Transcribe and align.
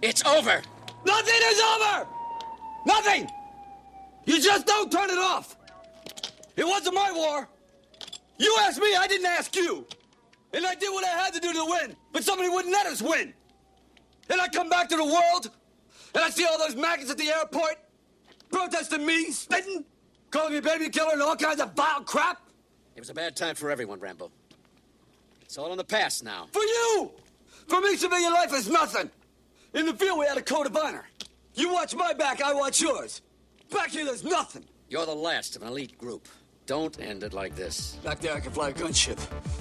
It's 0.00 0.24
over! 0.24 0.62
Nothing 1.04 1.40
is 1.44 1.60
over! 1.60 2.06
Nothing! 2.86 3.28
You 4.26 4.40
just 4.40 4.66
don't 4.66 4.90
turn 4.92 5.10
it 5.10 5.18
off! 5.18 5.56
It 6.56 6.66
wasn't 6.66 6.94
my 6.94 7.10
war! 7.12 7.48
You 8.38 8.56
asked 8.60 8.80
me, 8.80 8.94
I 8.94 9.06
didn't 9.08 9.26
ask 9.26 9.54
you! 9.56 9.86
And 10.52 10.64
I 10.64 10.74
did 10.74 10.92
what 10.92 11.04
I 11.04 11.08
had 11.08 11.34
to 11.34 11.40
do 11.40 11.52
to 11.52 11.64
win, 11.64 11.96
but 12.12 12.22
somebody 12.22 12.48
wouldn't 12.48 12.72
let 12.72 12.86
us 12.86 13.02
win! 13.02 13.34
And 14.30 14.40
I 14.40 14.48
come 14.48 14.68
back 14.68 14.88
to 14.90 14.96
the 14.96 15.04
world, 15.04 15.50
and 16.14 16.22
I 16.22 16.30
see 16.30 16.44
all 16.44 16.58
those 16.58 16.76
maggots 16.76 17.10
at 17.10 17.18
the 17.18 17.30
airport 17.30 17.78
protesting 18.50 19.04
me, 19.04 19.30
spitting, 19.30 19.84
calling 20.30 20.54
me 20.54 20.60
baby 20.60 20.88
killer 20.90 21.12
and 21.12 21.22
all 21.22 21.36
kinds 21.36 21.60
of 21.60 21.74
vile 21.74 22.02
crap! 22.02 22.40
It 22.94 23.00
was 23.00 23.10
a 23.10 23.14
bad 23.14 23.34
time 23.34 23.56
for 23.56 23.70
everyone, 23.70 23.98
Rambo. 23.98 24.30
It's 25.42 25.58
all 25.58 25.72
in 25.72 25.78
the 25.78 25.84
past 25.84 26.22
now. 26.24 26.46
For 26.52 26.62
you! 26.62 27.10
For 27.66 27.80
me, 27.80 27.96
civilian 27.96 28.32
life 28.32 28.52
is 28.52 28.68
nothing! 28.68 29.10
In 29.74 29.84
the 29.86 29.94
field, 29.94 30.18
we 30.18 30.26
had 30.26 30.38
a 30.38 30.42
code 30.42 30.66
of 30.66 30.76
honor. 30.76 31.04
You 31.54 31.72
watch 31.72 31.94
my 31.94 32.14
back, 32.14 32.40
I 32.42 32.54
watch 32.54 32.80
yours. 32.80 33.20
Back 33.70 33.90
here, 33.90 34.04
there's 34.04 34.24
nothing. 34.24 34.64
You're 34.88 35.04
the 35.04 35.14
last 35.14 35.56
of 35.56 35.62
an 35.62 35.68
elite 35.68 35.98
group. 35.98 36.26
Don't 36.64 36.98
end 37.00 37.22
it 37.22 37.34
like 37.34 37.54
this. 37.54 37.96
Back 38.04 38.20
there, 38.20 38.34
I 38.34 38.40
can 38.40 38.52
fly 38.52 38.70
a 38.70 38.72
gunship. 38.72 39.18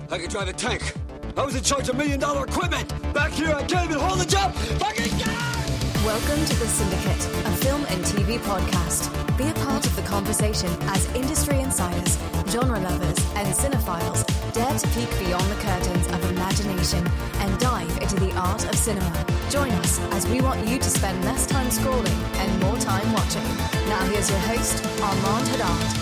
I 0.09 0.17
can 0.17 0.29
drive 0.29 0.47
a 0.47 0.53
tank. 0.53 0.93
I 1.35 1.45
was 1.45 1.55
in 1.55 1.63
charge 1.63 1.89
of 1.89 1.97
million 1.97 2.19
dollar 2.19 2.45
equipment. 2.45 2.89
Back 3.13 3.31
here, 3.31 3.53
I 3.53 3.63
can't 3.63 3.89
even 3.89 4.01
hold 4.01 4.21
a 4.21 4.25
job. 4.25 4.53
Fucking 4.53 5.17
God! 5.19 5.56
Welcome 6.05 6.45
to 6.45 6.55
The 6.59 6.67
Syndicate, 6.67 7.25
a 7.45 7.51
film 7.57 7.83
and 7.89 8.03
TV 8.05 8.37
podcast. 8.39 9.09
Be 9.37 9.47
a 9.49 9.53
part 9.65 9.85
of 9.85 9.95
the 9.95 10.01
conversation 10.03 10.69
as 10.83 11.05
industry 11.15 11.59
insiders, 11.59 12.17
genre 12.49 12.79
lovers, 12.79 13.17
and 13.35 13.47
cinephiles 13.53 14.23
dare 14.53 14.77
to 14.77 14.87
peek 14.89 15.09
beyond 15.25 15.43
the 15.51 15.55
curtains 15.55 16.07
of 16.07 16.31
imagination 16.31 17.05
and 17.39 17.59
dive 17.59 17.89
into 18.01 18.15
the 18.15 18.31
art 18.37 18.63
of 18.69 18.75
cinema. 18.75 19.11
Join 19.49 19.71
us 19.71 19.99
as 20.13 20.27
we 20.27 20.39
want 20.41 20.65
you 20.67 20.77
to 20.77 20.89
spend 20.89 21.23
less 21.25 21.45
time 21.47 21.67
scrolling 21.67 22.37
and 22.37 22.61
more 22.61 22.77
time 22.77 23.11
watching. 23.13 23.43
Now 23.89 24.03
here's 24.05 24.29
your 24.29 24.39
host, 24.39 24.83
Armand 25.01 25.47
Haddad. 25.47 25.97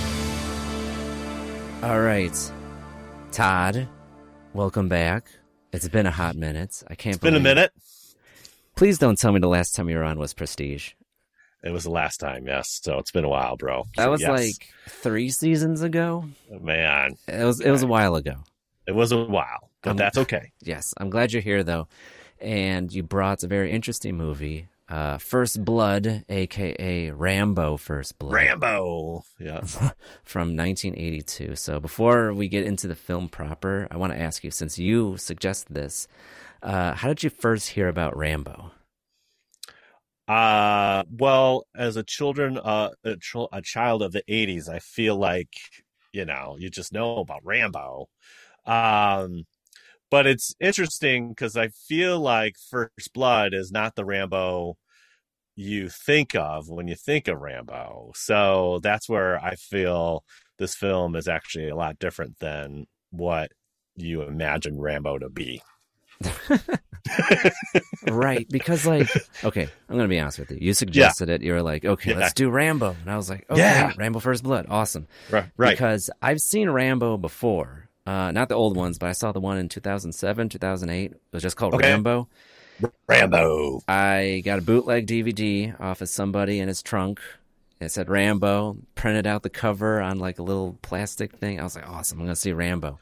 All 1.91 2.01
right, 2.01 2.51
Todd, 3.31 3.87
welcome 4.53 4.89
back. 4.89 5.27
It's 5.71 5.87
been 5.87 6.05
a 6.05 6.11
hot 6.11 6.35
minute. 6.35 6.83
I 6.87 6.95
can't. 6.95 6.99
Believe 7.03 7.15
It's 7.15 7.21
been 7.21 7.35
a 7.35 7.39
believe- 7.39 7.43
minute. 7.55 7.71
Please 8.75 8.97
don't 8.97 9.17
tell 9.17 9.31
me 9.31 9.39
the 9.39 9.47
last 9.47 9.75
time 9.75 9.89
you 9.89 9.95
were 9.97 10.03
on 10.03 10.19
was 10.19 10.33
Prestige. 10.33 10.91
It 11.63 11.71
was 11.71 11.83
the 11.85 11.91
last 11.91 12.19
time, 12.19 12.45
yes. 12.45 12.79
So 12.83 12.99
it's 12.99 13.11
been 13.11 13.23
a 13.25 13.29
while, 13.29 13.55
bro. 13.57 13.85
That 13.97 14.03
So, 14.03 14.11
was 14.11 14.21
yes. 14.21 14.29
like 14.29 14.69
three 14.87 15.29
seasons 15.29 15.81
ago. 15.81 16.25
man. 16.61 17.15
It 17.27 17.43
was. 17.43 17.59
It 17.61 17.71
was 17.71 17.81
a 17.83 17.87
while 17.87 18.15
ago. 18.15 18.35
It 18.87 18.93
was 18.93 19.11
a 19.11 19.23
while, 19.23 19.71
but 19.81 19.91
Um, 19.91 19.97
that's 19.97 20.17
okay. 20.17 20.51
Yes, 20.61 20.93
I'm 20.97 21.09
glad 21.09 21.33
you're 21.33 21.41
here 21.41 21.63
though, 21.63 21.87
and 22.39 22.93
you 22.93 23.01
brought 23.01 23.41
a 23.43 23.47
very 23.47 23.71
interesting 23.71 24.15
movie, 24.15 24.67
uh, 24.89 25.17
First 25.17 25.65
Blood, 25.65 26.23
aka 26.29 27.09
Rambo: 27.09 27.77
First 27.77 28.19
Blood. 28.19 28.33
Rambo. 28.33 29.23
Yeah. 29.39 29.61
from 30.23 30.55
1982. 30.55 31.55
So 31.55 31.79
before 31.79 32.31
we 32.31 32.47
get 32.47 32.65
into 32.65 32.87
the 32.87 32.95
film 32.95 33.27
proper, 33.27 33.87
I 33.89 33.97
want 33.97 34.13
to 34.13 34.19
ask 34.19 34.43
you, 34.43 34.51
since 34.51 34.77
you 34.77 35.17
suggested 35.17 35.73
this, 35.73 36.07
uh, 36.61 36.93
how 36.95 37.07
did 37.07 37.23
you 37.23 37.29
first 37.29 37.69
hear 37.71 37.87
about 37.87 38.15
Rambo? 38.17 38.71
Uh 40.27 41.03
well, 41.11 41.67
as 41.75 41.97
a 41.97 42.03
children 42.03 42.57
uh 42.57 42.89
a, 43.03 43.15
a 43.51 43.61
child 43.61 44.01
of 44.01 44.11
the 44.11 44.23
80s, 44.27 44.67
I 44.67 44.79
feel 44.79 45.15
like, 45.17 45.53
you 46.13 46.25
know, 46.25 46.55
you 46.59 46.69
just 46.69 46.91
know 46.93 47.17
about 47.19 47.45
Rambo. 47.45 48.07
Um 48.65 49.45
but 50.11 50.27
it's 50.27 50.55
interesting 50.61 51.35
cuz 51.35 51.57
I 51.57 51.69
feel 51.69 52.19
like 52.19 52.57
First 52.71 53.13
Blood 53.13 53.53
is 53.55 53.71
not 53.71 53.95
the 53.95 54.05
Rambo 54.05 54.77
you 55.55 55.89
think 55.89 56.35
of 56.35 56.69
when 56.69 56.87
you 56.87 56.95
think 56.95 57.27
of 57.29 57.39
Rambo. 57.41 58.13
So 58.15 58.79
that's 58.83 59.09
where 59.09 59.43
I 59.43 59.55
feel 59.55 60.25
this 60.59 60.75
film 60.75 61.15
is 61.15 61.27
actually 61.27 61.69
a 61.69 61.75
lot 61.75 61.99
different 61.99 62.39
than 62.39 62.87
what 63.11 63.51
you 63.95 64.23
imagine 64.23 64.79
Rambo 64.81 65.19
to 65.19 65.29
be. 65.29 65.61
right, 68.07 68.47
because 68.49 68.85
like, 68.85 69.09
okay, 69.43 69.67
I'm 69.89 69.95
gonna 69.95 70.07
be 70.07 70.19
honest 70.19 70.39
with 70.39 70.51
you. 70.51 70.57
You 70.59 70.73
suggested 70.73 71.29
it. 71.29 71.41
You 71.41 71.53
were 71.53 71.61
like, 71.61 71.85
okay, 71.85 72.11
Yeah. 72.11 72.17
let's 72.19 72.33
do 72.33 72.49
Rambo, 72.49 72.95
and 73.01 73.09
I 73.11 73.17
was 73.17 73.29
like, 73.29 73.45
okay, 73.49 73.59
Yeah. 73.61 73.93
Rambo 73.97 74.19
First 74.19 74.43
Blood, 74.43 74.67
awesome. 74.69 75.07
Right, 75.29 75.45
right. 75.57 75.71
Because 75.71 76.09
I've 76.21 76.41
seen 76.41 76.69
Rambo 76.69 77.17
before, 77.17 77.89
uh, 78.05 78.31
not 78.31 78.49
the 78.49 78.55
old 78.55 78.75
ones, 78.75 78.97
but 78.97 79.09
I 79.09 79.13
saw 79.13 79.31
the 79.31 79.39
one 79.39 79.57
in 79.57 79.69
2007, 79.69 80.49
2008. 80.49 81.11
It 81.11 81.19
was 81.31 81.43
just 81.43 81.57
called 81.57 81.73
Okay. 81.75 81.89
Rambo. 81.91 82.27
Rambo. 83.07 83.81
I 83.87 84.41
got 84.43 84.59
a 84.59 84.61
bootleg 84.61 85.07
DVD 85.07 85.79
off 85.79 86.01
of 86.01 86.09
somebody 86.09 86.59
in 86.59 86.67
his 86.67 86.81
trunk. 86.83 87.21
It 87.79 87.89
said 87.91 88.09
Rambo. 88.09 88.77
Printed 88.95 89.25
out 89.27 89.43
the 89.43 89.49
cover 89.49 90.01
on 90.01 90.19
like 90.19 90.39
a 90.39 90.43
little 90.43 90.77
plastic 90.81 91.33
thing. 91.37 91.59
I 91.59 91.63
was 91.63 91.75
like, 91.75 91.87
awesome. 91.89 92.19
I'm 92.19 92.25
gonna 92.25 92.35
see 92.35 92.51
Rambo. 92.51 92.99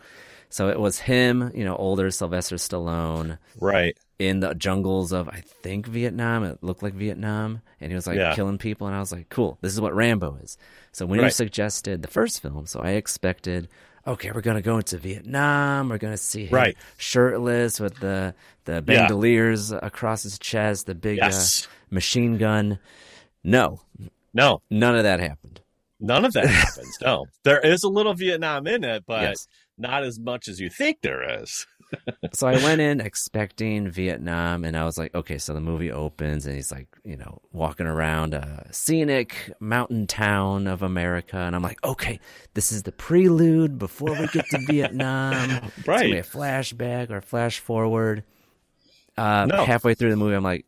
So 0.54 0.70
it 0.70 0.80
was 0.80 1.00
him, 1.00 1.52
you 1.56 1.66
know, 1.66 1.76
older 1.76 2.12
Sylvester 2.12 2.58
Stallone, 2.58 3.40
Right. 3.60 3.98
in 4.20 4.40
the 4.40 4.54
jungles 4.54 5.12
of 5.12 5.28
I 5.28 5.42
think 5.64 5.88
Vietnam. 5.88 6.44
It 6.44 6.60
looked 6.62 6.84
like 6.84 6.94
Vietnam, 6.94 7.62
and 7.82 7.92
he 7.92 7.96
was 7.96 8.06
like 8.06 8.18
Yeah. 8.18 8.36
killing 8.36 8.60
people. 8.60 8.86
And 8.86 8.96
I 8.96 9.00
was 9.00 9.12
like, 9.12 9.30
cool. 9.30 9.58
This 9.62 9.74
is 9.74 9.82
what 9.82 9.96
Rambo 9.96 10.38
is. 10.44 10.56
So 10.92 11.08
when 11.08 11.20
you 11.20 11.30
suggested 11.32 12.04
the 12.04 12.08
first 12.08 12.40
film, 12.40 12.68
so 12.68 12.82
I 12.82 12.92
expected. 12.92 13.68
Okay, 14.06 14.30
we're 14.32 14.42
gonna 14.42 14.62
go 14.62 14.78
into 14.78 14.98
Vietnam. 15.00 15.90
We're 15.90 15.98
gonna 15.98 16.18
see 16.18 16.46
him 16.46 16.54
Right. 16.56 16.78
shirtless 16.98 17.80
with 17.80 17.96
the 18.00 18.36
the 18.66 18.74
Yeah. 18.74 18.80
bandoliers 18.82 19.72
across 19.72 20.22
his 20.22 20.38
chest, 20.38 20.86
the 20.86 20.94
big 20.94 21.18
Yes. 21.18 21.66
uh, 21.66 21.70
machine 21.90 22.38
gun. 22.38 22.78
No, 23.44 23.82
No, 24.36 24.62
none 24.70 24.96
of 24.96 25.02
that 25.04 25.20
happened. 25.20 25.62
none 26.00 26.26
of 26.26 26.34
that 26.34 26.46
happens. 26.48 26.98
No, 27.02 27.26
there 27.44 27.60
is 27.60 27.84
a 27.84 27.90
little 27.90 28.14
Vietnam 28.14 28.68
in 28.68 28.84
it, 28.84 29.04
but 29.08 29.22
Yes. 29.24 29.48
Not 29.84 30.04
as 30.04 30.18
much 30.20 30.48
as 30.48 30.60
you 30.60 30.70
think 30.72 31.02
there 31.02 31.42
is. 31.44 31.68
so 32.34 32.48
I 32.48 32.54
went 32.64 32.82
in 32.82 33.00
expecting 33.00 33.88
Vietnam, 33.92 34.64
and 34.66 34.76
I 34.76 34.84
was 34.84 34.98
like, 34.98 35.14
okay, 35.14 35.38
so 35.38 35.54
the 35.54 35.62
movie 35.62 35.92
opens, 35.92 36.48
and 36.48 36.56
he's 36.56 36.72
like, 36.72 36.88
you 37.04 37.16
know, 37.16 37.40
walking 37.52 37.86
around 37.86 38.34
a 38.34 38.66
scenic 38.72 39.52
mountain 39.60 40.08
town 40.08 40.66
of 40.66 40.82
America, 40.82 41.38
and 41.38 41.56
I'm 41.56 41.62
like, 41.62 41.84
okay, 41.84 42.20
this 42.56 42.72
is 42.72 42.82
the 42.82 42.92
prelude 42.92 43.78
before 43.78 44.10
we 44.20 44.26
get 44.28 44.46
to 44.50 44.58
Vietnam. 44.68 45.52
It's 45.78 45.86
gonna 45.86 46.04
be 46.06 46.18
a 46.18 46.24
flashback 46.24 47.12
or 47.12 47.22
flash 47.22 47.60
forward. 47.60 48.24
Uh, 49.16 49.46
No. 49.48 49.64
Halfway 49.64 49.94
through 49.94 50.10
the 50.10 50.18
movie, 50.18 50.36
I'm 50.36 50.44
like, 50.44 50.66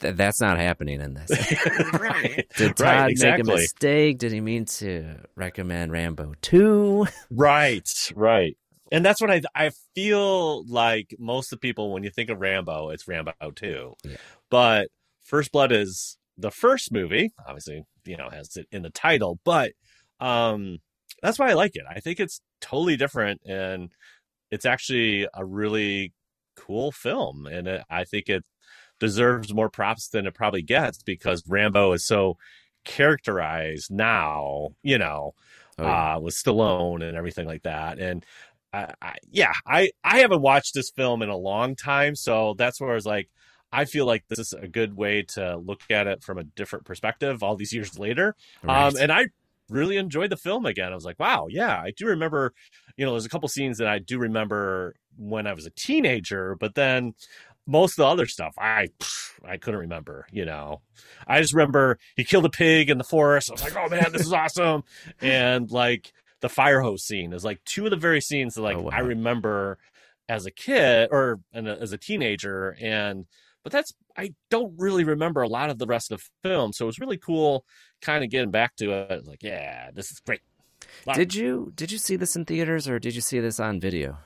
Th- 0.00 0.14
that's 0.14 0.40
not 0.40 0.58
happening 0.58 1.00
in 1.00 1.14
this. 1.14 1.30
right. 1.94 2.46
Did 2.56 2.76
Todd 2.76 2.80
right, 2.86 3.16
make 3.18 3.40
a 3.40 3.44
mistake? 3.44 4.18
Did 4.18 4.32
he 4.32 4.40
mean 4.40 4.64
to 4.66 5.16
recommend 5.36 5.92
Rambo 5.92 6.34
2? 6.40 7.06
Right, 7.30 8.12
right. 8.14 8.56
And 8.92 9.04
that's 9.04 9.20
what 9.20 9.30
I 9.30 9.42
I 9.54 9.70
feel 9.94 10.64
like 10.66 11.14
most 11.18 11.52
of 11.52 11.58
the 11.58 11.66
people 11.66 11.92
when 11.92 12.04
you 12.04 12.10
think 12.10 12.30
of 12.30 12.40
Rambo, 12.40 12.90
it's 12.90 13.08
Rambo 13.08 13.32
2. 13.54 13.94
Yeah. 14.04 14.16
But 14.50 14.88
First 15.24 15.52
Blood 15.52 15.72
is 15.72 16.16
the 16.38 16.50
first 16.50 16.92
movie, 16.92 17.32
obviously, 17.46 17.84
you 18.04 18.16
know, 18.16 18.28
has 18.30 18.56
it 18.56 18.66
in 18.70 18.82
the 18.82 18.90
title, 18.90 19.38
but 19.44 19.72
um 20.20 20.78
that's 21.22 21.38
why 21.38 21.50
I 21.50 21.54
like 21.54 21.72
it. 21.74 21.84
I 21.88 22.00
think 22.00 22.20
it's 22.20 22.40
totally 22.60 22.96
different 22.96 23.40
and 23.46 23.90
it's 24.50 24.66
actually 24.66 25.26
a 25.34 25.44
really 25.44 26.12
cool 26.56 26.92
film 26.92 27.46
and 27.46 27.66
it, 27.66 27.82
I 27.90 28.04
think 28.04 28.28
it 28.28 28.44
deserves 29.04 29.52
more 29.54 29.68
props 29.68 30.08
than 30.08 30.26
it 30.26 30.34
probably 30.34 30.62
gets 30.62 31.02
because 31.02 31.42
Rambo 31.46 31.92
is 31.92 32.04
so 32.06 32.36
characterized 32.84 33.90
now, 33.90 34.70
you 34.82 34.98
know, 34.98 35.34
Oh, 35.76 35.82
yeah. 35.82 36.14
uh, 36.14 36.20
with 36.20 36.34
Stallone 36.34 37.02
and 37.02 37.16
everything 37.16 37.48
like 37.48 37.64
that. 37.64 37.98
And 37.98 38.24
I, 38.72 38.94
I, 39.02 39.14
yeah, 39.28 39.52
I 39.66 39.90
I 40.04 40.20
haven't 40.20 40.40
watched 40.40 40.72
this 40.72 40.90
film 40.90 41.20
in 41.20 41.30
a 41.30 41.36
long 41.36 41.74
time, 41.74 42.14
so 42.14 42.54
that's 42.56 42.80
where 42.80 42.92
I 42.92 42.94
was 42.94 43.06
like, 43.06 43.28
I 43.72 43.84
feel 43.84 44.06
like 44.06 44.22
this 44.28 44.38
is 44.38 44.52
a 44.52 44.68
good 44.68 44.96
way 44.96 45.22
to 45.34 45.56
look 45.56 45.80
at 45.90 46.06
it 46.06 46.22
from 46.22 46.38
a 46.38 46.44
different 46.44 46.84
perspective 46.84 47.42
all 47.42 47.56
these 47.56 47.72
years 47.72 47.98
later. 47.98 48.36
Right. 48.62 48.86
Um, 48.86 48.94
and 49.00 49.10
I 49.10 49.26
really 49.68 49.96
enjoyed 49.96 50.30
the 50.30 50.36
film 50.36 50.64
again. 50.64 50.92
I 50.92 50.94
was 50.94 51.04
like, 51.04 51.18
wow, 51.18 51.46
yeah, 51.50 51.76
I 51.80 51.90
do 51.96 52.06
remember. 52.06 52.52
You 52.96 53.04
know, 53.04 53.10
there's 53.12 53.26
a 53.26 53.30
couple 53.30 53.48
scenes 53.48 53.78
that 53.78 53.88
I 53.88 53.98
do 53.98 54.18
remember 54.18 54.94
when 55.16 55.48
I 55.48 55.54
was 55.54 55.66
a 55.66 55.70
teenager, 55.70 56.54
but 56.54 56.76
then 56.76 57.14
most 57.66 57.92
of 57.92 57.96
the 58.04 58.06
other 58.06 58.26
stuff 58.26 58.54
I 58.58 58.88
I 59.44 59.56
couldn't 59.56 59.80
remember. 59.80 60.26
You 60.30 60.44
know, 60.44 60.80
I 61.26 61.40
just 61.40 61.54
remember 61.54 61.98
he 62.16 62.24
killed 62.24 62.44
a 62.44 62.50
pig 62.50 62.90
in 62.90 62.98
the 62.98 63.04
forest. 63.04 63.50
I 63.50 63.54
was 63.54 63.62
like, 63.62 63.76
oh 63.76 63.88
man, 63.88 64.12
this 64.12 64.26
is 64.26 64.32
awesome. 64.44 64.84
And 65.20 65.70
like 65.70 66.12
the 66.40 66.48
fire 66.48 66.80
hose 66.80 67.02
scene 67.02 67.32
is 67.32 67.44
like 67.44 67.62
two 67.64 67.84
of 67.84 67.90
the 67.90 67.96
very 67.96 68.20
scenes 68.20 68.54
that 68.54 68.62
like 68.62 68.76
Oh, 68.76 68.82
wow. 68.82 68.90
I 68.92 69.00
remember 69.00 69.78
as 70.28 70.46
a 70.46 70.50
kid 70.50 71.08
or 71.10 71.40
and 71.52 71.68
uh, 71.68 71.76
as 71.80 71.92
a 71.92 71.98
teenager. 71.98 72.76
And 72.80 73.26
but 73.62 73.72
that's 73.72 73.92
I 74.16 74.34
don't 74.50 74.74
really 74.78 75.04
remember 75.04 75.42
a 75.42 75.48
lot 75.48 75.70
of 75.70 75.78
the 75.78 75.86
rest 75.86 76.12
of 76.12 76.20
the 76.42 76.48
film. 76.48 76.72
So 76.72 76.84
it 76.84 76.86
was 76.86 76.98
really 76.98 77.18
cool, 77.18 77.64
kind 78.00 78.22
of 78.22 78.30
getting 78.30 78.50
back 78.50 78.76
to 78.76 78.92
it. 78.92 79.26
Like, 79.26 79.42
yeah, 79.42 79.90
this 79.92 80.10
is 80.10 80.20
great. 80.20 80.40
Did 81.14 81.34
you 81.34 81.72
did 81.74 81.90
you 81.90 81.98
see 81.98 82.16
this 82.16 82.36
in 82.36 82.44
theaters 82.44 82.88
or 82.88 82.98
did 82.98 83.14
you 83.14 83.20
see 83.20 83.40
this 83.40 83.58
on 83.58 83.80
video? 83.80 84.18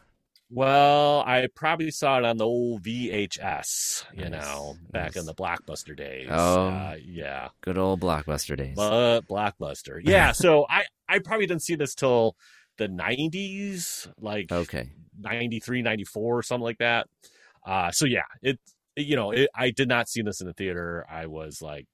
Well, 0.50 1.20
I 1.26 1.48
probably 1.54 1.90
saw 1.90 2.18
it 2.18 2.24
on 2.24 2.38
the 2.38 2.46
old 2.46 2.82
VHS, 2.82 4.04
you 4.14 4.28
Nice, 4.30 4.42
know, 4.42 4.76
back 4.90 5.16
in 5.16 5.26
the 5.26 5.34
Blockbuster 5.34 5.94
days. 5.94 6.28
Oh. 6.30 6.68
Uh, 6.68 6.96
yeah. 7.04 7.48
Good 7.60 7.76
old 7.76 8.00
blockbuster 8.00 8.56
days. 8.56 8.74
But 8.74 9.22
Blockbuster. 9.22 10.00
Yeah. 10.08 10.32
so 10.32 10.66
I, 10.70 10.84
I 11.08 11.18
probably 11.18 11.46
didn't 11.46 11.62
see 11.62 11.74
this 11.74 11.94
till 11.94 12.34
the 12.78 12.88
90s, 12.88 14.10
like 14.20 14.50
okay. 14.50 14.88
93, 15.20 15.82
94, 15.82 16.42
something 16.44 16.64
like 16.64 16.78
that. 16.78 17.06
Uh, 17.66 17.90
so 17.90 18.06
yeah, 18.06 18.22
it, 18.40 18.58
you 18.96 19.16
know, 19.16 19.32
it, 19.32 19.50
I 19.54 19.70
did 19.70 19.88
not 19.88 20.08
see 20.08 20.22
this 20.22 20.40
in 20.40 20.46
the 20.46 20.54
theater. 20.54 21.04
I 21.10 21.26
was 21.26 21.60
like 21.60 21.86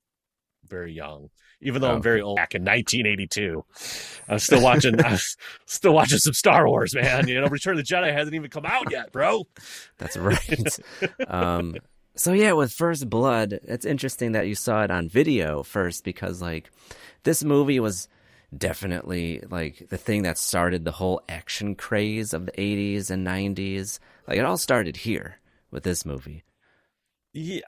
very 0.68 0.92
young, 0.92 1.30
even 1.60 1.80
though 1.82 1.90
Oh. 1.90 1.94
I'm 1.96 2.02
very 2.02 2.20
old. 2.20 2.36
Back 2.36 2.54
in 2.54 2.62
1982, 2.62 3.64
I 4.28 4.32
was 4.34 4.44
still 4.44 4.62
watching, 4.62 5.00
I 5.04 5.12
was 5.12 5.36
still 5.66 5.94
watching 5.94 6.18
some 6.18 6.32
Star 6.34 6.68
Wars, 6.68 6.94
man. 6.94 7.28
You 7.28 7.40
know, 7.40 7.46
Return 7.48 7.78
of 7.78 7.86
the 7.86 7.94
Jedi 7.94 8.12
hasn't 8.12 8.34
even 8.34 8.50
come 8.50 8.66
out 8.66 8.90
yet, 8.90 9.12
bro. 9.12 9.46
That's 9.98 10.16
right. 10.16 10.78
um, 11.28 11.76
so 12.16 12.32
yeah, 12.32 12.52
with 12.52 12.72
First 12.72 13.08
Blood, 13.10 13.58
it's 13.64 13.84
interesting 13.86 14.32
that 14.32 14.46
you 14.46 14.54
saw 14.54 14.82
it 14.84 14.90
on 14.90 15.08
video 15.08 15.62
first 15.62 16.04
because 16.04 16.40
like 16.40 16.70
this 17.24 17.42
movie 17.42 17.80
was 17.80 18.08
definitely 18.56 19.42
like 19.50 19.88
the 19.90 19.96
thing 19.96 20.22
that 20.22 20.38
started 20.38 20.84
the 20.84 20.92
whole 20.92 21.20
action 21.28 21.74
craze 21.74 22.32
of 22.32 22.46
the 22.46 22.52
80s 22.52 23.10
and 23.10 23.26
90s. 23.26 23.98
Like 24.28 24.38
it 24.38 24.44
all 24.44 24.56
started 24.56 24.96
here 24.98 25.40
with 25.72 25.82
this 25.82 26.04
movie. 26.06 26.44
Yeah, 27.36 27.62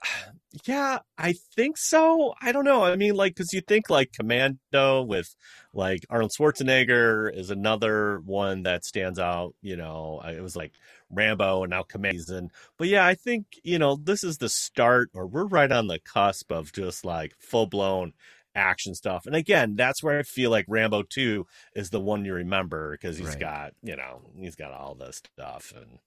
yeah, 0.64 1.00
I 1.18 1.34
think 1.56 1.76
so. 1.76 2.34
I 2.40 2.52
don't 2.52 2.64
know. 2.64 2.84
I 2.84 2.94
mean, 2.94 3.16
like, 3.16 3.34
because 3.34 3.52
you 3.52 3.60
think 3.60 3.90
like 3.90 4.12
Commando 4.12 5.02
with 5.02 5.34
like 5.74 6.06
Arnold 6.08 6.30
Schwarzenegger 6.38 7.36
is 7.36 7.50
another 7.50 8.20
one 8.24 8.62
that 8.62 8.84
stands 8.84 9.18
out. 9.18 9.54
You 9.62 9.76
know, 9.76 10.22
it 10.24 10.40
was 10.40 10.54
like 10.54 10.72
Rambo 11.10 11.64
and 11.64 11.70
now 11.70 11.82
Commando. 11.82 12.36
And 12.36 12.52
but 12.78 12.86
yeah, 12.86 13.04
I 13.04 13.14
think 13.14 13.46
you 13.64 13.76
know 13.80 13.96
this 13.96 14.22
is 14.22 14.38
the 14.38 14.48
start, 14.48 15.10
or 15.14 15.26
we're 15.26 15.46
right 15.46 15.72
on 15.72 15.88
the 15.88 15.98
cusp 15.98 16.52
of 16.52 16.72
just 16.72 17.04
like 17.04 17.34
full 17.40 17.66
blown 17.66 18.12
action 18.54 18.94
stuff. 18.94 19.26
And 19.26 19.34
again, 19.34 19.74
that's 19.74 20.00
where 20.00 20.20
I 20.20 20.22
feel 20.22 20.50
like 20.52 20.66
Rambo 20.68 21.02
Two 21.10 21.44
is 21.74 21.90
the 21.90 22.00
one 22.00 22.24
you 22.24 22.34
remember 22.34 22.92
because 22.92 23.18
he's 23.18 23.30
Right. 23.30 23.40
got 23.40 23.72
you 23.82 23.96
know 23.96 24.20
he's 24.38 24.54
got 24.54 24.70
all 24.70 24.94
this 24.94 25.16
stuff 25.16 25.72
and 25.76 25.98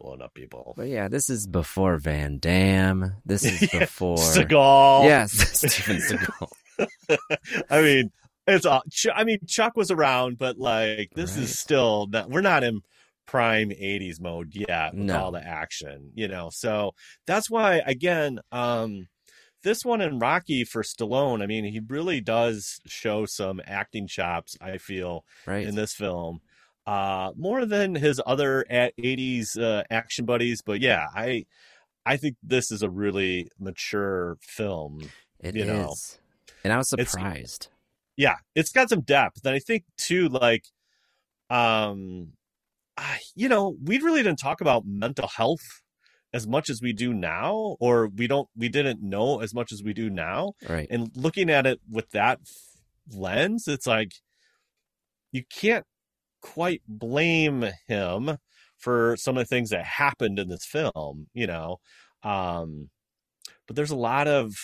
blowing 0.00 0.22
up 0.22 0.34
people. 0.34 0.74
But 0.76 0.88
yeah, 0.88 1.08
this 1.08 1.30
is 1.30 1.46
before 1.46 1.98
Van 1.98 2.38
Damme. 2.38 3.14
This 3.24 3.44
is 3.44 3.60
Yeah, 3.72 3.80
before 3.80 4.16
Seagal. 4.16 5.04
Yes, 5.04 5.32
Steven 5.72 6.00
Seagal. 6.00 6.48
I 7.70 7.82
mean, 7.82 8.10
it's 8.46 8.66
all. 8.66 8.82
Ch- 8.90 9.08
I 9.14 9.24
mean, 9.24 9.38
Chuck 9.46 9.76
was 9.76 9.90
around, 9.90 10.38
but 10.38 10.58
like 10.58 11.10
this 11.14 11.34
Right. 11.34 11.44
is 11.44 11.58
still 11.58 12.06
not. 12.10 12.30
We're 12.30 12.40
not 12.40 12.64
in 12.64 12.80
prime 13.26 13.70
'80s 13.70 14.20
mode 14.20 14.54
yet 14.54 14.94
with 14.94 15.04
No. 15.04 15.24
all 15.24 15.30
the 15.32 15.46
action, 15.46 16.10
you 16.14 16.26
know. 16.28 16.50
So 16.52 16.92
that's 17.26 17.48
why, 17.50 17.82
again, 17.86 18.40
um, 18.50 19.08
this 19.62 19.84
one 19.84 20.00
in 20.00 20.18
Rocky 20.18 20.64
for 20.64 20.82
Stallone. 20.82 21.42
I 21.42 21.46
mean, 21.46 21.64
he 21.64 21.80
really 21.86 22.20
does 22.22 22.80
show 22.86 23.26
some 23.26 23.60
acting 23.66 24.06
chops. 24.08 24.56
I 24.60 24.78
feel 24.78 25.24
Right. 25.46 25.66
in 25.66 25.74
this 25.74 25.92
film. 25.94 26.40
Uh, 26.90 27.30
more 27.36 27.64
than 27.66 27.94
his 27.94 28.20
other 28.26 28.64
80s 28.70 29.56
uh, 29.60 29.84
action 29.90 30.24
buddies, 30.24 30.60
but 30.60 30.80
yeah, 30.80 31.06
I 31.14 31.44
I 32.04 32.16
think 32.16 32.34
this 32.42 32.70
is 32.72 32.82
a 32.82 32.90
really 32.90 33.48
mature 33.58 34.36
film. 34.40 35.02
It 35.38 35.54
you 35.54 35.62
is. 35.62 35.68
know. 35.68 35.94
And 36.64 36.72
I 36.72 36.76
was 36.78 36.92
It's- 36.92 37.12
surprised. 37.12 37.68
yeah 38.16 38.36
it's 38.54 38.72
got 38.72 38.88
some 38.90 39.00
depth 39.02 39.46
and 39.46 39.54
i 39.54 39.60
think 39.60 39.84
too 39.96 40.28
like 40.28 40.64
um 41.48 42.32
I- 42.96 43.20
you 43.34 43.48
know 43.48 43.76
we 43.82 43.98
really 43.98 44.22
didn't 44.22 44.40
talk 44.40 44.60
about 44.60 44.82
mental 44.84 45.28
health 45.28 45.66
as 46.34 46.46
much 46.46 46.68
as 46.68 46.82
we 46.82 46.92
do 46.92 47.14
now 47.14 47.76
or 47.80 48.08
we 48.08 48.26
don't 48.26 48.48
we 48.56 48.68
didn't 48.68 49.00
know 49.02 49.40
as 49.40 49.54
much 49.54 49.72
as 49.72 49.82
we 49.82 49.92
do 49.94 50.10
now 50.10 50.52
Right. 50.68 50.88
and 50.90 51.10
looking 51.14 51.48
at 51.50 51.64
it 51.66 51.80
with 51.90 52.10
that 52.10 52.40
lens 53.24 53.66
it's 53.68 53.86
like 53.86 54.12
you 55.32 55.42
can't 55.60 55.86
quite 56.40 56.82
blame 56.88 57.66
him 57.86 58.38
for 58.78 59.16
some 59.18 59.36
of 59.36 59.42
the 59.42 59.48
things 59.48 59.70
that 59.70 59.84
happened 59.84 60.38
in 60.38 60.48
this 60.48 60.64
film 60.64 61.26
you 61.34 61.46
know 61.46 61.78
um 62.22 62.88
but 63.66 63.76
there's 63.76 63.90
a 63.90 63.96
lot 63.96 64.26
of 64.26 64.54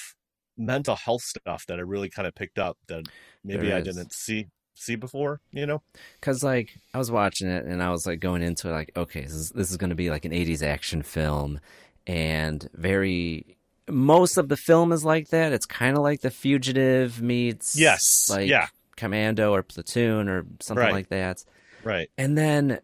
mental 0.57 0.97
health 0.97 1.23
stuff 1.23 1.65
that 1.67 1.79
i 1.79 1.83
really 1.83 2.09
kind 2.09 2.27
of 2.27 2.35
picked 2.35 2.59
up 2.59 2.79
that 2.89 3.05
maybe 3.45 3.73
i 3.73 3.81
didn't 3.81 4.13
see 4.13 4.47
see 4.75 4.95
before 4.97 5.41
you 5.53 5.67
know 5.67 5.83
Cause 6.21 6.43
like 6.45 6.79
I 6.93 6.99
was 6.99 7.11
watching 7.11 7.49
it 7.49 7.65
and 7.65 7.83
I 7.83 7.91
was 7.91 8.07
like 8.07 8.21
going 8.21 8.43
into 8.43 8.69
it 8.69 8.73
like, 8.73 8.93
okay, 8.97 9.23
this 9.23 9.33
is, 9.33 9.51
this 9.51 9.71
is 9.71 9.77
going 9.77 9.91
to 9.91 9.97
be 9.97 10.11
like 10.11 10.25
an 10.25 10.33
'80s 10.33 10.63
action 10.63 11.03
film, 11.03 11.61
and 12.07 12.69
very 12.75 13.57
most 13.89 14.37
of 14.37 14.49
the 14.49 14.57
film 14.57 14.93
is 14.93 15.05
like 15.05 15.29
that. 15.29 15.53
It's 15.53 15.67
kind 15.67 15.97
of 15.97 16.03
like 16.03 16.21
The 16.21 16.31
Fugitive 16.31 17.23
meets 17.23 17.77
Yes, 17.77 18.29
like 18.29 18.49
yeah. 18.49 18.67
Commando 18.97 19.55
or 19.55 19.63
Platoon 19.63 20.29
or 20.29 20.47
something 20.61 20.85
Right. 20.85 20.93
like 20.93 21.09
that. 21.09 21.45
Right 21.87 22.11
And 22.19 22.37
then 22.37 22.81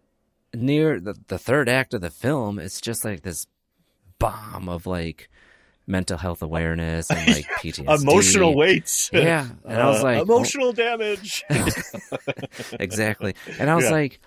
near 0.54 1.00
the 1.00 1.14
the 1.28 1.38
third 1.38 1.68
act 1.68 1.92
of 1.94 2.00
the 2.00 2.10
film, 2.10 2.58
it's 2.58 2.80
just 2.80 3.04
like 3.04 3.22
this 3.22 3.46
bomb 4.18 4.68
of 4.68 4.86
like 4.86 5.28
mental 5.86 6.16
health 6.16 6.42
awareness 6.42 7.10
and 7.10 7.26
like 7.28 7.44
PTSD. 7.60 8.02
emotional 8.02 8.54
weights 8.54 9.10
Yeah, 9.12 9.48
and 9.66 9.80
I 9.80 9.86
was 9.92 10.00
Uh, 10.00 10.04
like, 10.04 10.18
oh. 10.18 10.22
emotional 10.22 10.72
damage 10.72 11.44
exactly. 12.80 13.34
And 13.58 13.68
I 13.70 13.74
was 13.74 13.86
Yeah. 13.86 13.90
like, 13.90 14.20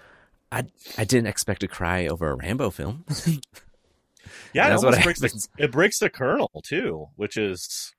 I 0.51 0.63
I 0.97 1.03
didn't 1.05 1.27
expect 1.27 1.61
to 1.61 1.67
cry 1.67 2.07
over 2.07 2.29
a 2.29 2.35
Rambo 2.35 2.69
film. 2.69 3.05
Yeah, 4.53 4.69
it 4.69 4.73
almost 4.75 5.03
breaks 5.03 5.19
the, 5.19 5.47
it 5.57 5.71
breaks 5.71 5.99
the 5.99 6.09
kernel 6.09 6.49
too, 6.63 7.07
which 7.15 7.37
is 7.37 7.93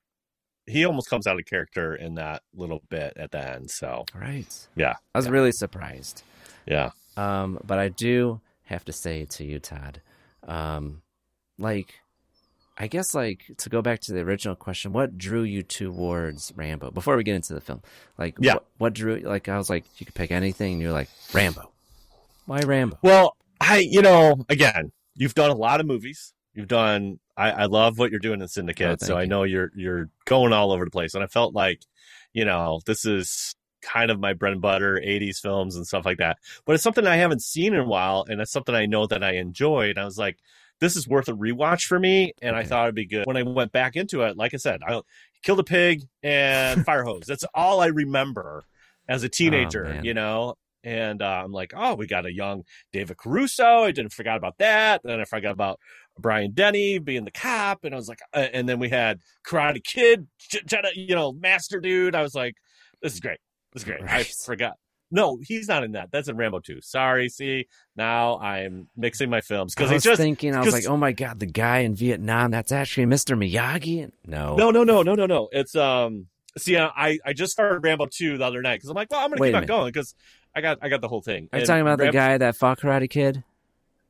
he 0.65 0.85
almost 0.85 1.09
comes 1.09 1.27
out 1.27 1.39
of 1.39 1.45
character 1.45 1.95
in 1.95 2.15
that 2.15 2.41
little 2.55 2.81
bit 2.89 3.13
at 3.15 3.31
the 3.31 3.39
end. 3.55 3.71
So 3.71 4.05
right. 4.13 4.67
yeah, 4.75 4.95
I 5.15 5.17
was 5.19 5.29
really 5.29 5.51
surprised. 5.51 6.23
Yeah, 6.67 6.91
Um, 7.15 7.59
but 7.63 7.79
I 7.79 7.89
do 7.89 8.41
have 8.65 8.83
to 8.85 8.93
say 8.93 9.25
to 9.25 9.43
you, 9.45 9.59
Todd, 9.59 10.01
Um, 10.47 11.01
like, 11.57 11.95
I 12.77 12.85
guess 12.87 13.15
like 13.15 13.45
to 13.57 13.69
go 13.69 13.81
back 13.81 14.01
to 14.01 14.13
the 14.13 14.19
original 14.19 14.55
question, 14.55 14.93
what 14.93 15.17
drew 15.17 15.41
you 15.43 15.63
towards 15.63 16.53
Rambo? 16.55 16.91
Before 16.91 17.17
we 17.17 17.23
get 17.23 17.35
into 17.35 17.53
the 17.55 17.61
film, 17.61 17.81
like, 18.17 18.35
Yeah. 18.39 18.53
what, 18.55 18.65
what 18.77 18.93
drew? 18.93 19.17
Like, 19.17 19.49
I 19.49 19.57
was 19.57 19.69
like, 19.69 19.85
you 19.97 20.05
could 20.05 20.13
pick 20.15 20.29
anything, 20.31 20.73
and 20.73 20.81
you're 20.81 20.91
like 20.91 21.09
Rambo. 21.33 21.71
Why 22.45 22.59
Rambo? 22.59 22.99
Well, 23.01 23.35
I, 23.59 23.77
you 23.79 24.01
know, 24.03 24.45
again, 24.49 24.91
you've 25.15 25.33
done 25.33 25.49
a 25.49 25.55
lot 25.55 25.79
of 25.79 25.87
movies. 25.87 26.33
You've 26.53 26.67
done. 26.67 27.19
I, 27.35 27.51
I 27.51 27.65
love 27.65 27.97
what 27.99 28.09
you're 28.11 28.19
doing 28.19 28.41
in 28.41 28.47
Syndicate, 28.47 28.99
Oh, 29.01 29.05
so 29.05 29.17
I 29.17 29.25
know 29.25 29.43
you're 29.43 29.71
you're 29.75 30.09
going 30.25 30.53
all 30.53 30.71
over 30.71 30.85
the 30.85 30.91
place, 30.91 31.13
and 31.13 31.23
I 31.23 31.27
felt 31.27 31.53
like, 31.53 31.81
you 32.33 32.45
know, 32.45 32.79
this 32.85 33.05
is 33.05 33.55
kind 33.87 34.11
of 34.11 34.19
my 34.19 34.33
bread 34.33 34.53
and 34.53 34.61
butter, 34.61 35.01
'80s 35.03 35.39
films 35.39 35.75
and 35.75 35.87
stuff 35.87 36.05
like 36.05 36.17
that. 36.17 36.37
But 36.65 36.75
it's 36.75 36.83
something 36.83 37.07
I 37.07 37.15
haven't 37.17 37.41
seen 37.41 37.73
in 37.73 37.79
a 37.79 37.85
while, 37.85 38.25
and 38.27 38.41
it's 38.41 38.51
something 38.51 38.75
I 38.75 38.85
know 38.85 39.07
that 39.07 39.23
I 39.23 39.33
enjoy. 39.33 39.89
And 39.89 39.97
I 39.97 40.05
was 40.05 40.17
like, 40.17 40.37
this 40.79 40.95
is 40.95 41.07
worth 41.07 41.27
a 41.27 41.33
rewatch 41.33 41.85
for 41.85 41.99
me, 41.99 42.33
and 42.41 42.55
I 42.55 42.63
thought 42.63 42.85
it'd 42.85 42.95
be 42.95 43.05
good. 43.05 43.25
When 43.25 43.37
I 43.37 43.43
went 43.43 43.71
back 43.71 43.95
into 43.95 44.21
it, 44.23 44.37
like 44.37 44.53
I 44.53 44.57
said, 44.57 44.81
I 44.87 45.01
killed 45.43 45.59
a 45.59 45.63
pig 45.63 46.03
and 46.23 46.85
fire 46.85 47.03
hose. 47.03 47.25
That's 47.27 47.45
all 47.53 47.79
I 47.79 47.87
remember 47.87 48.63
as 49.07 49.23
a 49.23 49.29
teenager, 49.29 49.83
man. 49.85 50.05
you 50.05 50.13
know. 50.13 50.55
And 50.83 51.21
uh, 51.21 51.41
I'm 51.43 51.51
like, 51.51 51.73
oh, 51.75 51.95
we 51.95 52.07
got 52.07 52.25
a 52.25 52.33
young 52.33 52.63
David 52.93 53.17
Caruso. 53.17 53.83
I 53.83 53.91
didn't 53.91 54.13
forget 54.13 54.37
about 54.37 54.57
that. 54.59 55.01
Then 55.03 55.19
I 55.19 55.25
forgot 55.25 55.51
about 55.51 55.79
Brian 56.17 56.51
Dennehy 56.51 56.99
being 56.99 57.25
the 57.25 57.31
cop, 57.31 57.83
and 57.83 57.93
I 57.93 57.97
was 57.97 58.07
like, 58.07 58.21
uh, 58.33 58.47
and 58.53 58.69
then 58.69 58.79
we 58.79 58.89
had 58.89 59.19
Karate 59.45 59.83
Kid, 59.83 60.27
J- 60.39 60.61
Jedi, 60.61 60.91
you 60.95 61.15
know, 61.15 61.33
Master 61.33 61.79
Dude. 61.79 62.15
I 62.15 62.21
was 62.21 62.35
like, 62.35 62.55
this 63.01 63.13
is 63.13 63.19
great. 63.19 63.39
Is 63.75 63.83
great. 63.83 64.01
I 64.03 64.23
forgot. 64.23 64.73
No, 65.09 65.39
he's 65.41 65.67
not 65.69 65.83
in 65.85 65.93
that. 65.93 66.09
That's 66.11 66.27
in 66.27 66.35
Rambo 66.35 66.59
2. 66.59 66.81
Sorry. 66.81 67.29
See, 67.29 67.67
now 67.95 68.39
I'm 68.39 68.89
mixing 68.97 69.29
my 69.29 69.39
films 69.39 69.73
because 69.73 69.89
I 69.89 69.93
was 69.95 70.03
just 70.03 70.19
thinking, 70.19 70.53
I 70.53 70.59
was 70.61 70.73
like, 70.73 70.85
oh 70.87 70.97
my 70.97 71.13
god, 71.13 71.39
the 71.39 71.45
guy 71.45 71.79
in 71.79 71.95
Vietnam, 71.95 72.51
that's 72.51 72.73
actually 72.73 73.05
Mr. 73.05 73.37
Miyagi. 73.37 74.11
No, 74.25 74.55
No, 74.57 74.69
no, 74.71 74.83
no, 74.83 75.03
no, 75.03 75.15
no, 75.15 75.25
no. 75.25 75.47
It's 75.51 75.75
um. 75.75 76.27
See, 76.57 76.75
I 76.77 77.19
I 77.23 77.33
just 77.33 77.51
started 77.53 77.79
Rambo 77.83 78.07
2 78.07 78.37
the 78.39 78.43
other 78.43 78.61
night 78.61 78.77
because 78.77 78.89
I'm 78.89 78.95
like, 78.95 79.09
well, 79.11 79.21
I'm 79.21 79.29
gonna 79.29 79.39
Wait 79.39 79.49
keep 79.51 79.57
on 79.61 79.65
going 79.65 79.87
because 79.93 80.13
I 80.55 80.61
got 80.61 80.79
I 80.81 80.89
got 80.89 80.99
the 81.01 81.07
whole 81.07 81.21
thing. 81.21 81.47
Are 81.53 81.57
you 81.57 81.61
And 81.61 81.65
talking 81.67 81.81
about 81.81 81.99
the 81.99 82.11
guy 82.11 82.37
that 82.39 82.55
fought 82.57 82.79
Karate 82.79 83.09
Kid, 83.09 83.43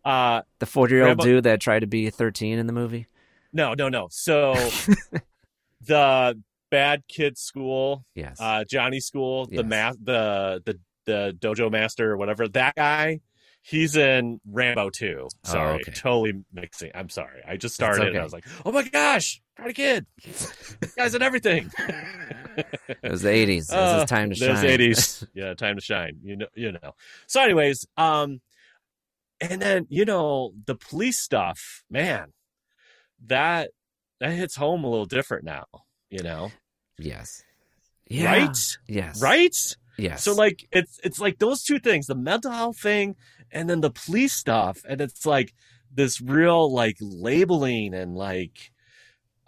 Uh, 0.06 0.42
the 0.60 0.66
forty-year-old 0.66 1.10
Rambo- 1.10 1.24
dude 1.26 1.44
that 1.44 1.60
tried 1.62 1.80
to 1.82 1.88
be 1.88 2.10
thirteen 2.10 2.58
in 2.58 2.66
the 2.66 2.74
movie? 2.74 3.06
no, 3.54 3.74
no, 3.76 3.90
no. 3.90 4.08
So 4.10 4.54
the 5.86 6.42
bad 6.70 7.04
kid 7.08 7.38
school 7.38 8.04
Yes. 8.16 8.38
uh 8.40 8.64
Johnny 8.70 9.00
School, 9.00 9.46
the 9.46 9.56
Yes. 9.58 9.66
ma- 9.66 9.94
the 10.02 10.62
the 10.66 10.80
the 11.06 11.38
dojo 11.40 11.72
master 11.72 12.12
or 12.12 12.18
whatever, 12.18 12.48
that 12.50 12.76
guy, 12.76 13.22
he's 13.62 13.96
in 13.96 14.42
Rambo 14.46 14.90
2. 14.90 15.30
Sorry. 15.46 15.72
Oh, 15.72 15.76
okay. 15.76 15.92
Totally 15.94 16.34
mixing. 16.52 16.92
I'm 16.94 17.10
sorry. 17.10 17.42
I 17.48 17.56
just 17.58 17.76
started 17.76 18.08
and. 18.10 18.18
I 18.18 18.24
was 18.24 18.34
like, 18.34 18.46
"Oh 18.66 18.72
my 18.74 18.84
gosh, 18.84 19.42
Karate 19.58 19.76
Kid." 19.76 20.06
Guy's 20.98 21.16
in 21.16 21.22
everything. 21.22 21.72
it 22.58 23.10
was 23.12 23.22
the 23.22 23.30
eighties. 23.30 23.70
It 23.70 23.76
was 23.76 24.04
Uh, 24.04 24.06
time 24.06 24.30
to 24.32 24.36
shine. 24.36 24.56
80s. 24.66 25.26
Yeah, 25.34 25.54
time 25.54 25.76
to 25.78 25.82
shine. 25.82 26.18
You 26.24 26.36
know, 26.38 26.48
you 26.56 26.72
know. 26.74 26.94
So 27.28 27.42
anyways, 27.42 27.86
um 27.98 28.42
and 29.40 29.62
then, 29.62 29.86
you 29.90 30.04
know, 30.04 30.52
the 30.66 30.76
police 30.76 31.20
stuff, 31.20 31.84
man. 31.90 32.34
That 33.28 33.70
that 34.20 34.32
hits 34.34 34.56
home 34.56 34.84
a 34.84 34.90
little 34.90 35.06
different 35.06 35.44
now, 35.46 35.66
you 36.10 36.24
know. 36.24 36.52
yes. 36.98 37.44
Yeah. 38.10 38.26
Right? 38.34 38.58
Yes. 38.88 39.22
Right? 39.22 39.56
Yes. 39.98 40.24
So 40.24 40.34
like 40.34 40.68
it's 40.72 41.00
it's 41.04 41.20
like 41.20 41.40
those 41.40 41.64
two 41.64 41.80
things, 41.80 42.08
the 42.08 42.16
mental 42.16 42.52
health 42.52 42.78
thing 42.78 43.16
and 43.52 43.70
then 43.70 43.82
the 43.82 43.90
police 43.90 44.34
stuff 44.34 44.80
and 44.88 45.02
it's 45.02 45.26
like 45.26 45.54
this 45.94 46.22
real 46.22 46.72
like 46.72 46.98
labeling 47.02 47.94
and 47.94 48.16
like 48.16 48.72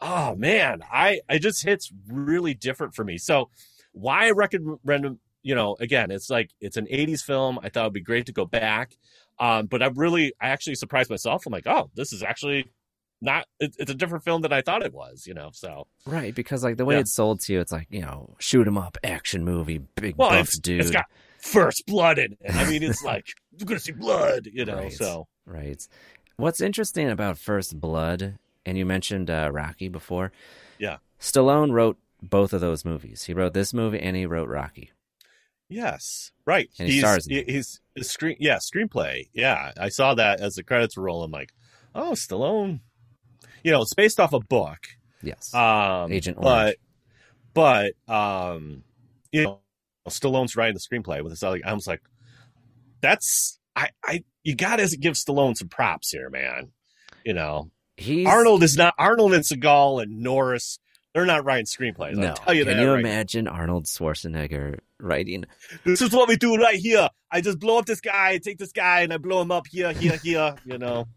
oh 0.02 0.36
man, 0.36 0.82
I 0.92 1.22
I 1.30 1.38
just 1.38 1.64
hits 1.64 1.92
really 2.08 2.54
different 2.54 2.96
for 2.96 3.04
me. 3.04 3.18
So 3.18 3.50
why 3.92 4.28
I 4.28 4.32
recommend 4.32 5.20
you 5.42 5.56
know, 5.56 5.78
again, 5.80 6.12
it's 6.12 6.30
like 6.30 6.52
it's 6.60 6.76
an 6.78 6.88
80s 6.88 7.22
film. 7.22 7.60
I 7.64 7.70
thought 7.70 7.84
it'd 7.84 7.94
be 7.94 8.02
great 8.02 8.26
to 8.26 8.34
go 8.34 8.46
back. 8.46 8.98
Um 9.40 9.68
but 9.68 9.84
I 9.84 9.88
really 9.88 10.34
I 10.42 10.50
actually 10.50 10.76
surprised 10.76 11.10
myself. 11.10 11.46
I'm 11.46 11.54
like, 11.54 11.68
"Oh, 11.68 11.92
this 11.96 12.12
is 12.12 12.24
actually 12.24 12.72
not 13.22 13.46
it, 13.60 13.76
it's 13.80 13.92
a 13.92 13.96
different 13.96 14.24
film 14.24 14.42
than 14.42 14.54
I 14.54 14.62
thought 14.62 14.84
it 14.84 14.94
was, 14.94 15.26
you 15.28 15.34
know." 15.34 15.50
So 15.54 15.88
right 16.06 16.34
because 16.34 16.64
like 16.64 16.78
the 16.78 16.86
way 16.86 16.96
Yeah. 16.96 17.02
it's 17.02 17.14
sold 17.14 17.42
to 17.42 17.54
you, 17.54 17.60
it's 17.60 17.72
like 17.72 17.88
you 17.90 18.02
know, 18.02 18.36
shoot 18.40 18.66
'em 18.68 18.78
up 18.78 18.98
action 19.04 19.44
movie, 19.44 19.80
big 19.96 20.16
well, 20.18 20.30
buff 20.30 20.48
it's, 20.48 20.60
dude. 20.60 20.82
it's 20.82 20.92
got 20.92 21.06
first 21.40 21.84
blood 21.88 22.18
in 22.20 22.34
it. 22.42 22.56
I 22.56 22.70
mean, 22.70 22.84
it's 22.84 23.04
like 23.12 23.26
you're 23.58 23.66
gonna 23.66 23.80
see 23.80 23.92
blood, 23.94 24.48
you 24.52 24.66
know. 24.66 24.76
Right. 24.78 24.94
So 24.94 25.28
Right. 25.46 25.86
What's 26.38 26.62
interesting 26.62 27.10
about 27.10 27.38
First 27.38 27.80
Blood, 27.82 28.38
and 28.66 28.78
you 28.78 28.86
mentioned 28.86 29.30
uh, 29.30 29.50
Rocky 29.52 29.88
before. 29.90 30.32
Yeah. 30.78 30.98
Stallone 31.20 31.72
wrote 31.74 31.98
both 32.22 32.54
of 32.54 32.62
those 32.62 32.86
movies. 32.86 33.24
He 33.24 33.34
wrote 33.34 33.54
this 33.54 33.74
movie 33.74 34.00
and 34.00 34.16
he 34.16 34.26
wrote 34.26 34.48
Rocky. 34.48 34.92
yes, 35.68 36.32
right. 36.46 36.70
And 36.80 36.88
he 36.88 36.96
he's 36.96 37.02
stars 37.04 37.28
in 37.28 37.36
he- 37.46 37.52
he's 37.54 37.82
screen. 38.02 38.38
Yeah, 38.40 38.58
screenplay. 38.58 39.30
Yeah, 39.34 39.72
I 39.78 39.90
saw 39.90 40.14
that 40.16 40.40
as 40.40 40.56
the 40.56 40.64
credits 40.64 40.98
roll. 40.98 41.24
I'm 41.24 41.32
like, 41.32 41.54
oh, 41.96 42.12
Stallone. 42.12 42.80
You 43.64 43.72
know, 43.72 43.82
it's 43.82 43.94
based 43.94 44.20
off 44.20 44.34
a 44.34 44.40
book. 44.40 44.80
Yes. 45.22 45.54
Um, 45.54 46.12
Agent 46.12 46.38
but 46.42 46.78
but 47.54 47.94
um, 48.08 48.84
you 49.32 49.44
know, 49.44 49.60
Stallone's 50.08 50.56
writing 50.56 50.76
the 50.76 50.80
screenplay 50.80 51.22
with 51.22 51.32
this. 51.32 51.44
other- 51.44 51.62
I 51.66 51.74
was 51.74 51.88
like, 51.88 52.02
that's 53.02 53.60
I 53.76 53.90
I 54.04 54.24
you 54.44 54.56
got 54.56 54.78
to 54.78 54.98
give 54.98 55.14
Stallone 55.14 55.58
some 55.58 55.70
props 55.70 56.12
here, 56.12 56.30
man. 56.30 56.72
You 57.26 57.34
know, 57.34 57.70
He's 57.98 58.26
Arnold 58.26 58.64
is 58.64 58.78
not 58.78 58.94
Arnold 58.98 59.34
and 59.34 59.44
Seagal 59.44 60.04
and 60.04 60.22
Norris. 60.22 60.80
They're 61.14 61.26
not 61.26 61.44
writing 61.44 61.66
screenplays. 61.66 62.16
No. 62.16 62.30
I'll 62.30 62.36
tell 62.36 62.54
you 62.54 62.64
that. 62.66 62.72
Can 62.72 62.78
that. 62.78 62.84
you 62.84 62.92
right 62.92 63.00
imagine 63.00 63.48
Arnold 63.48 63.86
Schwarzenegger 63.86 64.80
writing? 65.00 65.46
this 65.84 66.02
is 66.02 66.14
what 66.14 66.30
we 66.30 66.38
do 66.38 66.56
right 66.56 66.80
here. 66.80 67.10
I 67.32 67.42
just 67.42 67.60
blow 67.60 67.80
up 67.80 67.86
this 67.86 68.00
guy, 68.00 68.38
take 68.38 68.58
this 68.58 68.72
guy, 68.72 69.02
and 69.02 69.12
I 69.12 69.18
blow 69.18 69.42
him 69.42 69.52
up 69.52 69.66
here, 69.68 69.92
here, 69.92 70.18
here. 70.24 70.56
You 70.66 70.78
know, 70.78 71.08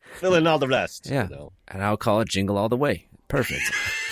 fill 0.14 0.34
in 0.34 0.46
all 0.46 0.58
the 0.58 0.68
rest. 0.68 1.08
Yeah. 1.10 1.24
You 1.28 1.34
know. 1.36 1.52
And 1.68 1.82
I'll 1.82 1.96
call 1.96 2.20
it 2.20 2.28
Jingle 2.28 2.56
All 2.58 2.68
the 2.68 2.76
Way. 2.76 3.06
Perfect. 3.28 3.62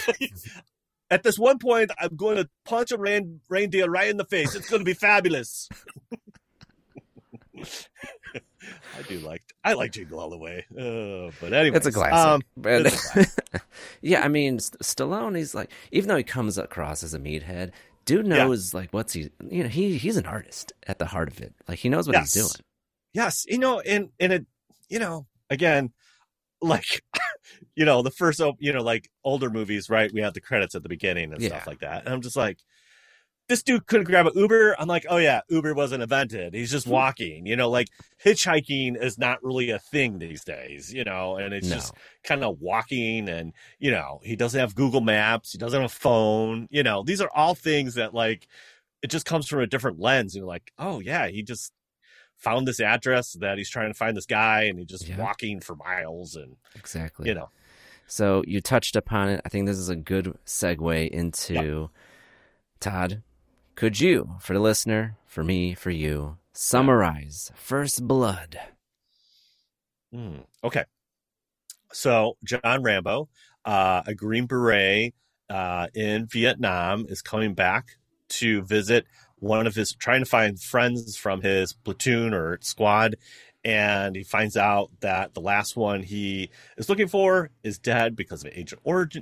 At 1.10 1.22
this 1.22 1.38
one 1.38 1.58
point, 1.58 1.90
I'm 1.98 2.16
going 2.16 2.36
to 2.36 2.48
punch 2.66 2.92
a 2.92 2.98
rain, 2.98 3.40
reindeer 3.48 3.88
right 3.88 4.08
in 4.10 4.16
the 4.18 4.24
face. 4.26 4.54
It's 4.54 4.68
going 4.68 4.80
to 4.80 4.84
be 4.84 4.92
fabulous. 4.94 5.68
I 7.56 9.02
do 9.08 9.18
like 9.20 9.42
I 9.64 9.72
like 9.74 9.92
Jingle 9.92 10.20
All 10.20 10.30
the 10.30 10.36
Way, 10.38 10.66
uh, 10.72 11.30
but 11.40 11.52
anyway, 11.52 11.76
it's 11.76 11.86
a 11.86 11.92
classic. 11.92 12.12
Um, 12.14 12.42
it's 12.64 13.16
a 13.16 13.60
yeah, 14.02 14.22
I 14.22 14.28
mean, 14.28 14.58
St- 14.58 14.80
Stallone. 14.80 15.36
He's 15.36 15.54
like, 15.54 15.70
even 15.92 16.08
though 16.08 16.16
he 16.16 16.22
comes 16.22 16.58
across 16.58 17.02
as 17.02 17.14
a 17.14 17.18
meathead, 17.18 17.70
dude 18.04 18.26
Yeah. 18.26 18.44
knows 18.44 18.74
like 18.74 18.90
what's 18.92 19.12
he. 19.14 19.30
You 19.48 19.62
know, 19.64 19.68
he 19.68 19.96
he's 19.96 20.16
an 20.16 20.26
artist 20.26 20.72
at 20.86 20.98
the 20.98 21.06
heart 21.06 21.28
of 21.30 21.40
it. 21.40 21.54
Like 21.66 21.78
he 21.78 21.88
knows 21.88 22.06
what 22.06 22.14
Yes. 22.14 22.34
he's 22.34 22.42
doing. 22.42 22.64
yes, 23.14 23.44
you 23.48 23.58
know, 23.58 23.80
and 23.80 24.10
and 24.20 24.32
it, 24.32 24.46
you 24.88 24.98
know, 24.98 25.26
again, 25.50 25.92
like, 26.60 27.02
you 27.76 27.84
know, 27.84 28.02
the 28.02 28.10
first, 28.10 28.40
you 28.58 28.72
know, 28.72 28.82
like 28.82 29.08
older 29.24 29.50
movies, 29.50 29.88
right? 29.90 30.12
We 30.12 30.20
have 30.22 30.34
the 30.34 30.40
credits 30.40 30.74
at 30.74 30.82
the 30.82 30.88
beginning 30.88 31.32
and 31.32 31.42
Yeah. 31.42 31.48
stuff 31.48 31.66
like 31.66 31.80
that, 31.80 32.04
and 32.04 32.14
I'm 32.14 32.22
just 32.22 32.36
like, 32.36 32.58
this 33.48 33.62
dude 33.62 33.86
couldn't 33.86 34.04
grab 34.04 34.26
an 34.26 34.34
Uber. 34.34 34.76
I'm 34.78 34.88
like, 34.88 35.06
oh 35.08 35.16
yeah, 35.16 35.40
Uber 35.48 35.72
wasn't 35.74 36.02
invented. 36.02 36.52
He's 36.52 36.70
just 36.70 36.84
hmm. 36.86 36.92
walking. 36.92 37.46
You 37.46 37.56
know, 37.56 37.70
like 37.70 37.88
hitchhiking 38.22 39.02
is 39.02 39.18
not 39.18 39.42
really 39.42 39.70
a 39.70 39.78
thing 39.78 40.18
these 40.18 40.44
days. 40.44 40.92
You 40.92 41.04
know, 41.04 41.36
and 41.36 41.54
it's 41.54 41.68
No. 41.68 41.76
just 41.76 41.94
kind 42.24 42.44
of 42.44 42.60
walking, 42.60 43.28
and 43.28 43.52
you 43.78 43.90
know, 43.90 44.20
he 44.22 44.36
doesn't 44.36 44.60
have 44.60 44.74
Google 44.74 45.00
Maps. 45.00 45.52
He 45.52 45.58
doesn't 45.58 45.80
have 45.80 45.90
a 45.90 45.94
phone. 45.94 46.68
You 46.70 46.82
know, 46.82 47.02
these 47.02 47.20
are 47.20 47.30
all 47.34 47.54
things 47.54 47.94
that 47.94 48.12
like 48.14 48.46
it 49.02 49.08
just 49.08 49.24
comes 49.26 49.48
from 49.48 49.60
a 49.60 49.66
different 49.66 49.98
lens. 49.98 50.34
And 50.34 50.42
you're 50.42 50.48
like, 50.48 50.70
oh 50.78 51.00
yeah, 51.00 51.28
he 51.28 51.42
just 51.42 51.72
found 52.38 52.66
this 52.66 52.80
address 52.80 53.32
that 53.34 53.58
he's 53.58 53.68
trying 53.70 53.90
to 53.90 53.94
find 53.94 54.16
this 54.16 54.26
guy, 54.26 54.62
and 54.64 54.78
he's 54.78 54.88
just 54.88 55.06
Yeah. 55.06 55.18
walking 55.18 55.60
for 55.60 55.76
miles, 55.76 56.34
and 56.36 56.56
Exactly. 56.74 57.28
you 57.28 57.34
know, 57.34 57.50
So 58.06 58.42
you 58.46 58.62
touched 58.62 58.96
upon 58.96 59.28
it. 59.28 59.42
I 59.44 59.50
think 59.50 59.66
this 59.66 59.76
is 59.76 59.90
a 59.90 59.96
good 59.96 60.38
segue 60.46 61.10
into 61.10 61.90
Todd. 62.80 63.22
Could 63.74 64.00
you, 64.00 64.36
for 64.40 64.54
the 64.54 64.60
listener, 64.60 65.18
for 65.26 65.44
me, 65.44 65.74
for 65.74 65.90
you, 65.90 66.38
summarize 66.54 67.52
First 67.54 68.08
Blood? 68.08 68.58
Hmm, 70.12 70.38
okay. 70.64 70.84
So 71.92 72.36
John 72.44 72.82
Rambo, 72.82 73.28
uh, 73.64 74.02
a 74.06 74.14
Green 74.14 74.46
Beret 74.46 75.14
uh, 75.50 75.88
in 75.94 76.26
Vietnam, 76.26 77.06
is 77.08 77.20
coming 77.22 77.54
back 77.54 77.98
to 78.30 78.62
visit 78.62 79.06
one 79.40 79.66
of 79.66 79.74
his, 79.74 79.92
trying 79.92 80.24
to 80.24 80.30
find 80.30 80.60
friends 80.60 81.16
from 81.16 81.42
his 81.42 81.72
platoon 81.72 82.34
or 82.34 82.58
squad. 82.60 83.16
And 83.64 84.16
he 84.16 84.22
finds 84.22 84.56
out 84.56 84.90
that 85.00 85.34
the 85.34 85.40
last 85.40 85.76
one 85.76 86.02
he 86.02 86.50
is 86.76 86.88
looking 86.88 87.08
for 87.08 87.50
is 87.62 87.78
dead 87.78 88.16
because 88.16 88.44
of 88.44 88.52
Agent 88.54 88.80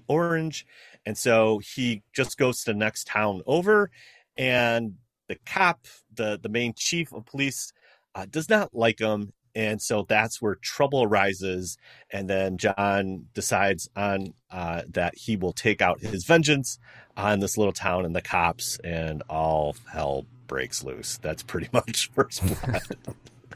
Orange. 0.08 0.66
And 1.04 1.16
so 1.16 1.58
he 1.58 2.02
just 2.12 2.36
goes 2.36 2.60
to 2.60 2.72
the 2.72 2.78
next 2.78 3.06
town 3.06 3.42
over. 3.46 3.90
And 4.36 4.96
the 5.28 5.38
cop, 5.46 5.86
the, 6.14 6.38
the 6.40 6.48
main 6.48 6.74
chief 6.76 7.12
of 7.12 7.24
police, 7.24 7.72
uh, 8.14 8.26
does 8.28 8.48
not 8.48 8.74
like 8.74 8.98
him 9.00 9.32
and 9.56 9.82
so 9.82 10.04
that's 10.08 10.40
where 10.40 10.54
trouble 10.56 11.02
arises 11.02 11.76
and 12.12 12.30
then 12.30 12.56
john 12.58 13.24
decides 13.34 13.88
on 13.96 14.34
uh, 14.52 14.82
that 14.88 15.16
he 15.16 15.36
will 15.36 15.52
take 15.52 15.80
out 15.82 15.98
his 16.00 16.24
vengeance 16.24 16.78
on 17.16 17.40
this 17.40 17.56
little 17.58 17.72
town 17.72 18.04
and 18.04 18.14
the 18.14 18.22
cops 18.22 18.78
and 18.84 19.22
all 19.28 19.74
hell 19.92 20.24
breaks 20.46 20.84
loose 20.84 21.18
that's 21.18 21.42
pretty 21.42 21.68
much 21.72 22.10
first 22.12 22.42
blood 22.46 22.82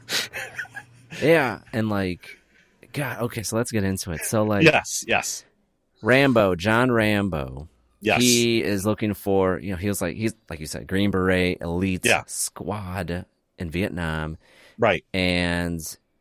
Yeah, 1.21 1.59
and 1.73 1.89
like, 1.89 2.37
God. 2.93 3.21
Okay, 3.23 3.43
so 3.43 3.55
let's 3.57 3.71
get 3.71 3.83
into 3.83 4.11
it. 4.11 4.21
So 4.23 4.43
like, 4.43 4.63
yes 4.63 5.03
yes 5.07 5.45
Rambo, 6.01 6.55
John 6.55 6.89
Rambo. 6.91 7.67
yes 7.99 8.21
He 8.21 8.63
is 8.63 8.85
looking 8.85 9.13
for, 9.13 9.59
you 9.59 9.71
know, 9.71 9.77
he 9.77 9.87
was 9.87 10.01
like, 10.01 10.15
he's 10.15 10.33
like 10.49 10.59
you 10.59 10.65
said, 10.65 10.87
Green 10.87 11.11
Beret 11.11 11.61
elite 11.61 12.05
Yeah. 12.05 12.23
squad 12.27 13.25
in 13.59 13.69
Vietnam, 13.69 14.37
right 14.81 15.05
and 15.13 15.79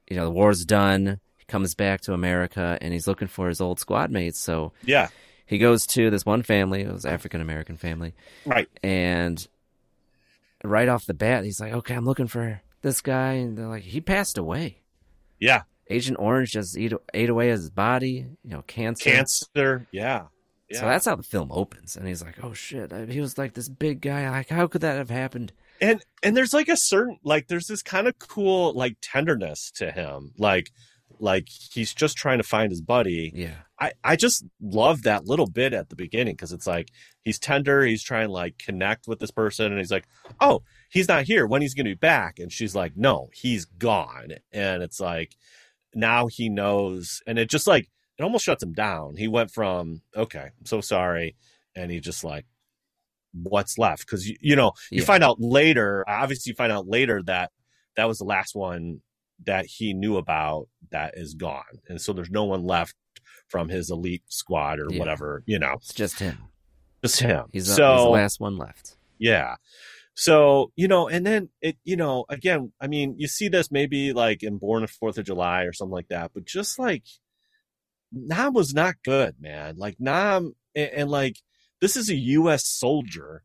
you 0.08 0.16
know 0.16 0.24
the 0.26 0.30
war's 0.30 0.64
done. 0.64 1.18
He 1.38 1.44
comes 1.46 1.74
back 1.74 2.02
to 2.02 2.12
America, 2.12 2.78
and 2.80 2.92
he's 2.92 3.08
looking 3.08 3.26
for 3.28 3.48
his 3.48 3.60
old 3.60 3.80
squad 3.80 4.10
mates. 4.12 4.38
So 4.38 4.72
yeah 4.84 5.08
he 5.46 5.58
goes 5.58 5.84
to 5.88 6.10
this 6.10 6.24
one 6.24 6.42
family. 6.44 6.82
It 6.82 6.92
was 6.92 7.04
African 7.04 7.40
American 7.40 7.76
family, 7.76 8.14
right 8.46 8.68
and 8.84 9.44
right 10.62 10.88
off 10.88 11.06
the 11.06 11.14
bat, 11.14 11.44
he's 11.44 11.60
like, 11.60 11.72
"Okay, 11.72 11.94
I'm 11.94 12.04
looking 12.04 12.26
for 12.28 12.60
this 12.82 13.00
guy," 13.00 13.32
and 13.34 13.56
they're 13.56 13.66
like, 13.66 13.82
"He 13.82 14.00
passed 14.00 14.38
away." 14.38 14.76
yeah 15.38 15.62
Agent 15.88 16.18
Orange 16.20 16.52
just 16.52 16.76
ate, 16.78 16.92
ate 17.14 17.30
away 17.30 17.48
his 17.48 17.68
body, 17.70 18.26
you 18.44 18.50
know, 18.50 18.62
cancer. 18.62 19.10
cancer 19.10 19.88
yeah 19.90 20.26
yeah 20.68 20.80
So 20.80 20.86
that's 20.86 21.06
how 21.06 21.16
the 21.16 21.22
film 21.24 21.50
opens, 21.50 21.96
and 21.96 22.06
he's 22.06 22.22
like, 22.22 22.36
"Oh 22.44 22.52
shit!" 22.52 22.92
I- 22.92 23.06
He 23.06 23.20
was 23.20 23.38
like 23.38 23.54
this 23.54 23.68
big 23.68 24.00
guy. 24.02 24.28
Like, 24.30 24.48
how 24.50 24.66
could 24.68 24.82
that 24.82 24.96
have 24.98 25.10
happened? 25.10 25.52
And 25.80 26.04
and 26.22 26.36
there's 26.36 26.54
like 26.54 26.68
a 26.68 26.76
certain 26.76 27.18
like 27.24 27.48
there's 27.48 27.66
this 27.66 27.82
kind 27.82 28.06
of 28.06 28.18
cool 28.18 28.72
like 28.74 28.96
tenderness 29.00 29.70
to 29.76 29.90
him. 29.90 30.32
Like 30.38 30.70
like 31.18 31.48
he's 31.48 31.92
just 31.92 32.16
trying 32.16 32.38
to 32.38 32.44
find 32.44 32.70
his 32.70 32.80
buddy. 32.80 33.32
Yeah, 33.34 33.56
i 33.78 33.92
i 34.04 34.16
just 34.16 34.44
love 34.60 35.02
that 35.02 35.26
little 35.26 35.46
bit 35.46 35.72
at 35.72 35.88
the 35.88 35.96
beginning 35.96 36.34
because 36.34 36.52
it's 36.52 36.66
like 36.66 36.90
he's 37.22 37.38
tender 37.38 37.82
he's 37.82 38.02
trying 38.02 38.28
to 38.28 38.32
like 38.32 38.58
connect 38.58 39.06
with 39.06 39.18
this 39.18 39.30
person 39.30 39.66
and 39.66 39.78
he's 39.78 39.90
like 39.90 40.06
oh 40.40 40.62
he's 40.90 41.08
not 41.08 41.24
here. 41.24 41.46
When 41.46 41.62
he's 41.62 41.74
gonna 41.74 41.90
be 41.90 41.94
back? 41.94 42.38
And 42.38 42.52
she's 42.52 42.74
like 42.74 42.96
no 42.96 43.30
he's 43.32 43.64
gone. 43.64 44.32
And 44.52 44.82
it's 44.82 45.00
like 45.00 45.36
now 45.94 46.26
he 46.26 46.48
knows 46.48 47.22
and 47.26 47.38
it 47.38 47.48
just 47.48 47.66
like 47.66 47.88
it 48.18 48.22
almost 48.22 48.44
shuts 48.44 48.62
him 48.62 48.74
down. 48.74 49.16
He 49.16 49.28
went 49.28 49.50
from 49.50 50.02
okay 50.16 50.50
i'm 50.58 50.66
so 50.66 50.80
sorry 50.80 51.36
and 51.74 51.90
he 51.90 52.00
just 52.00 52.24
like 52.24 52.44
what's 53.32 53.78
left 53.78 54.00
because 54.06 54.28
you, 54.28 54.36
you 54.40 54.56
know 54.56 54.72
you 54.90 55.00
Yeah. 55.00 55.04
find 55.06 55.22
out 55.24 55.36
later 55.40 56.04
obviously 56.08 56.50
you 56.50 56.54
find 56.56 56.72
out 56.72 56.88
later 56.88 57.22
that 57.26 57.50
that 57.96 58.08
was 58.08 58.18
the 58.18 58.24
last 58.24 58.54
one 58.54 59.00
that 59.46 59.66
he 59.66 59.94
knew 59.94 60.16
about 60.16 60.68
that 60.90 61.14
is 61.16 61.34
gone 61.34 61.78
and 61.88 62.00
so 62.00 62.12
there's 62.12 62.30
no 62.30 62.44
one 62.44 62.64
left 62.64 62.94
from 63.48 63.68
his 63.68 63.90
elite 63.90 64.22
squad 64.28 64.78
or 64.80 64.86
Yeah. 64.90 64.98
whatever 64.98 65.42
you 65.46 65.58
know 65.58 65.74
it's 65.74 65.94
just 65.94 66.18
him. 66.18 66.38
just 67.04 67.20
him 67.20 67.44
He's, 67.52 67.66
the, 67.66 67.74
so 67.74 67.92
he's 67.94 68.02
the 68.04 68.10
last 68.10 68.40
one 68.40 68.58
left. 68.58 68.96
yeah 69.18 69.54
so 70.14 70.72
you 70.76 70.88
know 70.88 71.08
and 71.08 71.24
then 71.24 71.48
it 71.62 71.76
you 71.84 71.96
know 71.96 72.24
again 72.28 72.72
i 72.80 72.86
mean 72.88 73.14
you 73.16 73.28
see 73.28 73.48
this 73.48 73.70
maybe 73.70 74.12
like 74.12 74.42
in 74.42 74.58
born 74.58 74.82
on 74.82 74.88
fourth 74.88 75.18
of 75.18 75.24
july 75.24 75.62
or 75.62 75.72
something 75.72 75.92
like 75.94 76.08
that 76.08 76.32
but 76.34 76.44
just 76.44 76.78
like 76.78 77.04
nam 78.12 78.52
was 78.52 78.74
not 78.74 78.96
good 79.04 79.36
man 79.40 79.76
like 79.76 79.96
nam 80.00 80.52
and, 80.74 80.90
and 80.90 81.10
like 81.10 81.36
this 81.80 81.96
is 81.96 82.10
a 82.10 82.14
us 82.16 82.64
soldier 82.66 83.42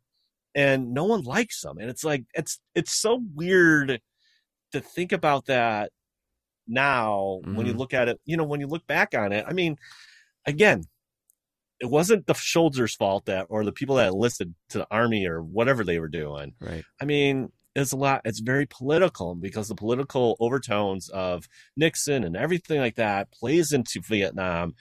and 0.54 0.94
no 0.94 1.04
one 1.06 1.22
likes 1.24 1.64
him 1.64 1.78
and 1.78 1.90
it's 1.90 2.04
like 2.04 2.24
it's 2.34 2.60
it's 2.74 2.94
so 2.94 3.22
weird 3.34 4.02
to 4.72 4.80
think 4.82 5.12
about 5.12 5.46
that 5.46 5.92
now 6.68 7.40
when 7.44 7.66
you 7.68 7.74
Mhm. 7.74 7.78
look 7.78 7.94
at 7.94 8.08
it 8.10 8.20
you 8.26 8.36
know 8.38 8.44
when 8.44 8.60
you 8.60 8.68
look 8.68 8.86
back 8.88 9.14
on 9.14 9.32
it 9.32 9.46
i 9.48 9.54
mean 9.54 9.78
again 10.46 10.84
it 11.80 11.88
wasn't 11.88 12.26
the 12.26 12.34
soldiers 12.34 12.96
fault 12.96 13.26
that 13.26 13.46
or 13.50 13.64
the 13.66 13.72
people 13.72 13.96
that 13.98 14.08
enlisted 14.08 14.56
to 14.70 14.80
the 14.80 14.88
army 14.90 15.28
or 15.28 15.42
whatever 15.44 15.84
they 15.84 16.00
were 16.00 16.08
doing 16.08 16.54
Right. 16.60 16.84
I 17.02 17.06
mean, 17.06 17.52
it's 17.78 17.92
a 17.92 17.98
lot. 17.98 18.22
It's 18.24 18.40
very 18.40 18.66
political 18.66 19.36
because 19.36 19.68
the 19.68 19.76
political 19.76 20.38
overtones 20.40 21.10
of 21.10 21.50
Nixon 21.76 22.24
and 22.24 22.38
everything 22.38 22.80
like 22.80 22.96
that 22.96 23.30
plays 23.32 23.74
into 23.74 24.00
Vietnam. 24.02 24.76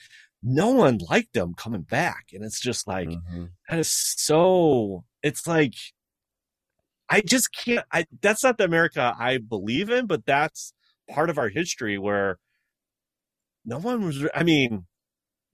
No 0.46 0.70
one 0.72 0.98
liked 1.08 1.32
them 1.32 1.54
coming 1.54 1.82
back, 1.82 2.26
and 2.32 2.44
it's 2.44 2.60
just 2.60 2.86
like 2.86 3.08
Mhm. 3.08 3.50
that 3.68 3.78
is 3.78 3.90
so. 3.90 5.04
It's 5.22 5.46
like 5.46 5.74
I 7.08 7.20
just 7.22 7.48
can't. 7.54 7.86
I 7.90 8.06
that's 8.20 8.44
not 8.44 8.58
the 8.58 8.64
America 8.64 9.14
I 9.18 9.38
believe 9.38 9.88
in, 9.90 10.06
but 10.06 10.26
that's 10.26 10.74
part 11.08 11.30
of 11.30 11.38
our 11.38 11.48
history 11.48 11.96
where 11.98 12.38
no 13.64 13.78
one 13.78 14.04
was. 14.04 14.26
I 14.34 14.42
mean, 14.42 14.86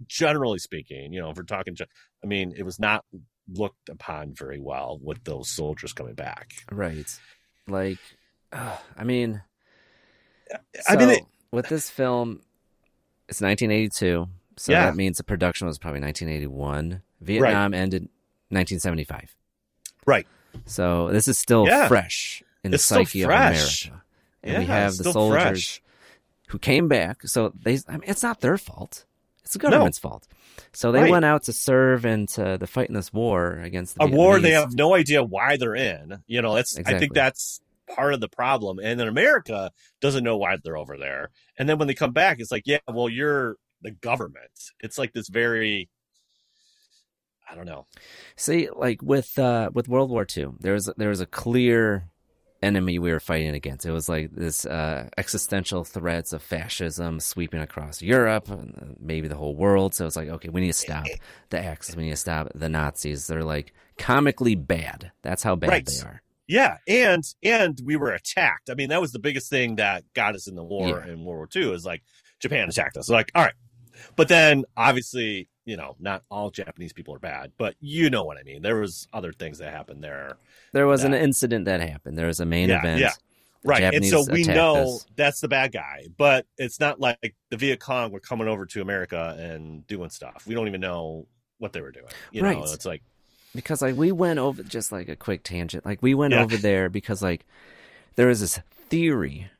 generally 0.07 0.59
speaking, 0.59 1.12
you 1.12 1.20
know, 1.20 1.31
if 1.31 1.37
we're 1.37 1.44
talking, 1.44 1.76
I 2.22 2.26
mean, 2.26 2.53
it 2.57 2.64
was 2.64 2.79
not 2.81 3.05
looked 3.48 3.88
upon 3.88 4.35
very 4.35 4.59
well 4.61 4.98
with 5.03 5.22
those 5.24 5.50
soldiers 5.50 5.92
coming 5.92 6.14
back. 6.14 6.53
Right. 6.70 7.09
Like, 7.66 7.98
uh, 8.53 8.76
I 8.96 9.05
mean, 9.05 9.42
I 10.88 10.96
mean, 10.96 11.11
it- 11.11 11.24
with 11.53 11.68
this 11.68 11.90
film, 11.90 12.42
it's 13.29 13.40
1982, 13.40 14.29
so 14.61 14.73
Yeah. 14.73 14.87
that 14.87 14.96
means 14.96 15.16
the 15.16 15.25
production 15.25 15.66
was 15.66 15.79
probably 15.79 16.01
1981. 16.01 17.03
Vietnam 17.20 17.73
ended 17.75 18.09
1975, 18.51 19.35
Right. 20.07 20.27
so 20.66 21.11
this 21.11 21.29
is 21.29 21.38
still 21.38 21.66
Yeah. 21.66 21.88
fresh 21.88 22.42
in 22.64 22.75
It's 22.75 22.87
the 22.88 22.94
psyche 22.94 23.23
of. 23.23 23.31
America, 23.31 24.03
and 24.42 24.59
we 24.59 24.66
have 24.66 24.96
the 24.96 25.12
soldiers 25.12 25.42
fresh. 25.42 25.83
who 26.49 26.59
came 26.59 26.88
back. 26.88 27.23
So 27.27 27.53
they, 27.62 27.79
I 27.88 27.92
mean, 27.92 28.03
it's 28.07 28.23
not 28.23 28.40
their 28.40 28.59
fault; 28.59 29.05
it's 29.42 29.53
the 29.55 29.59
government's 29.59 29.99
fault. 29.99 30.27
So 30.73 30.92
they 30.92 31.03
Right. 31.03 31.11
went 31.11 31.25
out 31.25 31.42
to 31.44 31.53
serve 31.53 32.05
and 32.05 32.29
to, 32.31 32.59
to 32.59 32.66
fight 32.66 32.88
in 32.88 32.94
this 32.94 33.12
war 33.12 33.61
against 33.62 33.96
the 33.96 34.05
a 34.05 34.07
war 34.07 34.38
they 34.40 34.51
have 34.53 34.75
no 34.75 34.94
idea 34.94 35.23
why 35.23 35.57
they're 35.57 35.75
in. 35.75 36.23
You 36.27 36.42
know, 36.42 36.57
it's 36.57 36.79
I 36.85 36.99
think 36.99 37.14
that's 37.14 37.61
part 37.94 38.14
of 38.14 38.20
the 38.20 38.29
problem. 38.29 38.79
And 38.79 39.01
then 39.01 39.09
America 39.09 39.70
doesn't 40.01 40.23
know 40.23 40.37
why 40.37 40.57
they're 40.62 40.77
over 40.77 40.96
there. 40.96 41.31
And 41.59 41.68
then 41.68 41.77
when 41.79 41.88
they 41.88 41.94
come 41.94 42.12
back, 42.12 42.38
it's 42.40 42.53
like, 42.53 42.62
yeah, 42.66 42.79
well, 42.87 43.09
you're 43.09 43.57
the 43.83 43.90
government. 43.90 44.51
It's 44.81 44.99
like 44.99 45.12
this 45.12 45.29
very 45.29 45.88
I 47.51 47.57
don't 47.57 47.66
know. 47.66 47.87
See, 48.37 48.69
like 48.75 49.03
with 49.03 49.37
uh, 49.38 49.71
with 49.75 49.88
World 49.88 50.11
War 50.11 50.25
II, 50.37 50.51
there 50.61 50.73
was 50.75 50.88
there 50.97 51.09
was 51.09 51.21
a 51.21 51.27
clear 51.27 52.05
enemy 52.62 52.99
we 53.01 53.11
were 53.11 53.19
fighting 53.19 53.55
against. 53.55 53.85
It 53.87 53.90
was 53.90 54.09
like 54.09 54.31
this 54.31 54.64
uh, 54.66 55.09
existential 55.19 55.83
threats 55.83 56.33
of 56.33 56.43
fascism 56.43 57.19
sweeping 57.19 57.61
across 57.61 58.03
Europe, 58.03 58.49
and 58.51 58.75
uh, 58.81 58.95
maybe 59.01 59.27
the 59.27 59.35
whole 59.37 59.57
world. 59.57 59.95
So 59.95 60.07
it's 60.07 60.14
like, 60.14 60.29
okay, 60.29 60.49
we 60.49 60.61
need 60.61 60.69
to 60.69 60.73
stop 60.75 61.07
the 61.49 61.59
Axis. 61.59 61.97
We 61.97 62.05
need 62.05 62.11
to 62.11 62.16
stop 62.16 62.49
the 62.55 62.69
Nazis. 62.69 63.27
They're 63.27 63.43
like 63.43 63.73
comically 63.99 64.55
bad. 64.55 65.11
That's 65.23 65.43
how 65.43 65.57
bad 65.57 65.71
Right. 65.71 65.87
they 65.87 66.07
are. 66.07 66.23
Yeah, 66.47 66.77
and 66.87 67.25
and 67.43 67.81
we 67.85 67.97
were 67.97 68.12
attacked. 68.12 68.71
I 68.71 68.75
mean, 68.75 68.90
that 68.90 69.01
was 69.01 69.11
the 69.11 69.19
biggest 69.19 69.51
thing 69.51 69.77
that 69.77 70.05
got 70.14 70.37
us 70.37 70.47
in 70.47 70.55
the 70.55 70.62
war 70.64 71.03
Yeah. 71.05 71.12
in 71.12 71.25
World 71.25 71.49
War 71.55 71.62
II 71.64 71.73
is 71.73 71.85
like 71.85 72.03
Japan 72.38 72.69
attacked 72.69 72.97
us. 72.97 73.09
Like, 73.09 73.33
all 73.35 73.43
right. 73.43 73.55
But 74.17 74.29
then 74.29 74.65
obviously, 74.77 75.49
you 75.65 75.77
know, 75.77 75.97
not 75.99 76.23
all 76.31 76.51
Japanese 76.51 76.93
people 76.93 77.15
are 77.15 77.19
bad, 77.19 77.53
but 77.59 77.75
you 77.81 78.11
know 78.11 78.25
what 78.25 78.39
I 78.39 78.43
mean. 78.43 78.63
There 78.63 78.81
was 78.81 79.09
other 79.13 79.33
things 79.33 79.59
that 79.59 79.73
happened 79.73 80.03
there. 80.03 80.37
There 80.73 80.87
was 80.87 81.05
an 81.05 81.15
incident 81.15 81.65
that 81.67 81.81
happened. 81.81 82.17
There 82.19 82.27
was 82.27 82.41
a 82.41 82.47
main 82.47 82.69
Yeah, 82.69 82.79
event. 82.79 83.01
yeah. 83.01 83.13
Right. 83.63 83.81
Japanese 83.81 84.13
and 84.13 84.25
so 84.25 84.33
we 84.33 84.45
know 84.45 84.95
us. 84.95 85.07
that's 85.17 85.41
the 85.41 85.49
bad 85.49 85.73
guy, 85.73 86.07
but 86.17 86.47
it's 86.57 86.81
not 86.81 86.99
like 86.99 87.35
the 87.51 87.59
Viet 87.59 87.79
Cong 87.79 88.11
were 88.11 88.21
coming 88.21 88.49
over 88.49 88.65
to 88.67 88.81
America 88.81 89.37
and 89.39 89.87
doing 89.87 90.09
stuff. 90.09 90.45
We 90.47 90.55
don't 90.55 90.67
even 90.67 90.81
know 90.81 91.27
what 91.59 91.75
they 91.75 91.83
were 91.83 91.91
doing. 91.93 92.07
You 92.33 92.41
know, 92.41 92.49
Right. 92.49 92.73
it's 92.73 92.87
like 92.87 93.03
because 93.55 93.83
like 93.83 93.97
we 93.97 94.13
went 94.13 94.39
over 94.39 94.63
just 94.63 94.93
like 94.93 95.09
a 95.11 95.17
quick 95.17 95.43
tangent 95.43 95.85
like 95.85 96.01
we 96.03 96.15
went 96.15 96.33
Yeah. 96.33 96.43
over 96.45 96.57
there 96.57 96.89
because 96.89 97.21
like 97.21 97.45
there 98.15 98.29
was 98.29 98.41
this 98.41 98.61
theory 98.89 99.51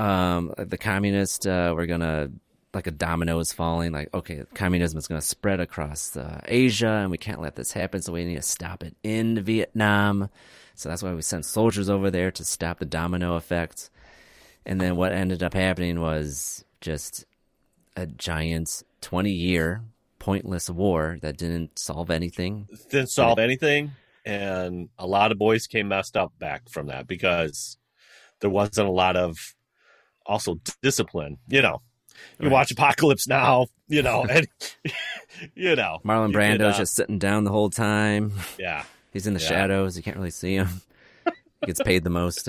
um 0.00 0.54
the 0.56 0.78
communists 0.78 1.44
uh, 1.44 1.72
were 1.76 1.86
gonna 1.86 2.30
like 2.74 2.86
a 2.86 2.90
domino 2.90 3.38
is 3.38 3.52
falling 3.52 3.92
like 3.92 4.08
okay 4.14 4.44
communism 4.54 4.98
is 4.98 5.06
gonna 5.06 5.20
spread 5.20 5.60
across 5.60 6.16
uh, 6.16 6.40
asia 6.46 7.00
and 7.02 7.10
we 7.10 7.18
can't 7.18 7.40
let 7.40 7.54
this 7.54 7.72
happen 7.72 8.00
so 8.00 8.12
we 8.12 8.24
need 8.24 8.36
to 8.36 8.42
stop 8.42 8.82
it 8.82 8.96
in 9.02 9.42
vietnam. 9.42 10.30
So 10.74 10.88
that's 10.88 11.02
why 11.02 11.12
we 11.12 11.22
sent 11.22 11.44
soldiers 11.44 11.90
over 11.90 12.10
there 12.10 12.30
to 12.32 12.44
stop 12.44 12.78
the 12.78 12.84
domino 12.84 13.36
effect. 13.36 13.90
And 14.64 14.80
then 14.80 14.96
what 14.96 15.12
ended 15.12 15.42
up 15.42 15.54
happening 15.54 16.00
was 16.00 16.64
just 16.80 17.24
a 17.96 18.06
giant 18.06 18.82
20 19.00 19.30
year 19.30 19.82
pointless 20.18 20.70
war 20.70 21.18
that 21.22 21.36
didn't 21.36 21.78
solve 21.78 22.10
anything. 22.10 22.68
Didn't 22.90 23.10
solve 23.10 23.38
anything, 23.38 23.92
and 24.24 24.88
a 24.98 25.06
lot 25.06 25.32
of 25.32 25.38
boys 25.38 25.66
came 25.66 25.88
messed 25.88 26.16
up 26.16 26.32
back 26.38 26.68
from 26.68 26.86
that 26.86 27.06
because 27.06 27.76
there 28.40 28.50
wasn't 28.50 28.88
a 28.88 28.92
lot 28.92 29.16
of 29.16 29.36
also 30.24 30.60
discipline. 30.80 31.38
You 31.48 31.62
know, 31.62 31.82
you 32.40 32.46
Right. 32.48 32.52
watch 32.52 32.70
Apocalypse 32.70 33.26
Now. 33.28 33.66
You 33.88 34.02
know, 34.02 34.24
and 34.30 34.46
you 35.54 35.76
know, 35.76 35.98
Marlon 36.04 36.28
you 36.28 36.32
could, 36.32 36.34
Brando's 36.34 36.74
uh, 36.74 36.78
just 36.78 36.94
sitting 36.94 37.18
down 37.18 37.44
the 37.44 37.50
whole 37.50 37.70
time. 37.70 38.32
yeah. 38.58 38.84
He's 39.12 39.26
in 39.26 39.34
the 39.34 39.40
Yeah. 39.40 39.48
shadows. 39.48 39.96
You 39.96 40.02
can't 40.02 40.16
really 40.16 40.30
see 40.30 40.54
him. 40.54 40.68
He 41.60 41.66
gets 41.66 41.80
paid 41.82 42.04
the 42.04 42.10
most. 42.10 42.48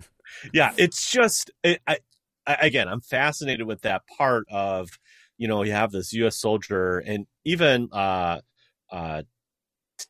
yeah 0.52 0.72
it's 0.76 1.10
just 1.10 1.50
it, 1.62 1.80
I, 1.86 1.98
I, 2.46 2.54
again, 2.66 2.88
I'm 2.88 3.00
fascinated 3.00 3.66
with 3.66 3.80
that 3.82 4.02
part 4.18 4.44
of, 4.50 4.90
you 5.38 5.48
know, 5.48 5.62
you 5.62 5.72
have 5.72 5.90
this 5.90 6.12
U.S. 6.12 6.36
soldier 6.36 6.98
and 6.98 7.26
even 7.44 7.88
uh, 7.92 8.40
uh, 8.92 9.22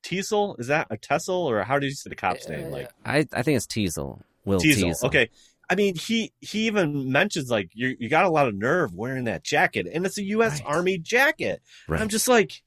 Teasle. 0.02 0.58
Is 0.58 0.66
that 0.68 0.88
a 0.90 0.96
Tessel 0.96 1.34
or 1.48 1.62
how 1.62 1.78
did 1.78 1.86
you 1.86 1.94
say 1.94 2.10
the 2.10 2.16
cop's 2.16 2.48
name? 2.48 2.70
Like 2.70 2.90
I, 3.04 3.26
I 3.32 3.42
think 3.42 3.56
it's 3.56 3.66
Teasle. 3.66 4.20
Will 4.44 4.60
Teasle. 4.60 4.90
Teasle. 4.90 5.04
Okay. 5.04 5.30
I 5.70 5.74
mean, 5.74 5.94
he 5.96 6.32
he 6.40 6.66
even 6.66 7.10
mentions 7.10 7.50
like 7.50 7.70
you 7.74 7.96
you 7.98 8.08
got 8.08 8.24
a 8.24 8.30
lot 8.30 8.48
of 8.48 8.54
nerve 8.54 8.94
wearing 8.94 9.24
that 9.24 9.44
jacket, 9.44 9.86
and 9.92 10.04
it's 10.04 10.18
a 10.18 10.24
U.S. 10.24 10.60
Right. 10.60 10.74
Army 10.74 10.98
jacket. 10.98 11.62
Right. 11.88 12.00
I'm 12.00 12.08
just 12.08 12.28
like, 12.28 12.62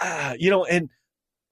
ah, 0.00 0.34
you 0.38 0.50
know, 0.50 0.64
and 0.64 0.90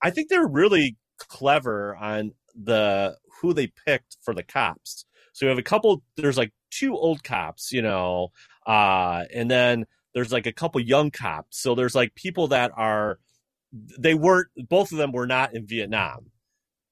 I 0.02 0.10
think 0.10 0.28
they're 0.28 0.46
really 0.46 0.96
clever 1.18 1.96
on 1.96 2.32
the 2.54 3.16
who 3.40 3.52
they 3.52 3.72
picked 3.86 4.16
for 4.22 4.34
the 4.34 4.42
cops. 4.42 5.04
So 5.32 5.44
you 5.44 5.50
have 5.50 5.58
a 5.58 5.62
couple. 5.62 6.02
There's 6.16 6.38
like 6.38 6.52
two 6.70 6.96
old 6.96 7.22
cops, 7.22 7.72
you 7.72 7.82
know, 7.82 8.28
uh, 8.66 9.24
and 9.32 9.50
then 9.50 9.86
there's 10.14 10.32
like 10.32 10.46
a 10.46 10.52
couple 10.52 10.80
young 10.80 11.10
cops. 11.10 11.60
So 11.60 11.74
there's 11.74 11.94
like 11.94 12.14
people 12.14 12.48
that 12.48 12.72
are 12.76 13.18
they 13.98 14.14
weren't 14.14 14.48
both 14.68 14.92
of 14.92 14.98
them 14.98 15.12
were 15.12 15.26
not 15.26 15.54
in 15.54 15.66
Vietnam, 15.66 16.30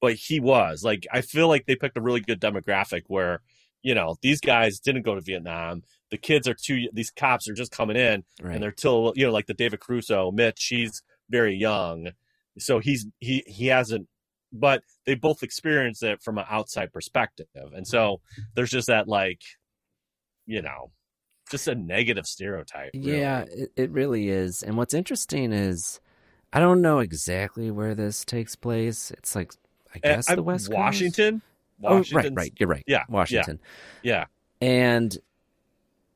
but 0.05 0.14
he 0.14 0.38
was. 0.40 0.85
Like 0.85 1.07
I 1.12 1.21
feel 1.23 1.49
like 1.49 1.64
they 1.67 1.77
picked 1.77 1.97
a 1.97 2.03
really 2.03 2.21
good 2.21 2.40
demographic 2.40 3.03
where 3.09 3.40
you 3.83 3.95
know 3.95 4.17
these 4.23 4.40
guys 4.40 4.79
didn't 4.81 5.03
go 5.03 5.14
to 5.14 5.21
Vietnam. 5.21 5.83
The 6.11 6.19
kids 6.19 6.47
are 6.47 6.55
too. 6.55 6.88
These 6.93 7.11
cops 7.11 7.49
are 7.49 7.55
just 7.55 7.73
coming 7.73 7.97
in, 7.97 8.25
Right. 8.43 8.55
and 8.55 8.62
they're 8.62 8.71
till 8.71 9.12
you 9.17 9.27
know 9.27 9.33
like 9.33 9.47
the 9.47 9.55
David 9.55 9.81
Caruso, 9.81 10.31
Mitch. 10.31 10.67
He's 10.69 11.03
very 11.31 11.55
young, 11.57 12.11
so 12.59 12.79
he's 12.81 13.07
he 13.21 13.43
he 13.47 13.67
hasn't. 13.69 14.09
But 14.53 14.83
they 15.07 15.14
both 15.17 15.43
experience 15.43 16.03
it 16.03 16.23
from 16.23 16.38
an 16.38 16.45
outside 16.49 16.93
perspective, 16.93 17.47
and 17.75 17.87
so 17.88 18.21
there's 18.55 18.71
just 18.71 18.87
that 18.88 19.09
like, 19.09 19.40
you 20.47 20.62
know, 20.62 20.93
just 21.51 21.67
a 21.67 21.75
negative 21.75 22.27
stereotype. 22.27 22.90
really. 22.95 23.19
Yeah, 23.19 23.45
it, 23.51 23.71
it 23.77 23.90
really 23.90 24.29
is. 24.29 24.62
And 24.62 24.77
what's 24.77 24.95
interesting 24.95 25.53
is 25.53 26.01
I 26.53 26.61
don't 26.61 26.81
know 26.83 27.01
exactly 27.01 27.71
where 27.73 27.97
this 27.97 28.25
takes 28.25 28.55
place. 28.55 29.11
It's 29.11 29.35
like 29.35 29.53
I 29.94 29.98
guess 29.98 30.28
I- 30.30 30.35
the 30.35 30.42
West 30.42 30.66
Coast? 30.68 30.76
Washington. 30.78 31.42
Oh, 31.83 32.04
right, 32.12 32.30
right. 32.33 32.52
You're 32.59 32.68
right. 32.68 32.85
Yeah, 32.87 32.98
yeah. 32.98 33.04
Washington. 33.09 33.59
Yeah, 34.02 34.26
And 34.61 35.16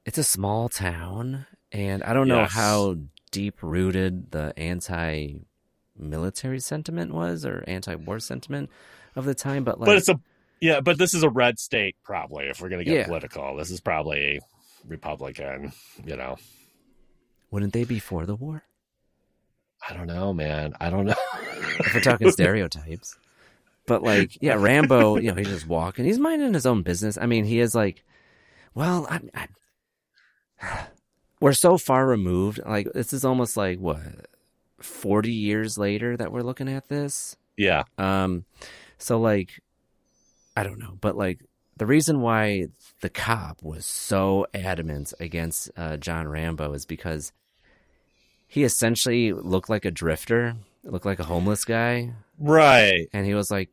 it's 0.06 0.16
a 0.18 0.24
small 0.24 0.68
town, 0.68 1.46
and 1.72 2.02
I 2.04 2.12
don't 2.14 2.28
know 2.28 2.40
Yes. 2.42 2.52
how 2.52 2.96
deep 3.30 3.62
rooted 3.62 4.30
the 4.30 4.54
anti 4.58 5.40
military 5.96 6.60
sentiment 6.60 7.12
was 7.12 7.44
or 7.44 7.64
anti 7.66 7.94
war 7.96 8.20
sentiment 8.20 8.70
of 9.16 9.24
the 9.24 9.34
time, 9.34 9.64
but 9.64 9.80
like 9.80 9.86
but 9.86 9.96
it's 9.96 10.08
a 10.08 10.18
yeah, 10.60 10.80
but 10.80 10.96
this 10.96 11.12
is 11.12 11.22
a 11.24 11.28
red 11.28 11.58
state 11.58 11.96
probably. 12.04 12.46
If 12.46 12.60
we're 12.60 12.68
gonna 12.68 12.84
get 12.84 12.94
Yeah. 12.94 13.06
political, 13.06 13.56
this 13.56 13.70
is 13.70 13.80
probably 13.80 14.40
Republican. 14.86 15.72
You 16.06 16.16
know, 16.16 16.36
wouldn't 17.50 17.72
they 17.72 17.84
be 17.84 17.98
for 17.98 18.24
the 18.26 18.36
war? 18.36 18.62
I 19.88 19.92
don't 19.94 20.06
know, 20.06 20.32
man. 20.32 20.74
I 20.80 20.88
don't 20.88 21.04
know. 21.06 21.14
if 21.80 21.94
we're 21.94 22.00
talking 22.00 22.30
stereotypes. 22.32 23.18
But 23.88 24.02
like, 24.02 24.38
yeah, 24.40 24.54
Rambo, 24.58 25.16
you 25.16 25.30
know, 25.32 25.34
he's 25.34 25.48
just 25.48 25.66
walking. 25.66 26.04
He's 26.04 26.18
minding 26.18 26.54
his 26.54 26.66
own 26.66 26.82
business. 26.82 27.18
I 27.20 27.26
mean, 27.26 27.44
he 27.44 27.58
is 27.60 27.74
like, 27.74 28.04
well, 28.74 29.06
I, 29.10 29.48
I, 30.62 30.86
we're 31.40 31.52
so 31.52 31.78
far 31.78 32.06
removed. 32.06 32.60
Like, 32.64 32.92
this 32.92 33.12
is 33.12 33.24
almost 33.24 33.56
like 33.56 33.78
what 33.78 34.00
forty 34.80 35.32
years 35.32 35.76
later 35.76 36.16
that 36.16 36.32
we're 36.32 36.42
looking 36.42 36.68
at 36.68 36.88
this. 36.88 37.36
yeah, 37.56 37.84
Um, 37.98 38.44
so 38.98 39.18
like, 39.18 39.60
I 40.56 40.62
don't 40.62 40.78
know, 40.78 40.96
but 41.00 41.16
like 41.16 41.40
the 41.76 41.86
reason 41.86 42.20
why 42.20 42.66
the 43.00 43.08
cop 43.08 43.62
was 43.62 43.86
so 43.86 44.46
adamant 44.52 45.14
against 45.20 45.70
uh, 45.76 45.96
John 45.96 46.26
Rambo 46.28 46.72
is 46.72 46.84
because 46.84 47.32
he 48.48 48.64
essentially 48.64 49.32
looked 49.32 49.68
like 49.68 49.84
a 49.84 49.90
drifter, 49.90 50.56
looked 50.82 51.06
like 51.06 51.20
a 51.20 51.24
homeless 51.24 51.64
guy, 51.64 52.14
right. 52.38 53.08
and 53.12 53.26
he 53.26 53.34
was 53.34 53.50
like, 53.50 53.70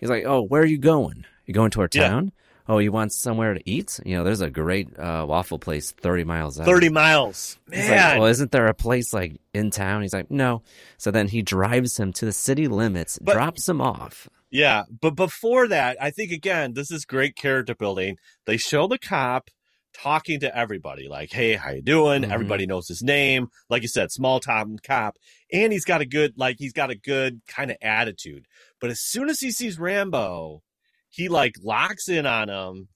he's 0.00 0.10
like, 0.10 0.24
oh, 0.26 0.42
where 0.42 0.62
are 0.62 0.66
you 0.66 0.78
going? 0.78 1.24
You 1.46 1.54
going 1.54 1.70
to 1.72 1.82
our 1.82 1.88
Yeah. 1.92 2.08
town? 2.08 2.32
Oh, 2.68 2.78
you 2.78 2.92
want 2.92 3.12
somewhere 3.12 3.54
to 3.54 3.60
eat? 3.68 3.98
You 4.04 4.16
know, 4.16 4.22
there's 4.24 4.40
a 4.42 4.50
great 4.50 4.96
uh, 4.96 5.24
waffle 5.28 5.58
place 5.58 5.90
thirty 5.90 6.22
miles 6.24 6.58
out. 6.60 6.66
Thirty 6.66 6.88
miles, 6.88 7.58
He's 7.70 7.88
man. 7.88 8.10
like, 8.10 8.18
well, 8.20 8.28
isn't 8.28 8.52
there 8.52 8.68
a 8.68 8.74
place 8.74 9.12
like 9.12 9.40
in 9.52 9.70
town? 9.70 10.02
He's 10.02 10.12
like, 10.12 10.30
no. 10.30 10.62
So 10.96 11.10
then 11.10 11.26
he 11.26 11.42
drives 11.42 11.98
him 11.98 12.12
to 12.14 12.24
the 12.24 12.32
city 12.32 12.68
limits, 12.68 13.18
But- 13.20 13.32
drops 13.32 13.68
him 13.68 13.80
off. 13.80 14.28
Yeah, 14.52 14.82
but 15.00 15.16
before 15.16 15.68
that, 15.68 15.96
I 16.00 16.10
think 16.10 16.30
again, 16.32 16.74
this 16.74 16.90
is 16.92 17.04
great 17.04 17.34
character 17.36 17.74
building. 17.74 18.18
They 18.46 18.56
show 18.56 18.86
the 18.88 18.98
cop 18.98 19.48
talking 19.92 20.40
to 20.40 20.56
everybody, 20.56 21.08
like, 21.08 21.32
"Hey, 21.32 21.54
how 21.54 21.70
you 21.70 21.82
doing?" 21.82 22.22
Mhm. 22.22 22.30
Everybody 22.32 22.66
knows 22.66 22.88
his 22.88 23.02
name. 23.02 23.48
Like 23.68 23.82
you 23.82 23.88
said, 23.88 24.10
small 24.12 24.40
town 24.40 24.78
cop, 24.82 25.16
and 25.52 25.72
he's 25.72 25.84
got 25.84 26.00
a 26.00 26.06
good, 26.06 26.34
like, 26.36 26.56
he's 26.58 26.72
got 26.72 26.90
a 26.90 26.94
good 26.94 27.40
kind 27.46 27.70
of 27.70 27.76
attitude. 27.82 28.46
But 28.80 28.90
as 28.90 29.00
soon 29.00 29.28
as 29.28 29.40
he 29.40 29.50
sees 29.50 29.78
Rambo, 29.78 30.62
he 31.08 31.28
like 31.28 31.54
locks 31.62 32.08
in 32.08 32.24
on 32.26 32.48
him, 32.48 32.88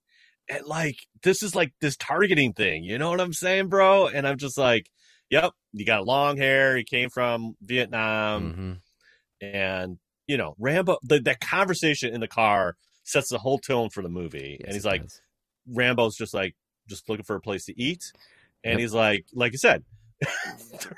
and 0.48 0.64
like 0.66 0.96
this 1.22 1.42
is 1.42 1.54
like 1.54 1.72
this 1.80 1.96
targeting 1.96 2.52
thing. 2.52 2.84
You 2.84 2.98
know 2.98 3.10
what 3.10 3.20
I'm 3.20 3.32
saying, 3.32 3.68
bro? 3.68 4.06
And 4.08 4.26
I'm 4.26 4.38
just 4.38 4.56
like, 4.58 4.88
"Yep, 5.30 5.52
you 5.72 5.84
got 5.84 6.06
long 6.06 6.36
hair. 6.36 6.76
He 6.76 6.84
came 6.84 7.10
from 7.10 7.54
Vietnam." 7.60 8.54
Mhm. 8.54 8.80
and 9.40 9.98
you 10.26 10.36
know 10.38 10.54
rambo 10.58 10.96
the, 11.02 11.20
that 11.20 11.40
conversation 11.40 12.14
in 12.14 12.20
the 12.20 12.28
car 12.28 12.76
sets 13.02 13.28
the 13.28 13.36
whole 13.38 13.58
tone 13.58 13.90
for 13.90 14.00
the 14.02 14.08
movie 14.08 14.56
Yes, 14.60 14.66
and 14.66 14.74
he's 14.74 14.84
like 14.86 15.02
does. 15.02 15.20
rambo's 15.66 16.16
just 16.16 16.32
like 16.32 16.54
just 16.88 17.08
looking 17.08 17.24
for 17.24 17.36
a 17.36 17.40
place 17.40 17.64
to 17.66 17.80
eat. 17.80 18.12
And 18.62 18.80
he's 18.80 18.94
like 18.94 19.26
like 19.34 19.52
you 19.52 19.58
said 19.58 19.84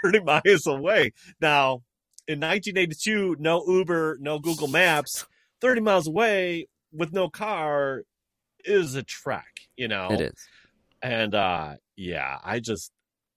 30 0.03 0.21
miles 0.21 0.67
away. 0.67 1.13
Now 1.41 1.83
in 2.29 2.41
1982 2.41 3.37
no 3.39 3.65
uber 3.69 4.17
no 4.21 4.41
google 4.41 4.67
maps 4.67 5.27
30 5.61 5.81
miles 5.81 6.09
away 6.09 6.67
with 6.93 7.13
no 7.13 7.29
car 7.29 8.03
is 8.65 8.97
a 8.97 9.03
trek 9.05 9.61
you 9.77 9.87
know? 9.87 10.09
It 10.11 10.21
is. 10.21 10.49
and 11.03 11.35
uh 11.37 11.75
yeah 11.97 12.39
i 12.45 12.59
just 12.59 12.91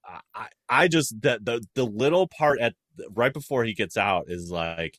I- 0.04 0.22
i 0.34 0.48
i 0.68 0.88
just 0.88 1.22
that 1.22 1.46
the 1.46 1.64
the 1.76 1.86
little 1.86 2.28
part 2.28 2.60
at 2.60 2.74
right 3.12 3.32
before 3.32 3.64
he 3.64 3.76
gets 3.76 3.96
out 3.96 4.26
is 4.28 4.50
like 4.50 4.98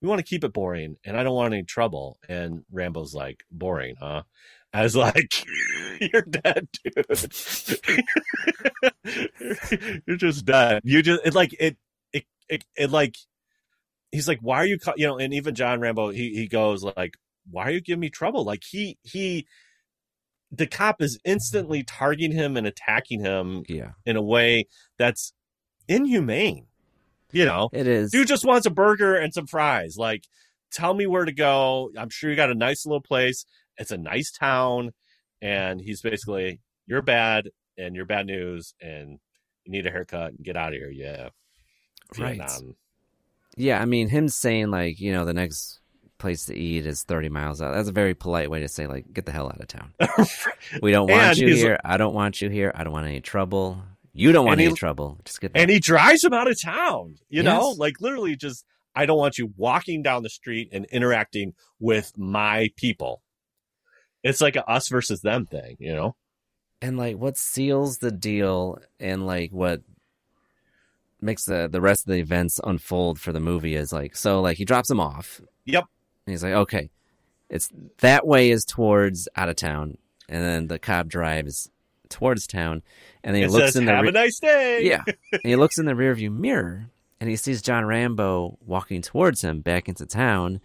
we 0.00 0.08
want 0.08 0.20
to 0.20 0.24
keep 0.24 0.44
it 0.44 0.52
boring 0.52 0.94
and 1.04 1.16
i 1.16 1.24
don't 1.24 1.34
want 1.34 1.52
any 1.52 1.64
trouble. 1.64 2.18
And 2.28 2.64
rambo's 2.70 3.12
like 3.12 3.42
boring 3.50 3.96
huh 3.98 4.22
i 4.72 4.82
was 4.82 4.96
like 4.96 5.44
you're 6.12 6.22
dead 6.22 6.68
dude 6.84 7.32
you're 10.06 10.16
just 10.16 10.44
dead 10.44 10.80
you 10.84 11.02
just 11.02 11.20
it 11.24 11.34
like 11.34 11.54
it 11.58 11.76
it 12.12 12.24
it, 12.48 12.64
it 12.76 12.90
like 12.90 13.16
he's 14.10 14.28
like 14.28 14.38
why 14.40 14.56
are 14.58 14.66
you 14.66 14.78
you 14.96 15.06
know 15.06 15.18
and 15.18 15.34
even 15.34 15.54
john 15.54 15.80
rambo 15.80 16.10
he 16.10 16.34
he 16.34 16.46
goes 16.48 16.84
like 16.96 17.14
why 17.50 17.64
are 17.64 17.70
you 17.70 17.80
giving 17.80 18.00
me 18.00 18.10
trouble 18.10 18.44
like 18.44 18.62
he 18.68 18.98
he 19.02 19.46
the 20.50 20.66
cop 20.66 21.00
is 21.00 21.18
instantly 21.24 21.82
targeting 21.82 22.32
him 22.32 22.56
and 22.58 22.66
attacking 22.66 23.20
him 23.20 23.64
Yeah, 23.68 23.92
in 24.04 24.16
a 24.16 24.22
way 24.22 24.66
that's 24.98 25.32
inhumane. 25.88 26.66
You 27.32 27.46
know, 27.46 27.70
it 27.72 27.86
is. 27.86 28.10
dude 28.12 28.28
just 28.28 28.44
wants 28.44 28.66
a 28.66 28.70
burger 28.70 29.16
and 29.16 29.32
some 29.32 29.46
fries. 29.46 29.96
Like, 29.96 30.24
tell 30.70 30.92
me 30.92 31.06
where 31.06 31.24
to 31.24 31.32
go. 31.32 31.90
I'm 31.96 32.10
sure 32.10 32.28
you 32.28 32.36
got 32.36 32.50
a 32.50 32.54
nice 32.54 32.84
little 32.84 33.00
place. 33.00 33.46
It's 33.78 33.90
a 33.90 33.98
nice 33.98 34.30
town. 34.32 34.90
And 35.40 35.80
he's 35.80 36.02
basically, 36.02 36.60
you're 36.86 37.02
bad 37.02 37.50
and 37.76 37.96
you're 37.96 38.04
bad 38.06 38.26
news 38.26 38.74
and 38.80 39.18
you 39.64 39.72
need 39.72 39.86
a 39.86 39.90
haircut 39.90 40.30
and 40.32 40.44
get 40.44 40.56
out 40.56 40.68
of 40.72 40.78
here. 40.78 40.90
Yeah. 40.90 41.30
Right. 42.18 42.36
Vietnam. 42.36 42.76
Yeah, 43.56 43.80
I 43.80 43.84
mean, 43.84 44.08
him 44.08 44.28
saying 44.28 44.70
like, 44.70 45.00
you 45.00 45.12
know, 45.12 45.24
the 45.24 45.34
next 45.34 45.80
place 46.18 46.46
to 46.46 46.56
eat 46.56 46.86
is 46.86 47.02
30 47.02 47.28
miles 47.28 47.60
out. 47.60 47.74
That's 47.74 47.88
a 47.88 47.92
very 47.92 48.14
polite 48.14 48.50
way 48.50 48.60
to 48.60 48.68
say 48.68 48.86
like, 48.86 49.12
get 49.12 49.26
the 49.26 49.32
hell 49.32 49.46
out 49.48 49.60
of 49.60 49.66
town. 49.68 49.92
We 50.82 50.92
don't 50.92 51.10
want 51.10 51.38
you 51.38 51.54
here. 51.54 51.78
I 51.84 51.96
don't 51.96 52.14
want 52.14 52.40
you 52.40 52.48
here. 52.48 52.72
I 52.74 52.84
don't 52.84 52.92
want 52.92 53.06
any 53.06 53.20
trouble. 53.20 53.82
You 54.14 54.30
don't 54.32 54.44
want 54.46 54.54
And 54.54 54.60
he- 54.60 54.66
any 54.68 54.76
trouble. 54.76 55.18
Just 55.24 55.40
get. 55.40 55.52
and 55.54 55.70
he 55.70 55.80
drives 55.80 56.22
him 56.22 56.32
out 56.32 56.48
of 56.48 56.60
town. 56.62 57.16
You 57.28 57.42
know, 57.42 57.74
like 57.76 58.00
literally 58.00 58.36
just 58.36 58.64
I 58.94 59.06
don't 59.06 59.18
want 59.18 59.38
you 59.38 59.52
walking 59.56 60.02
down 60.02 60.22
the 60.22 60.28
street 60.30 60.68
and 60.72 60.84
interacting 60.92 61.54
with 61.80 62.12
my 62.16 62.68
people. 62.76 63.21
It's 64.22 64.40
like 64.40 64.56
a 64.56 64.68
us 64.68 64.88
versus 64.88 65.20
them 65.20 65.46
thing, 65.46 65.76
you 65.78 65.94
know? 65.94 66.16
and 66.80 66.96
like 66.96 67.16
what 67.16 67.36
seals 67.36 67.98
the 67.98 68.10
deal 68.10 68.76
and 68.98 69.24
like 69.24 69.52
what 69.52 69.82
makes 71.20 71.44
the 71.44 71.68
the 71.70 71.80
rest 71.80 72.04
of 72.06 72.12
the 72.12 72.18
events 72.18 72.58
unfold 72.64 73.20
for 73.20 73.30
the 73.32 73.38
movie 73.38 73.76
is 73.76 73.92
like 73.92 74.16
so 74.16 74.40
like 74.40 74.56
he 74.56 74.64
drops 74.64 74.90
him 74.90 74.98
off 74.98 75.40
Yep. 75.66 75.84
and 76.26 76.32
he's 76.32 76.42
like 76.42 76.54
okay 76.54 76.90
it's 77.48 77.70
that 77.98 78.26
way 78.26 78.50
is 78.50 78.64
towards 78.64 79.28
out 79.36 79.48
of 79.48 79.54
town 79.54 79.96
and 80.28 80.42
then 80.42 80.66
the 80.66 80.78
cop 80.80 81.06
drives 81.06 81.70
towards 82.08 82.48
town 82.48 82.82
and 83.22 83.32
then 83.34 83.42
he 83.42 83.46
It 83.46 83.52
looks 83.52 83.66
says 83.66 83.76
in 83.76 83.84
the 83.84 83.92
have 83.92 84.02
re- 84.02 84.08
a 84.08 84.12
nice 84.12 84.40
day. 84.40 84.82
yeah 84.84 85.04
and 85.32 85.42
he 85.44 85.54
looks 85.54 85.78
in 85.78 85.86
the 85.86 85.92
rearview 85.92 86.32
mirror 86.36 86.90
and 87.20 87.30
he 87.30 87.36
sees 87.36 87.62
John 87.62 87.84
Rambo 87.84 88.58
walking 88.66 89.02
towards 89.02 89.42
him 89.42 89.60
back 89.60 89.88
into 89.88 90.04
town 90.04 90.60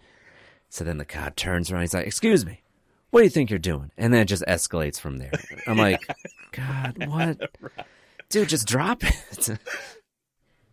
so 0.68 0.82
then 0.82 0.98
the 0.98 1.04
cop 1.04 1.36
turns 1.36 1.70
around 1.70 1.82
he's 1.82 1.94
like 1.94 2.06
excuse 2.08 2.44
me 2.44 2.62
what 3.10 3.20
do 3.20 3.24
you 3.24 3.30
think 3.30 3.50
you're 3.50 3.58
doing? 3.58 3.90
And 3.96 4.12
then 4.12 4.20
it 4.22 4.26
just 4.26 4.44
escalates 4.46 5.00
from 5.00 5.16
there. 5.18 5.32
I'm 5.66 5.76
like, 5.88 6.06
God, 6.52 7.06
what? 7.06 7.50
Dude, 8.28 8.48
just 8.48 8.66
drop 8.68 9.02
it. 9.04 9.48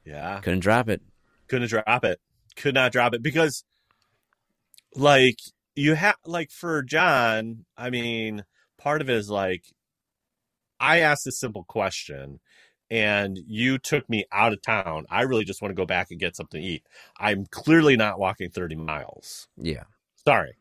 Yeah. 0.06 0.40
Couldn't 0.42 0.60
drop 0.60 0.88
it. 0.88 1.02
couldn't 1.48 1.68
drop 1.70 2.04
it 2.06 2.20
could 2.56 2.76
not 2.76 2.92
drop 2.92 3.14
it 3.16 3.24
because 3.24 3.64
like 4.96 5.38
you 5.76 5.94
have 5.96 6.16
like 6.26 6.52
for 6.52 6.82
john 6.84 7.66
i 7.76 7.90
mean 7.90 8.46
part 8.78 9.02
of 9.02 9.10
it 9.10 9.16
is 9.18 9.30
like 9.30 9.64
i 10.80 11.00
asked 11.00 11.28
a 11.28 11.32
simple 11.32 11.64
question 11.66 12.40
and 12.90 13.38
you 13.48 13.78
took 13.78 14.08
me 14.10 14.26
out 14.32 14.54
of 14.54 14.62
town 14.62 15.06
i 15.10 15.24
really 15.24 15.44
just 15.44 15.62
want 15.62 15.70
to 15.72 15.76
go 15.76 15.86
back 15.86 16.08
and 16.12 16.20
get 16.20 16.36
something 16.36 16.62
to 16.62 16.68
eat 16.68 16.84
i'm 17.20 17.46
clearly 17.48 17.98
not 17.98 18.20
walking 18.20 18.50
30 18.50 18.76
miles 18.76 19.48
Yeah. 19.58 19.84
sorry 20.26 20.54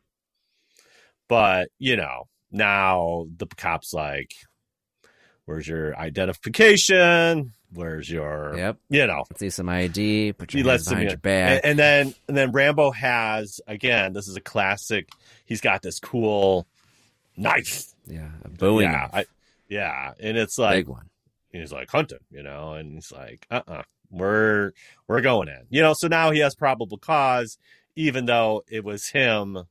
but 1.28 1.68
you 1.78 1.96
know 1.96 2.28
now 2.50 3.26
the 3.37 3.46
cops 3.46 3.92
like 3.92 4.32
where's 5.44 5.66
your 5.66 5.96
identification 5.98 7.52
where's 7.72 8.08
your 8.08 8.54
Yep. 8.56 8.76
you 8.88 9.06
know 9.06 9.24
Let's 9.30 9.40
see 9.40 9.50
some 9.50 9.68
ID. 9.68 10.32
Put 10.34 10.52
he 10.52 10.60
your 10.60 10.68
hands 10.70 10.88
behind 10.88 11.10
your 11.10 11.18
back. 11.18 11.60
And, 11.64 11.70
and 11.70 11.78
then 11.78 12.14
and 12.28 12.37
then 12.37 12.52
Rambo 12.52 12.92
has 12.92 13.60
again. 13.66 14.12
This 14.12 14.28
is 14.28 14.37
a 14.37 14.40
classic. 14.40 15.08
He's 15.44 15.60
got 15.60 15.82
this 15.82 15.98
cool 15.98 16.66
knife. 17.37 17.87
yeah. 18.06 18.28
A 18.44 18.48
Bowie 18.48 18.84
yeah, 18.84 18.90
knife. 18.92 19.10
I, 19.12 19.24
yeah, 19.68 20.12
and 20.20 20.37
it's 20.38 20.56
like 20.58 20.87
Big 20.87 20.88
one. 20.88 21.08
he's 21.50 21.72
like 21.72 21.90
hunting, 21.90 22.18
you 22.30 22.42
know, 22.42 22.74
and 22.74 22.94
he's 22.94 23.10
like, 23.10 23.46
uh, 23.50 23.62
uh-uh, 23.66 23.78
uh, 23.78 23.82
we're 24.10 24.72
we're 25.08 25.20
going 25.22 25.48
in, 25.48 25.62
you 25.70 25.82
know. 25.82 25.94
So 25.94 26.06
now 26.06 26.30
he 26.30 26.38
has 26.40 26.54
probable 26.54 26.98
cause, 26.98 27.58
even 27.96 28.26
though 28.26 28.62
it 28.68 28.84
was 28.84 29.08
him 29.08 29.64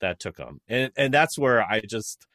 that 0.00 0.18
took 0.20 0.38
him, 0.38 0.60
and 0.68 0.92
and 0.96 1.12
that's 1.14 1.38
where 1.38 1.62
I 1.62 1.80
just. 1.80 2.26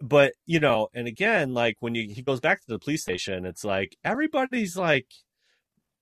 But 0.00 0.32
you 0.46 0.58
know, 0.58 0.88
and 0.94 1.06
again, 1.06 1.54
like 1.54 1.76
when 1.80 1.94
you 1.94 2.12
he 2.12 2.22
goes 2.22 2.40
back 2.40 2.60
to 2.60 2.66
the 2.66 2.78
police 2.78 3.02
station, 3.02 3.44
it's 3.46 3.64
like 3.64 3.96
everybody's 4.04 4.76
like 4.76 5.06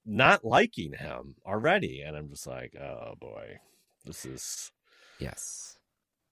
not 0.07 0.44
liking 0.44 0.94
him 0.94 1.35
already, 1.46 2.01
and 2.01 2.16
I'm 2.16 2.29
just 2.31 2.46
like, 2.46 2.75
oh 2.77 3.14
boy, 3.20 3.59
this 4.07 4.25
is 4.25 4.73
Yes. 5.18 5.77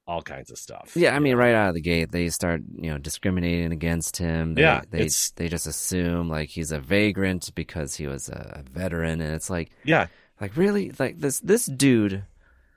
all 0.07 0.23
kinds 0.23 0.51
of 0.51 0.57
stuff. 0.57 0.93
Yeah, 0.97 1.14
I 1.14 1.19
mean, 1.19 1.33
know? 1.33 1.38
right 1.41 1.55
out 1.55 1.69
of 1.69 1.75
the 1.75 1.83
gate, 1.83 2.11
they 2.11 2.31
start, 2.31 2.62
you 2.75 2.91
know, 2.91 2.97
discriminating 2.97 3.71
against 3.73 4.17
him. 4.17 4.55
They, 4.55 4.62
Yeah, 4.62 4.81
they 4.88 5.01
it's- 5.01 5.33
they 5.37 5.49
just 5.49 5.67
assume 5.67 6.31
like 6.31 6.49
he's 6.49 6.73
a 6.73 6.81
vagrant 6.81 7.55
because 7.55 7.97
he 7.97 8.07
was 8.07 8.31
a 8.31 8.64
veteran, 8.71 9.21
and 9.21 9.35
it's 9.35 9.51
like, 9.51 9.71
yeah, 9.85 10.07
like 10.41 10.57
really, 10.57 10.91
like 10.99 11.19
this 11.19 11.41
this 11.41 11.67
dude 11.67 12.25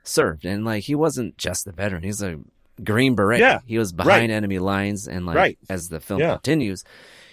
served, 0.03 0.45
and 0.45 0.65
like 0.65 0.83
he 0.83 0.95
wasn't 0.95 1.37
just 1.37 1.67
a 1.67 1.71
veteran; 1.71 2.03
he's 2.03 2.21
a 2.21 2.39
green 2.83 3.15
beret. 3.15 3.39
Yeah, 3.39 3.59
he 3.65 3.77
was 3.77 3.91
behind 3.91 4.29
right. 4.29 4.29
enemy 4.29 4.59
lines, 4.59 5.07
and 5.07 5.25
like 5.25 5.35
Right. 5.35 5.57
as 5.69 5.89
the 5.89 5.99
film 5.99 6.19
Yeah. 6.21 6.33
continues, 6.33 6.83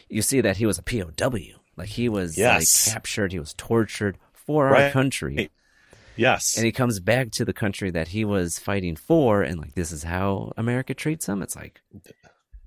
you 0.09 0.22
see 0.22 0.40
that 0.40 0.57
he 0.59 0.66
was 0.66 0.78
a 0.78 0.83
POW. 0.83 1.61
Like 1.76 1.88
he 1.90 2.09
was 2.09 2.37
Yes. 2.37 2.87
like 2.87 2.94
captured, 2.94 3.33
he 3.33 3.38
was 3.38 3.54
tortured 3.54 4.18
for 4.33 4.74
our 4.74 4.90
country. 4.90 5.50
yes, 6.16 6.57
And 6.57 6.66
he 6.66 6.72
comes 6.72 6.98
back 7.00 7.31
to 7.33 7.44
the 7.44 7.52
country 7.52 7.90
that 7.92 8.09
he 8.09 8.24
was 8.24 8.59
fighting 8.59 8.96
for, 8.96 9.42
and 9.42 9.59
like 9.61 9.74
this 9.74 9.92
is 9.92 10.02
how 10.02 10.52
America 10.57 10.92
treats 10.94 11.26
him. 11.28 11.42
It's 11.42 11.54
like, 11.54 11.81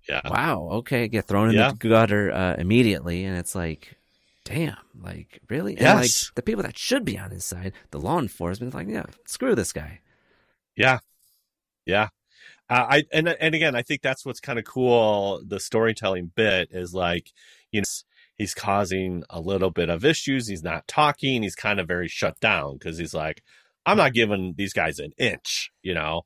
yeah, 0.07 0.21
wow, 0.29 0.69
okay, 0.79 1.07
get 1.07 1.25
thrown 1.25 1.49
in 1.49 1.55
Yeah. 1.55 1.71
the 1.71 1.75
gutter 1.89 2.31
uh, 2.31 2.55
immediately, 2.57 3.25
and 3.25 3.37
it's 3.37 3.53
like, 3.53 3.97
damn, 4.43 4.77
like 4.99 5.41
really, 5.49 5.77
and 5.77 5.99
like 5.99 6.11
the 6.35 6.41
people 6.41 6.63
that 6.63 6.77
should 6.77 7.05
be 7.05 7.17
on 7.17 7.31
his 7.31 7.45
side, 7.45 7.73
the 7.91 7.99
law 7.99 8.19
enforcement, 8.19 8.73
like, 8.73 8.87
yeah, 8.87 9.05
screw 9.25 9.55
this 9.55 9.73
guy. 9.73 9.99
Yeah, 10.75 10.99
yeah. 11.85 12.09
Uh, 12.69 12.85
I 12.89 13.03
and 13.11 13.27
and 13.27 13.55
again, 13.55 13.75
I 13.75 13.81
think 13.81 14.01
that's 14.01 14.25
what's 14.25 14.39
kind 14.39 14.57
of 14.57 14.65
cool. 14.65 15.41
The 15.45 15.59
storytelling 15.59 16.31
bit 16.35 16.69
is 16.71 16.93
like, 16.93 17.31
you 17.71 17.81
know, 17.81 17.85
he's 18.37 18.53
causing 18.53 19.23
a 19.29 19.39
little 19.41 19.71
bit 19.71 19.89
of 19.89 20.05
issues. 20.05 20.47
He's 20.47 20.63
not 20.63 20.87
talking. 20.87 21.43
He's 21.43 21.55
kind 21.55 21.79
of 21.79 21.87
very 21.87 22.07
shut 22.07 22.39
down 22.39 22.73
because 22.73 22.97
he's 22.97 23.13
like, 23.13 23.43
I'm 23.85 23.97
not 23.97 24.13
giving 24.13 24.55
these 24.57 24.73
guys 24.73 24.99
an 24.99 25.11
inch, 25.17 25.71
you 25.81 25.93
know. 25.93 26.21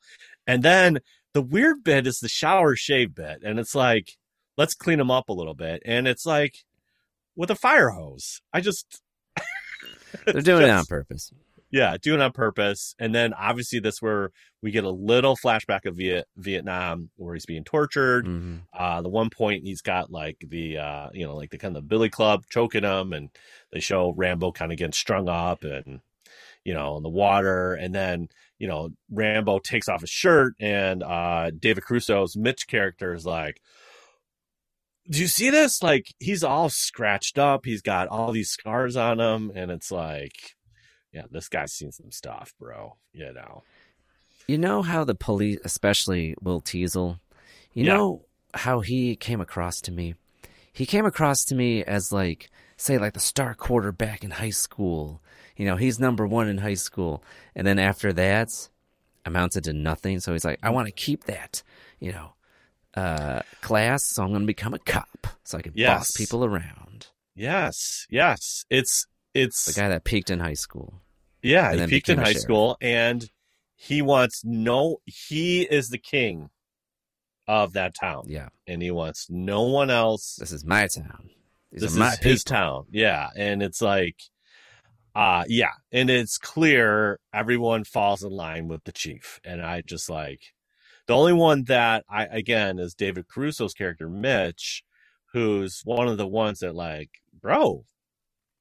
And 0.48 0.62
then 0.62 1.00
the 1.34 1.42
weird 1.42 1.84
bit 1.84 2.08
is 2.08 2.20
the 2.20 2.30
shower 2.30 2.76
shave 2.76 3.16
bit, 3.16 3.42
and 3.44 3.60
it's 3.60 3.76
like, 3.76 4.18
let's 4.58 4.76
clean 4.76 5.00
him 5.00 5.12
up 5.12 5.30
a 5.30 5.34
little 5.34 5.56
bit, 5.56 5.82
and 5.86 6.08
it's 6.08 6.26
like 6.26 6.64
with 7.36 7.52
a 7.52 7.56
fire 7.56 7.90
hose. 7.90 8.42
I 8.54 8.62
just 8.62 9.02
They're 10.26 10.42
doing 10.42 10.64
it 10.64 10.70
on 10.70 10.86
purpose. 10.86 11.32
yeah, 11.72 11.98
doing 12.02 12.20
it 12.22 12.24
on 12.24 12.32
purpose. 12.32 12.96
And 13.00 13.14
then 13.14 13.34
obviously 13.34 13.80
this 13.80 14.02
where 14.02 14.32
we 14.62 14.72
get 14.72 14.84
a 14.86 14.90
little 14.90 15.36
flashback 15.36 15.86
of 15.86 15.98
Viet- 15.98 16.28
Vietnam 16.38 17.10
where 17.18 17.34
he's 17.36 17.46
being 17.46 17.64
tortured. 17.64 18.26
hmm 18.26 18.58
Uh, 18.74 19.02
the 19.02 19.10
one 19.10 19.30
point 19.30 19.64
he's 19.66 19.82
got 19.82 20.10
like 20.12 20.38
the 20.48 20.78
uh, 20.78 21.10
you 21.14 21.26
know 21.26 21.36
like 21.36 21.50
the 21.52 21.58
kind 21.58 21.76
of 21.78 21.88
Billy 21.88 22.10
Club 22.10 22.44
choking 22.50 22.84
him, 22.84 23.14
and 23.14 23.30
they 23.72 23.80
show 23.80 24.14
Rambo 24.16 24.52
kind 24.54 24.72
of 24.72 24.78
getting 24.78 24.94
strung 24.94 25.28
up 25.30 25.64
and 25.64 26.00
you 26.64 26.74
know 26.74 26.98
in 26.98 27.04
the 27.04 27.10
water, 27.10 27.74
and 27.74 27.94
then 27.94 28.30
you 28.58 28.68
know 28.68 28.90
Rambo 29.12 29.60
takes 29.60 29.90
off 29.90 30.02
his 30.02 30.10
shirt, 30.10 30.54
and 30.60 31.04
uh, 31.04 31.52
David 31.52 31.84
Caruso's 31.84 32.36
Mitch 32.38 32.68
character 32.68 33.14
is 33.14 33.26
like. 33.26 33.60
Do 35.10 35.20
you 35.20 35.28
see 35.28 35.50
this? 35.50 35.84
Like 35.84 36.08
he's 36.20 36.44
all 36.44 36.70
scratched 36.70 37.38
up. 37.38 37.66
He's 37.66 37.82
got 37.82 38.08
all 38.08 38.32
these 38.32 38.50
scars 38.50 38.96
on 38.96 39.20
him, 39.20 39.52
and 39.56 39.70
it's 39.72 39.92
like, 39.92 40.34
yeah, 41.14 41.24
this 41.30 41.48
guy's 41.48 41.74
seen 41.74 41.92
some 41.92 42.12
stuff, 42.12 42.54
bro. 42.60 42.98
You 43.14 43.34
know. 43.34 43.64
You 44.48 44.58
know 44.58 44.82
how 44.84 45.04
the 45.04 45.16
police, 45.16 45.60
especially 45.64 46.36
Will 46.42 46.62
Teasle, 46.62 47.20
you 47.74 47.84
Yeah. 47.86 47.94
know 47.96 48.26
how 48.54 48.82
he 48.82 49.16
came 49.16 49.42
across 49.42 49.82
to 49.82 49.92
me? 49.92 50.16
He 50.72 50.86
came 50.86 51.06
across 51.06 51.44
to 51.46 51.56
me 51.56 51.84
as 51.84 52.12
like, 52.12 52.50
say, 52.78 52.98
like 53.00 53.14
the 53.14 53.20
star 53.20 53.56
quarterback 53.56 54.24
in 54.24 54.32
high 54.32 54.52
school. 54.52 55.22
You 55.58 55.66
know, 55.66 55.78
he's 55.78 56.00
number 56.00 56.28
one 56.28 56.48
in 56.48 56.60
high 56.60 56.76
school. 56.76 57.24
And 57.56 57.66
then 57.66 57.80
after 57.80 58.14
that, 58.14 58.70
amounted 59.26 59.64
to 59.64 59.74
nothing. 59.74 60.20
So 60.20 60.34
he's 60.34 60.46
like, 60.46 60.60
I 60.62 60.70
want 60.70 60.88
to 60.88 60.92
keep 60.92 61.24
that, 61.24 61.64
you 62.00 62.12
know, 62.12 62.34
uh, 62.96 63.42
class. 63.62 64.04
So 64.04 64.24
I'm 64.24 64.30
going 64.30 64.42
to 64.42 64.48
become 64.48 64.74
a 64.74 64.80
cop 64.80 65.28
so 65.44 65.58
I 65.58 65.62
can 65.62 65.74
boss 65.74 66.12
people 66.12 66.44
around. 66.46 67.08
Yes, 67.36 68.06
yes. 68.10 68.66
It's 68.70 69.08
it's 69.34 69.66
The 69.66 69.74
guy 69.82 69.90
that 69.90 70.04
peaked 70.06 70.30
in 70.30 70.40
high 70.40 70.54
school. 70.54 71.02
yeah. 71.42 71.74
He 71.76 71.86
peaked 71.88 72.10
in 72.10 72.18
high 72.18 72.26
sheriff. 72.32 72.42
school, 72.42 72.78
and 72.82 73.30
he 73.76 74.02
wants 74.02 74.44
no. 74.46 75.02
He 75.06 75.64
is 75.64 75.90
the 75.90 75.98
king 75.98 76.50
of 77.48 77.74
that 77.74 77.94
town, 77.94 78.24
Yeah. 78.28 78.50
and 78.66 78.82
he 78.82 78.90
wants 78.92 79.28
no 79.30 79.64
one 79.64 79.90
else. 79.92 80.38
This 80.40 80.52
is 80.52 80.64
my 80.66 80.88
town. 80.88 81.30
These 81.72 81.82
this 81.82 81.96
is 81.98 82.20
his 82.20 82.44
people. 82.44 82.56
town, 82.58 82.86
yeah. 82.92 83.30
And 83.36 83.62
it's 83.62 83.82
like, 83.82 84.16
uh 85.14 85.44
yeah, 85.48 85.74
and 85.92 86.10
it's 86.10 86.38
clear 86.38 87.20
everyone 87.34 87.84
falls 87.84 88.24
in 88.24 88.32
line 88.32 88.68
with 88.70 88.84
the 88.86 88.92
chief, 88.94 89.40
and 89.44 89.62
I 89.62 89.82
just 89.82 90.10
like 90.10 90.54
the 91.08 91.16
only 91.16 91.34
one 91.34 91.66
that 91.66 92.04
I 92.10 92.26
again 92.26 92.80
is 92.80 92.94
David 92.94 93.28
Caruso's 93.28 93.74
character 93.74 94.10
Mitch, 94.10 94.84
who's 95.34 95.82
one 95.84 96.08
of 96.08 96.18
the 96.18 96.28
ones 96.28 96.60
that 96.60 96.76
like, 96.76 97.10
bro, 97.42 97.86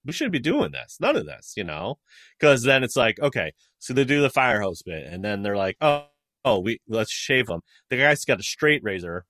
we 0.04 0.12
shouldn't 0.12 0.32
be 0.32 0.40
doing 0.40 0.72
this. 0.72 0.98
None 1.00 1.16
of 1.16 1.26
this, 1.26 1.54
you 1.56 1.64
know? 1.64 1.98
Because 2.38 2.62
then 2.62 2.84
it's 2.84 2.96
like, 2.96 3.18
okay, 3.20 3.52
so 3.78 3.94
they 3.94 4.04
do 4.04 4.20
the 4.20 4.30
fire 4.30 4.60
hose 4.60 4.82
bit, 4.82 5.06
and 5.06 5.24
then 5.24 5.42
they're 5.42 5.56
like, 5.56 5.76
oh, 5.80 6.06
oh, 6.44 6.60
we 6.60 6.80
let's 6.88 7.10
shave 7.10 7.48
him. 7.48 7.60
The 7.90 7.96
guy's 7.96 8.24
got 8.24 8.40
a 8.40 8.42
straight 8.42 8.82
razor, 8.82 9.24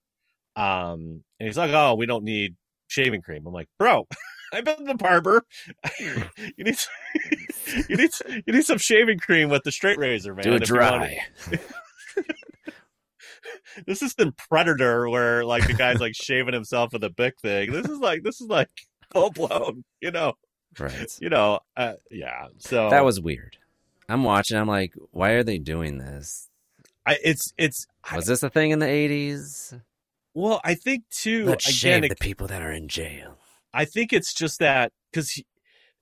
um, 0.55 1.23
and 1.39 1.47
he's 1.47 1.57
like, 1.57 1.71
oh, 1.71 1.95
we 1.95 2.05
don't 2.05 2.23
need 2.23 2.55
shaving 2.87 3.21
cream. 3.21 3.45
I'm 3.47 3.53
like, 3.53 3.69
bro, 3.79 4.07
I've 4.53 4.65
been 4.65 4.85
the 4.85 4.95
barber. 4.95 5.43
you 5.99 6.63
need 6.63 6.77
you 7.89 7.95
need 7.95 8.11
you 8.45 8.53
need 8.53 8.65
some 8.65 8.77
shaving 8.77 9.19
cream 9.19 9.49
with 9.49 9.63
the 9.63 9.71
straight 9.71 9.97
razor, 9.97 10.33
man. 10.33 10.43
Do 10.43 10.55
it 10.55 10.63
dry. 10.63 11.19
This 13.85 14.01
is 14.01 14.13
in 14.17 14.31
Predator 14.33 15.09
where 15.09 15.43
like 15.45 15.67
the 15.67 15.73
guy's 15.73 15.99
like 15.99 16.15
shaving 16.15 16.53
himself 16.53 16.93
with 16.93 17.03
a 17.03 17.09
big 17.09 17.33
thing. 17.41 17.71
This 17.71 17.87
is 17.87 17.99
like 17.99 18.23
this 18.23 18.41
is 18.41 18.47
like 18.47 18.69
full 19.13 19.31
blown, 19.31 19.83
you 20.01 20.11
know. 20.11 20.33
Right. 20.79 21.09
You 21.21 21.29
know, 21.29 21.59
uh, 21.77 21.93
yeah. 22.11 22.47
So 22.57 22.89
That 22.89 23.05
was 23.05 23.19
weird. 23.21 23.57
I'm 24.09 24.23
watching. 24.23 24.57
I'm 24.57 24.67
like, 24.67 24.93
why 25.11 25.31
are 25.31 25.43
they 25.43 25.57
doing 25.57 25.97
this? 25.97 26.49
I, 27.05 27.17
it's 27.23 27.53
it's 27.57 27.87
Was 28.13 28.25
this 28.25 28.43
a 28.43 28.49
thing 28.49 28.71
in 28.71 28.79
the 28.79 28.85
80s? 28.85 29.79
well, 30.33 30.59
I 30.63 30.75
think 30.75 31.03
too 31.09 31.45
Let's 31.45 31.65
again 31.65 32.01
shave 32.01 32.03
it, 32.05 32.09
the 32.09 32.15
people 32.15 32.47
that 32.47 32.61
are 32.61 32.71
in 32.71 32.87
jail. 32.87 33.37
I 33.73 33.85
think 33.85 34.11
it's 34.13 34.33
just 34.33 34.59
that 34.59 34.91
because 35.11 35.41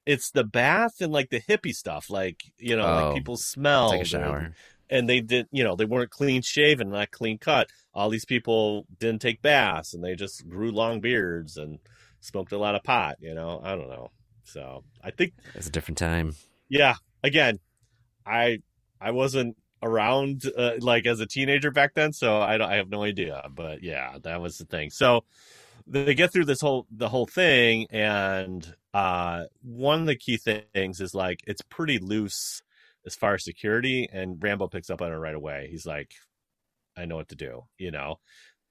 it's 0.06 0.32
the 0.32 0.44
bath 0.44 1.02
and 1.02 1.12
like 1.14 1.30
the 1.30 1.42
hippie 1.42 1.74
stuff, 1.76 2.10
like 2.10 2.42
you 2.58 2.76
know, 2.76 2.86
Oh, 2.86 3.06
like 3.08 3.16
people 3.16 3.38
smell 3.38 3.92
Take 3.92 4.02
a 4.02 4.06
shower. 4.06 4.54
And 4.90 5.10
they 5.10 5.22
did, 5.22 5.48
you 5.52 5.64
know, 5.64 5.76
they 5.76 5.86
weren't 5.86 6.10
clean 6.12 6.42
shaven, 6.42 6.90
not 6.90 7.12
clean 7.12 7.38
cut. 7.38 7.70
All 7.94 8.10
these 8.10 8.26
people 8.26 8.86
didn't 9.00 9.22
take 9.22 9.42
baths, 9.42 9.94
and 9.94 10.04
they 10.04 10.16
just 10.16 10.48
grew 10.48 10.72
long 10.72 11.02
beards 11.02 11.58
and 11.58 11.80
smoked 12.22 12.52
a 12.52 12.58
lot 12.58 12.76
of 12.76 12.84
pot. 12.84 13.18
You 13.20 13.34
know, 13.36 13.62
I 13.64 13.76
don't 13.76 13.90
know. 13.90 14.12
So 14.44 14.84
I 15.04 15.12
think, 15.12 15.34
It's 15.56 15.68
a 15.68 15.72
different 15.72 15.98
time. 15.98 16.36
yeah, 16.70 16.96
again, 17.24 17.60
I 18.26 18.60
I 19.02 19.12
wasn't 19.12 19.58
around 19.82 20.44
uh, 20.58 20.74
like 20.80 21.06
as 21.06 21.20
a 21.20 21.26
teenager 21.28 21.72
back 21.72 21.94
then, 21.94 22.14
so 22.14 22.42
I 22.42 22.58
don't 22.58 22.70
I 22.72 22.76
have 22.78 22.90
no 22.90 23.04
idea. 23.04 23.44
But 23.54 23.84
yeah, 23.84 24.18
that 24.24 24.42
was 24.42 24.58
the 24.58 24.66
thing. 24.66 24.90
So 24.90 25.26
they 25.88 26.16
get 26.16 26.34
through 26.34 26.46
this 26.46 26.62
whole 26.62 26.88
the 26.92 27.10
whole 27.10 27.28
thing, 27.28 27.88
and 27.92 28.76
uh, 28.94 29.46
one 29.62 30.02
of 30.02 30.08
the 30.08 30.16
key 30.18 30.38
things 30.38 31.02
is 31.02 31.14
like 31.14 31.42
it's 31.48 31.62
pretty 31.64 32.00
loose 32.00 32.63
as 33.06 33.16
far 33.16 33.34
as 33.36 33.44
security, 33.44 34.08
and 34.12 34.42
Rambo 34.42 34.68
picks 34.68 34.90
up 34.90 35.02
on 35.02 35.12
it 35.12 35.16
right 35.16 35.36
away. 35.36 35.68
He's 35.70 35.86
like, 35.86 36.12
I 36.98 37.06
know 37.06 37.16
what 37.16 37.30
to 37.30 37.36
do. 37.36 37.64
You 37.78 37.92
know, 37.92 38.16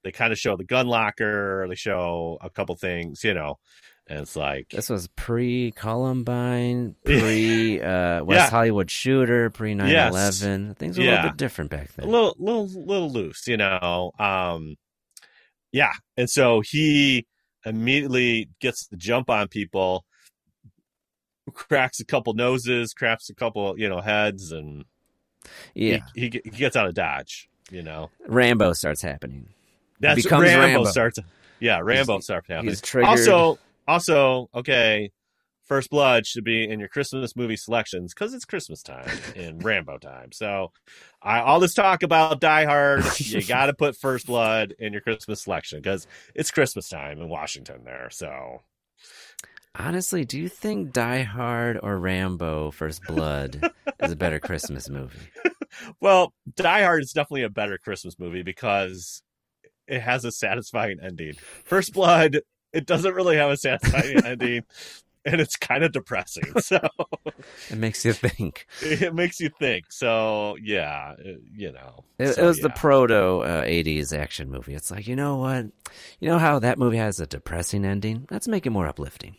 they 0.03 0.11
kind 0.11 0.31
of 0.33 0.39
show 0.39 0.55
the 0.57 0.63
gun 0.63 0.87
locker, 0.87 1.65
they 1.69 1.75
show 1.75 2.37
a 2.41 2.49
couple 2.49 2.75
things, 2.75 3.23
you 3.23 3.33
know, 3.33 3.59
and 4.07 4.19
it's 4.19 4.35
like 4.35 4.69
This 4.69 4.89
was 4.89 5.07
pre 5.15 5.71
Columbine, 5.71 6.95
pre 7.05 7.81
uh, 7.81 8.23
West 8.23 8.45
Yeah. 8.45 8.49
Hollywood 8.49 8.89
shooter, 8.91 9.49
pre 9.49 9.75
9 9.75 9.89
11. 9.89 10.75
Things 10.75 10.97
were 10.97 11.03
a 11.03 11.07
little 11.07 11.29
bit 11.29 11.37
different 11.37 11.71
back 11.71 11.93
then. 11.93 12.07
a 12.07 12.09
little 12.09 12.35
little 12.39 12.67
little 12.67 13.09
loose, 13.11 13.47
you 13.47 13.57
know. 13.57 14.11
Um 14.19 14.75
yeah. 15.71 15.93
And 16.17 16.29
so 16.29 16.61
he 16.61 17.25
immediately 17.65 18.49
gets 18.59 18.87
the 18.87 18.97
jump 18.97 19.29
on 19.29 19.47
people, 19.47 20.03
cracks 21.53 21.99
a 21.99 22.05
couple 22.05 22.33
noses, 22.33 22.93
cracks 22.93 23.29
a 23.29 23.33
couple, 23.35 23.77
you 23.77 23.89
know, 23.89 24.01
heads 24.01 24.51
and 24.51 24.85
yeah. 25.73 25.99
he, 26.15 26.29
he 26.29 26.41
he 26.43 26.51
gets 26.51 26.75
out 26.75 26.87
of 26.87 26.93
dodge, 26.93 27.49
you 27.71 27.83
know. 27.83 28.09
Rambo 28.27 28.73
starts 28.73 29.01
happening. 29.01 29.49
That's 29.99 30.23
becomes 30.23 30.43
Rambo, 30.43 30.65
Rambo. 30.65 30.83
starts 30.85 31.19
yeah, 31.59 31.79
Rambo 31.79 32.13
He's- 32.13 32.25
starts 32.25 32.47
happening. 32.47 32.69
he's 32.69 32.81
triggered. 32.81 33.09
Also 33.09 33.57
also, 33.87 34.49
okay, 34.55 35.11
First 35.65 35.89
Blood 35.89 36.25
should 36.25 36.43
be 36.43 36.69
in 36.69 36.79
your 36.79 36.89
Christmas 36.89 37.35
movie 37.35 37.55
selections 37.55 38.13
because 38.13 38.33
it's 38.33 38.45
Christmas 38.45 38.81
time 38.81 39.09
and 39.35 39.63
Rambo 39.63 39.97
time. 39.97 40.31
So, 40.31 40.71
I, 41.21 41.39
all 41.39 41.59
this 41.59 41.73
talk 41.73 42.03
about 42.03 42.41
Die 42.41 42.65
Hard, 42.65 43.05
you 43.19 43.43
got 43.47 43.67
to 43.67 43.73
put 43.73 43.95
First 43.95 44.27
Blood 44.27 44.75
in 44.79 44.93
your 44.93 45.01
Christmas 45.01 45.43
selection 45.43 45.79
because 45.79 46.07
it's 46.35 46.51
Christmas 46.51 46.89
time 46.89 47.19
in 47.21 47.29
Washington 47.29 47.83
there. 47.85 48.09
So, 48.11 48.61
Honestly, 49.75 50.23
do 50.23 50.39
you 50.39 50.49
think 50.49 50.93
Die 50.93 51.23
Hard 51.23 51.79
or 51.81 51.97
Rambo 51.97 52.69
First 52.71 53.01
Blood 53.07 53.67
is 53.99 54.11
a 54.11 54.15
better 54.15 54.39
Christmas 54.39 54.87
movie? 54.87 55.31
well, 55.99 56.31
Die 56.55 56.83
Hard 56.83 57.01
is 57.01 57.11
definitely 57.11 57.43
a 57.43 57.49
better 57.49 57.79
Christmas 57.79 58.19
movie 58.19 58.43
because 58.43 59.23
it 59.87 60.01
has 60.01 60.25
a 60.25 60.31
satisfying 60.31 60.99
ending. 61.01 61.33
First 61.65 61.93
Blood, 61.93 62.41
it 62.71 62.85
doesn't 62.85 63.15
really 63.15 63.35
have 63.37 63.49
a 63.49 63.57
satisfying 63.57 64.19
ending. 64.25 64.63
And 65.25 65.39
it's 65.41 65.55
kind 65.55 65.83
of 65.83 65.91
depressing. 65.91 66.53
So 66.59 66.79
It 67.71 67.77
makes 67.77 68.05
you 68.05 68.13
think. 68.13 68.67
it 68.81 69.15
makes 69.15 69.39
you 69.39 69.49
think. 69.59 69.85
So 69.91 70.55
yeah, 70.61 71.13
it- 71.17 71.41
you 71.55 71.71
know, 71.71 72.03
It, 72.19 72.33
So, 72.33 72.43
it 72.43 72.45
was 72.45 72.59
the 72.59 72.69
proto 72.69 73.39
uh, 73.39 73.63
80s 73.65 74.13
action 74.13 74.51
movie. 74.51 74.75
It's 74.75 74.91
like, 74.91 75.07
you 75.07 75.15
know 75.15 75.37
what? 75.37 75.65
You 76.19 76.29
know 76.29 76.37
how 76.37 76.59
that 76.59 76.77
movie 76.77 76.97
has 76.97 77.19
a 77.19 77.25
depressing 77.25 77.85
ending? 77.85 78.27
Let's 78.29 78.47
make 78.47 78.67
it 78.67 78.69
more 78.71 78.87
uplifting. 78.87 79.37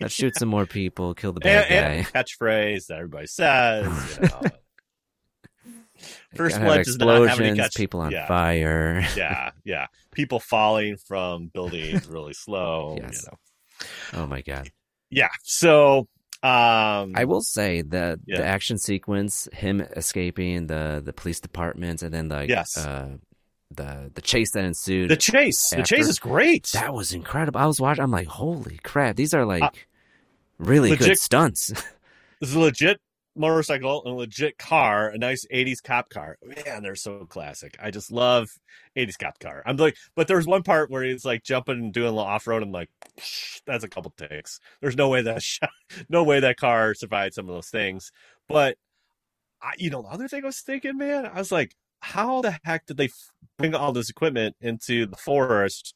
Let's 0.00 0.14
shoot 0.14 0.36
some 0.36 0.48
more 0.48 0.66
people, 0.66 1.14
kill 1.14 1.32
the 1.32 1.40
bad 1.40 1.66
and, 1.70 1.94
and 1.98 2.06
guy. 2.06 2.22
catchphrase 2.22 2.86
that 2.86 2.96
everybody 2.96 3.26
says. 3.26 4.18
You 4.22 4.28
know. 4.28 4.50
First 6.34 6.58
Blood 6.60 6.84
does 6.84 6.96
not 6.96 7.08
have 7.28 7.40
any 7.40 7.48
explosions, 7.50 7.58
catch. 7.58 7.74
people 7.76 8.00
on 8.00 8.12
yeah, 8.12 8.26
fire. 8.26 9.04
yeah, 9.16 9.50
yeah. 9.64 9.86
People 10.12 10.40
falling 10.40 10.96
from 10.96 11.48
buildings 11.48 12.06
really 12.08 12.32
slow. 12.32 12.96
Yes. 13.00 13.26
You 13.26 14.18
know. 14.18 14.22
Oh 14.24 14.26
my 14.26 14.40
god! 14.40 14.70
Yeah. 15.10 15.28
So, 15.42 16.08
um, 16.42 17.12
I 17.14 17.24
will 17.26 17.42
say 17.42 17.82
that 17.82 18.20
Yeah. 18.26 18.38
the 18.38 18.44
action 18.46 18.78
sequence, 18.78 19.48
him 19.52 19.80
escaping 19.82 20.68
the 20.68 21.02
the 21.04 21.12
police 21.12 21.40
department, 21.40 22.02
and 22.02 22.14
then 22.14 22.28
like 22.28 22.48
Yes. 22.48 22.78
uh, 22.78 23.16
the 23.70 24.10
the 24.14 24.20
chase 24.22 24.50
that 24.52 24.64
ensued. 24.64 25.10
the 25.10 25.16
chase. 25.16 25.70
The 25.70 25.82
chase 25.82 26.08
is 26.08 26.18
great. 26.18 26.70
that 26.74 26.92
was 26.92 27.12
incredible. 27.12 27.60
I 27.60 27.66
was 27.66 27.80
watching. 27.80 28.02
I'm 28.04 28.10
like, 28.10 28.26
holy 28.28 28.78
crap! 28.82 29.16
These 29.16 29.32
are 29.34 29.44
like 29.44 29.62
Uh, 29.62 29.70
really 30.58 30.96
good 30.96 31.18
stunts. 31.18 31.72
This 32.40 32.48
is 32.50 32.56
legit 32.56 32.98
motorcycle 33.36 34.02
and 34.06 34.16
legit 34.16 34.56
car, 34.56 35.10
a 35.10 35.18
nice 35.18 35.44
80s 35.52 35.82
cop 35.82 36.08
car. 36.08 36.38
Man, 36.42 36.82
they're 36.82 36.96
so 36.96 37.26
classic. 37.26 37.76
I 37.78 37.90
just 37.90 38.10
love 38.10 38.48
80s 38.96 39.18
cop 39.18 39.38
car. 39.38 39.62
I'm 39.66 39.76
like, 39.76 39.96
but 40.16 40.26
there's 40.26 40.46
one 40.46 40.62
part 40.62 40.90
where 40.90 41.02
he's 41.02 41.24
like 41.26 41.42
jumping 41.44 41.74
and 41.78 41.92
doing 41.92 42.06
a 42.08 42.10
little 42.12 42.24
off 42.26 42.46
road. 42.46 42.62
I'm 42.62 42.72
like, 42.72 42.88
that's 43.66 43.84
a 43.84 43.88
couple 43.88 44.10
takes. 44.16 44.58
There's 44.80 44.96
no 44.96 45.10
way 45.10 45.20
that 45.20 45.42
shot, 45.42 45.68
no 46.08 46.24
way 46.24 46.40
that 46.40 46.56
car 46.56 46.94
survived 46.94 47.34
some 47.34 47.46
of 47.46 47.54
those 47.54 47.68
things. 47.68 48.10
But 48.48 48.78
I, 49.62 49.72
you 49.76 49.90
know, 49.90 50.00
the 50.00 50.08
other 50.08 50.26
thing 50.26 50.42
I 50.42 50.46
was 50.46 50.60
thinking, 50.60 50.96
man, 50.96 51.26
I 51.26 51.38
was 51.38 51.52
like, 51.52 51.76
how 52.00 52.40
the 52.40 52.58
heck 52.64 52.86
did 52.86 52.96
they 52.96 53.08
bring 53.58 53.74
all 53.74 53.92
this 53.92 54.10
equipment 54.10 54.56
into 54.60 55.06
the 55.06 55.16
forest? 55.16 55.94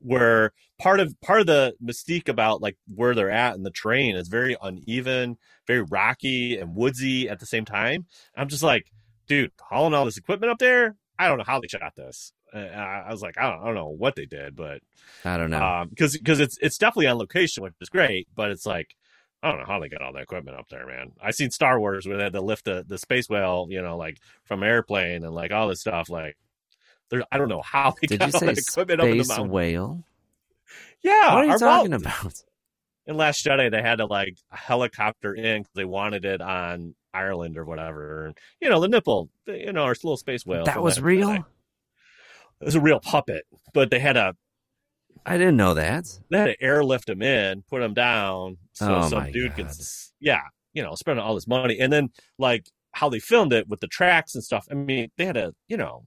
Where 0.00 0.52
part 0.78 1.00
of 1.00 1.20
part 1.20 1.40
of 1.40 1.46
the 1.46 1.74
mystique 1.84 2.28
about 2.28 2.62
like 2.62 2.76
where 2.94 3.16
they're 3.16 3.30
at 3.30 3.56
in 3.56 3.64
the 3.64 3.70
terrain 3.72 4.14
is 4.14 4.28
very 4.28 4.56
uneven, 4.62 5.38
very 5.66 5.82
rocky 5.82 6.56
and 6.56 6.76
woodsy 6.76 7.28
at 7.28 7.40
the 7.40 7.46
same 7.46 7.64
time. 7.64 8.06
I'm 8.36 8.48
just 8.48 8.62
like, 8.62 8.92
dude, 9.26 9.50
hauling 9.60 9.94
all 9.94 10.04
this 10.04 10.16
equipment 10.16 10.52
up 10.52 10.58
there. 10.58 10.94
I 11.18 11.26
don't 11.26 11.38
know 11.38 11.44
how 11.44 11.60
they 11.60 11.66
shot 11.66 11.96
this. 11.96 12.32
Uh, 12.54 12.58
I 12.58 13.10
was 13.10 13.22
like, 13.22 13.36
I 13.38 13.50
don't, 13.50 13.60
I 13.60 13.64
don't 13.66 13.74
know 13.74 13.88
what 13.88 14.14
they 14.14 14.24
did, 14.24 14.54
but 14.54 14.80
I 15.24 15.36
don't 15.36 15.50
know. 15.50 15.62
um, 15.62 15.88
because 15.88 16.16
because 16.16 16.38
it's 16.38 16.56
it's 16.62 16.78
definitely 16.78 17.08
on 17.08 17.18
location, 17.18 17.64
which 17.64 17.74
is 17.80 17.88
great. 17.88 18.28
But 18.36 18.52
it's 18.52 18.66
like 18.66 18.94
I 19.42 19.50
don't 19.50 19.60
know 19.60 19.66
how 19.66 19.78
they 19.78 19.88
got 19.88 20.02
all 20.02 20.12
that 20.14 20.22
equipment 20.22 20.56
up 20.58 20.68
there, 20.68 20.86
man. 20.86 21.12
I 21.22 21.30
seen 21.30 21.50
Star 21.50 21.78
Wars 21.78 22.06
where 22.06 22.16
they 22.16 22.24
had 22.24 22.32
to 22.32 22.40
lift 22.40 22.64
the 22.64 22.84
the 22.86 22.98
space 22.98 23.28
whale, 23.28 23.66
you 23.70 23.80
know, 23.80 23.96
like 23.96 24.18
from 24.44 24.62
airplane 24.62 25.24
and 25.24 25.34
like 25.34 25.52
all 25.52 25.68
this 25.68 25.80
stuff. 25.80 26.10
Like, 26.10 26.36
there, 27.10 27.22
I 27.30 27.38
don't 27.38 27.48
know 27.48 27.62
how 27.62 27.94
they 28.00 28.08
Did 28.08 28.20
got 28.20 28.34
all 28.34 28.40
that 28.40 28.58
equipment 28.58 29.00
up 29.00 29.06
in 29.06 29.18
the 29.18 29.24
space 29.24 29.36
mountain. 29.38 29.52
whale? 29.52 30.04
Yeah, 31.02 31.34
what 31.34 31.44
are 31.44 31.46
you 31.46 31.58
talking 31.58 31.90
well, 31.92 32.00
about? 32.00 32.34
in 33.06 33.16
Last 33.16 33.44
Jedi, 33.44 33.70
they 33.70 33.80
had 33.80 33.96
to 33.98 34.06
like 34.06 34.36
helicopter 34.50 35.34
in 35.34 35.62
because 35.62 35.74
they 35.74 35.84
wanted 35.84 36.24
it 36.24 36.40
on 36.42 36.94
Ireland 37.14 37.56
or 37.56 37.64
whatever. 37.64 38.26
And, 38.26 38.38
you 38.60 38.68
know, 38.68 38.80
the 38.80 38.88
nipple, 38.88 39.30
the- 39.46 39.58
you 39.58 39.72
know, 39.72 39.84
our 39.84 39.92
little 39.92 40.16
space 40.16 40.44
whale. 40.44 40.64
That 40.64 40.82
was 40.82 40.96
Last 40.96 41.04
real. 41.04 41.28
Jedi. 41.28 41.44
It 42.60 42.64
was 42.64 42.74
a 42.74 42.80
real 42.80 42.98
puppet, 43.00 43.46
but 43.72 43.90
they 43.90 44.00
had 44.00 44.14
to 44.14 44.34
I 45.28 45.38
didn't 45.38 45.56
know 45.56 45.74
that. 45.74 46.06
they 46.30 46.38
had 46.38 46.46
to 46.46 46.62
airlift 46.62 47.08
him 47.08 47.22
in, 47.22 47.62
put 47.68 47.82
him 47.82 47.94
down, 47.94 48.58
so 48.72 48.94
Oh, 48.96 49.08
some 49.08 49.30
dude 49.32 49.54
could, 49.54 49.66
God. 49.66 49.70
s- 49.70 50.12
yeah, 50.20 50.40
you 50.72 50.82
know, 50.82 50.94
spend 50.94 51.20
all 51.20 51.34
this 51.34 51.46
money, 51.46 51.78
and 51.78 51.92
then 51.92 52.10
like 52.38 52.66
how 52.92 53.08
they 53.08 53.18
filmed 53.20 53.52
it 53.52 53.68
with 53.68 53.80
the 53.80 53.86
tracks 53.86 54.34
and 54.34 54.42
stuff. 54.42 54.66
I 54.70 54.74
mean, 54.74 55.10
they 55.16 55.26
had 55.26 55.34
to, 55.34 55.54
you 55.68 55.76
know, 55.76 56.04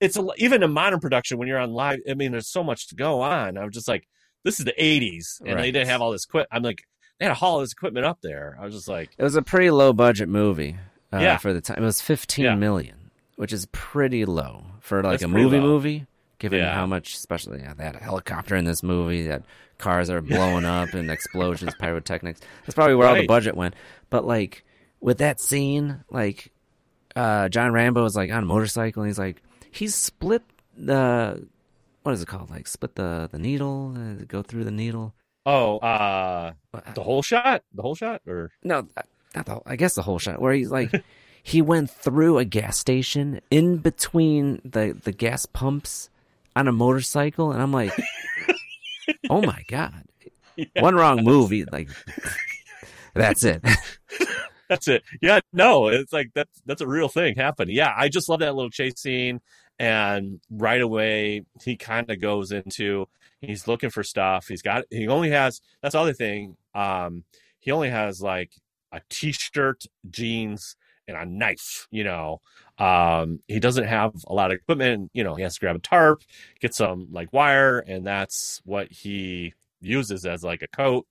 it's 0.00 0.16
a, 0.16 0.26
even 0.38 0.62
in 0.62 0.72
modern 0.72 1.00
production 1.00 1.36
when 1.38 1.48
you're 1.48 1.58
on 1.58 1.72
live. 1.72 2.00
I 2.08 2.14
mean, 2.14 2.32
there's 2.32 2.48
so 2.48 2.62
much 2.64 2.88
to 2.88 2.94
go 2.94 3.20
on. 3.20 3.58
I 3.58 3.64
was 3.64 3.74
just 3.74 3.88
like, 3.88 4.06
this 4.44 4.58
is 4.58 4.64
the 4.64 4.74
'80s, 4.78 5.40
and 5.44 5.58
they 5.58 5.70
didn't 5.70 5.88
have 5.88 6.00
all 6.00 6.12
this 6.12 6.24
equipment. 6.24 6.48
I'm 6.52 6.62
like, 6.62 6.82
they 7.18 7.26
had 7.26 7.30
to 7.30 7.34
haul 7.34 7.60
this 7.60 7.72
equipment 7.72 8.06
up 8.06 8.18
there. 8.22 8.56
I 8.58 8.64
was 8.64 8.74
just 8.74 8.88
like, 8.88 9.10
It 9.18 9.22
was 9.22 9.36
a 9.36 9.42
pretty 9.42 9.70
low 9.70 9.92
budget 9.92 10.28
movie 10.30 10.76
uh, 11.12 11.18
Yeah. 11.18 11.36
for 11.36 11.52
the 11.52 11.60
time. 11.60 11.82
It 11.82 11.86
was 11.86 12.00
fifteen 12.00 12.46
Yeah. 12.46 12.54
million, 12.54 13.10
which 13.36 13.52
is 13.52 13.66
pretty 13.72 14.24
low 14.24 14.64
for 14.80 15.02
like 15.02 15.12
That's 15.20 15.24
a 15.24 15.28
movie 15.28 15.58
low. 15.58 15.66
movie. 15.66 16.06
Given 16.40 16.58
Yeah. 16.58 16.74
how 16.74 16.86
much, 16.86 17.14
especially 17.14 17.60
yeah, 17.60 17.74
they 17.74 17.84
had 17.84 17.94
a 17.94 18.00
helicopter 18.00 18.56
in 18.56 18.64
this 18.64 18.82
movie, 18.82 19.28
that 19.28 19.44
cars 19.78 20.10
are 20.10 20.20
blowing 20.20 20.64
up 20.64 20.92
and 20.94 21.08
explosions, 21.10 21.72
pyrotechnics. 21.78 22.40
That's 22.66 22.74
probably 22.74 22.96
where 22.96 23.06
all 23.08 23.14
the 23.14 23.26
budget 23.26 23.54
went. 23.56 23.74
But 24.08 24.24
like 24.26 24.64
with 25.00 25.18
that 25.18 25.38
scene, 25.40 26.02
like 26.10 26.50
uh, 27.14 27.48
John 27.50 27.72
Rambo 27.72 28.04
is 28.06 28.16
like 28.16 28.32
on 28.32 28.42
a 28.42 28.46
motorcycle, 28.46 29.02
and 29.02 29.08
he's 29.10 29.18
like 29.18 29.42
he's 29.70 29.94
split 29.94 30.42
the 30.76 31.46
what 32.02 32.12
is 32.12 32.22
it 32.22 32.28
called? 32.28 32.50
Like 32.50 32.66
split 32.66 32.94
the 32.96 33.28
the 33.30 33.38
needle, 33.38 33.94
uh, 33.96 34.24
go 34.26 34.42
through 34.42 34.64
the 34.64 34.70
needle. 34.70 35.14
oh, 35.46 35.78
uh, 35.78 36.52
the 36.94 37.02
whole 37.02 37.22
shot, 37.22 37.62
the 37.74 37.82
whole 37.82 37.94
shot, 37.94 38.22
or 38.26 38.50
No, 38.64 38.86
not 39.36 39.44
the. 39.46 39.52
whole- 39.52 39.62
I 39.66 39.76
guess 39.76 39.94
the 39.94 40.02
whole 40.02 40.18
shot 40.18 40.40
where 40.40 40.52
he's 40.54 40.70
like, 40.70 40.90
he 41.42 41.60
went 41.62 41.90
through 41.90 42.38
a 42.38 42.44
gas 42.46 42.78
station 42.78 43.40
in 43.50 43.76
between 43.76 44.60
the 44.64 44.96
the 45.02 45.12
gas 45.12 45.44
pumps 45.46 46.08
on 46.56 46.68
a 46.68 46.72
motorcycle, 46.72 47.52
and 47.52 47.62
I'm 47.62 47.72
like, 47.72 47.92
oh 49.30 49.42
my 49.42 49.62
god, 49.68 50.04
one 50.78 50.94
wrong 50.94 51.24
movie, 51.24 51.64
like 51.64 51.88
that's 53.14 53.44
it. 53.44 53.64
That's 54.68 54.86
it. 54.86 55.02
Yeah, 55.20 55.40
no, 55.52 55.88
it's 55.88 56.12
like 56.12 56.30
that's 56.32 56.62
that's 56.64 56.80
a 56.80 56.86
real 56.86 57.08
thing 57.08 57.34
happening. 57.34 57.74
Yeah, 57.74 57.92
I 57.96 58.08
just 58.08 58.28
love 58.28 58.38
that 58.38 58.54
little 58.54 58.70
chase 58.70 59.00
scene, 59.00 59.40
and 59.80 60.40
right 60.48 60.80
away 60.80 61.42
he 61.64 61.76
kind 61.76 62.08
of 62.08 62.20
goes 62.20 62.52
into 62.52 63.06
he's 63.40 63.66
looking 63.66 63.90
for 63.90 64.04
stuff. 64.04 64.46
He's 64.46 64.62
got 64.62 64.84
he 64.88 65.08
only 65.08 65.30
has 65.30 65.60
that's 65.82 65.94
the 65.94 65.98
other 65.98 66.12
thing. 66.12 66.56
Um, 66.72 67.24
he 67.58 67.72
only 67.72 67.90
has 67.90 68.22
like 68.22 68.52
a 68.92 69.00
t-shirt, 69.10 69.86
jeans, 70.08 70.76
and 71.08 71.16
a 71.16 71.26
knife. 71.26 71.88
You 71.90 72.04
know, 72.04 72.40
um, 72.80 73.40
he 73.46 73.60
doesn't 73.60 73.84
have 73.84 74.12
a 74.26 74.32
lot 74.32 74.50
of 74.50 74.56
equipment. 74.56 75.10
You 75.14 75.24
know, 75.24 75.34
he 75.34 75.42
has 75.42 75.54
to 75.54 75.60
grab 75.60 75.76
a 75.76 75.80
tarp, 75.80 76.22
get 76.60 76.74
some 76.74 77.08
like 77.10 77.32
wire, 77.32 77.78
and 77.80 78.06
that's 78.06 78.60
what 78.64 78.90
he 78.90 79.54
uses 79.80 80.26
as 80.26 80.44
like 80.44 80.62
a 80.62 80.68
coat 80.68 81.06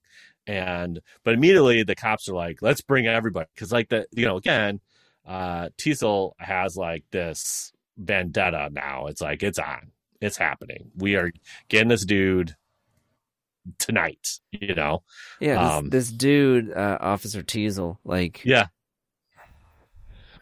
and 0.46 1.00
but 1.24 1.34
immediately 1.34 1.82
the 1.82 1.94
cops 1.94 2.28
are 2.28 2.34
like 2.34 2.62
let's 2.62 2.80
bring 2.80 3.06
everybody 3.06 3.48
because 3.52 3.72
like 3.72 3.88
the 3.88 4.06
you 4.12 4.24
know 4.24 4.36
again 4.36 4.80
uh, 5.26 5.68
Teasle 5.78 6.32
has 6.38 6.76
like 6.76 7.04
this 7.10 7.72
vendetta 7.96 8.70
now. 8.72 9.06
It's 9.06 9.20
like 9.20 9.42
it's 9.42 9.58
on, 9.58 9.92
it's 10.20 10.36
happening. 10.36 10.90
We 10.96 11.16
are 11.16 11.30
getting 11.68 11.88
this 11.88 12.04
dude 12.04 12.56
tonight. 13.78 14.40
You 14.50 14.74
know, 14.74 15.02
Yeah, 15.40 15.62
this, 15.62 15.72
Um, 15.72 15.90
this 15.90 16.10
dude, 16.10 16.72
uh, 16.72 16.98
Officer 17.00 17.42
Teasle, 17.42 17.98
like, 18.04 18.42
yeah, 18.44 18.66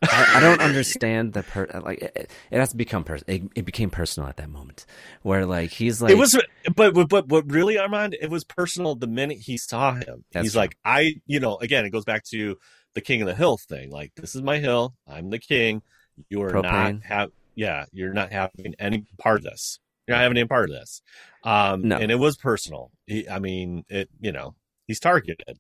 I, 0.03 0.35
I 0.37 0.41
don't 0.41 0.61
understand 0.69 1.33
the 1.33 1.43
per 1.43 1.67
like 1.85 2.03
it, 2.03 2.31
it 2.51 2.59
has 2.59 2.71
to 2.71 2.77
become 2.77 3.05
personal. 3.05 3.37
It, 3.37 3.43
it 3.57 3.65
became 3.65 3.91
personal 3.91 4.29
at 4.29 4.37
that 4.37 4.51
moment, 4.51 4.87
where 5.23 5.45
like 5.47 5.71
he's 5.71 6.01
like 6.03 6.13
it 6.13 6.19
was, 6.19 6.41
but 6.75 6.95
but 6.95 7.09
but 7.09 7.29
what 7.29 7.51
really 7.51 7.79
Armand? 7.79 8.17
It 8.21 8.31
was 8.31 8.45
personal 8.45 8.95
the 8.95 9.07
minute 9.07 9.39
he 9.39 9.57
saw 9.57 9.95
him. 9.95 10.25
He's 10.33 10.53
true. 10.53 10.61
like, 10.61 10.77
I, 10.85 11.15
you 11.27 11.41
know, 11.41 11.57
again, 11.59 11.85
it 11.85 11.91
goes 11.91 12.05
back 12.05 12.25
to 12.27 12.57
the 12.95 13.01
king 13.01 13.23
of 13.23 13.29
the 13.29 13.35
hill 13.35 13.57
thing. 13.59 13.91
Like, 13.91 14.13
this 14.17 14.35
is 14.35 14.43
my 14.43 14.59
hill. 14.59 14.95
I'm 15.07 15.31
the 15.31 15.39
king. 15.39 15.83
You 16.29 16.43
are 16.43 16.51
Propane. 16.51 16.63
not 16.95 17.03
have, 17.05 17.31
yeah, 17.55 17.85
you're 17.93 18.13
not 18.13 18.33
having 18.33 18.75
any 18.79 19.05
part 19.19 19.39
of 19.39 19.45
this. 19.45 19.79
You're 20.07 20.17
not 20.17 20.23
having 20.23 20.39
any 20.39 20.49
part 20.49 20.71
of 20.71 20.75
this. 20.77 21.03
Um, 21.45 21.83
No. 21.89 21.97
and 21.99 22.11
it 22.11 22.19
was 22.19 22.37
personal. 22.37 22.91
He, 23.07 23.29
I 23.29 23.39
mean, 23.39 23.85
it, 23.89 24.09
you 24.21 24.33
know, 24.33 24.55
he's 24.87 24.99
targeted, 25.01 25.59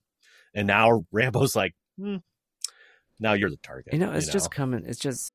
and 0.55 0.67
now 0.67 1.05
Rambo's 1.13 1.55
like, 1.55 1.75
hmm, 1.99 2.17
now 3.21 3.33
you're 3.33 3.51
the 3.51 3.57
target. 3.59 3.93
you 3.93 3.99
know 3.99 4.13
it's 4.13 4.33
just 4.33 4.51
coming. 4.51 4.85
It's 4.87 4.99
just 4.99 5.33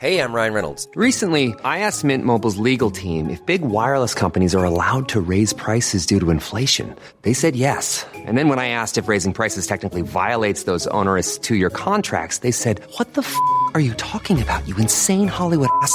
Hey, 0.00 0.22
I'm 0.22 0.32
Ryan 0.32 0.54
Reynolds. 0.54 0.88
Recently, 0.94 1.54
I 1.62 1.80
asked 1.80 2.04
Mint 2.04 2.24
Mobile's 2.24 2.56
legal 2.56 2.90
team 2.90 3.28
if 3.28 3.44
big 3.44 3.60
wireless 3.60 4.14
companies 4.14 4.54
are 4.54 4.64
allowed 4.64 5.10
to 5.10 5.20
raise 5.20 5.52
prices 5.52 6.06
due 6.06 6.18
to 6.20 6.30
inflation. 6.30 6.96
They 7.20 7.34
said 7.34 7.54
yes. 7.54 8.06
And 8.14 8.38
then 8.38 8.48
when 8.48 8.58
I 8.58 8.68
asked 8.68 8.96
if 8.96 9.08
raising 9.08 9.34
prices 9.34 9.66
technically 9.66 10.00
violates 10.00 10.62
those 10.62 10.86
onerous 10.86 11.36
two 11.36 11.54
year 11.54 11.68
contracts, 11.68 12.38
they 12.38 12.50
said, 12.50 12.80
What 12.96 13.12
the 13.12 13.20
f 13.20 13.36
are 13.74 13.80
you 13.80 13.92
talking 13.94 14.40
about, 14.40 14.66
you 14.66 14.74
insane 14.78 15.28
Hollywood 15.28 15.68
ass? 15.82 15.94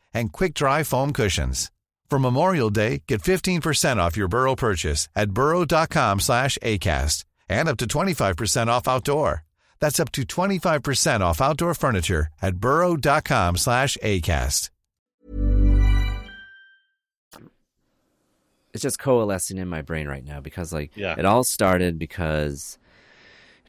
and 0.13 0.31
quick-dry 0.31 0.83
foam 0.83 1.13
cushions. 1.13 1.71
For 2.09 2.19
Memorial 2.19 2.69
Day, 2.69 3.03
get 3.07 3.21
15% 3.21 3.97
off 3.97 4.17
your 4.17 4.27
Burrow 4.27 4.55
purchase 4.55 5.07
at 5.15 5.31
burrow.com 5.31 6.19
slash 6.19 6.57
ACAST 6.61 7.23
and 7.49 7.69
up 7.69 7.77
to 7.77 7.85
25% 7.85 8.67
off 8.67 8.87
outdoor. 8.87 9.43
That's 9.79 9.99
up 9.99 10.11
to 10.11 10.23
25% 10.23 11.21
off 11.21 11.41
outdoor 11.41 11.73
furniture 11.73 12.27
at 12.41 12.57
burrow.com 12.57 13.57
slash 13.57 13.97
ACAST. 14.03 14.69
it's 18.73 18.83
just 18.83 18.99
coalescing 18.99 19.57
in 19.57 19.67
my 19.67 19.81
brain 19.81 20.07
right 20.07 20.23
now 20.23 20.39
because 20.39 20.71
like 20.71 20.91
Yeah. 20.95 21.15
it 21.17 21.25
all 21.25 21.43
started 21.43 21.99
because 21.99 22.77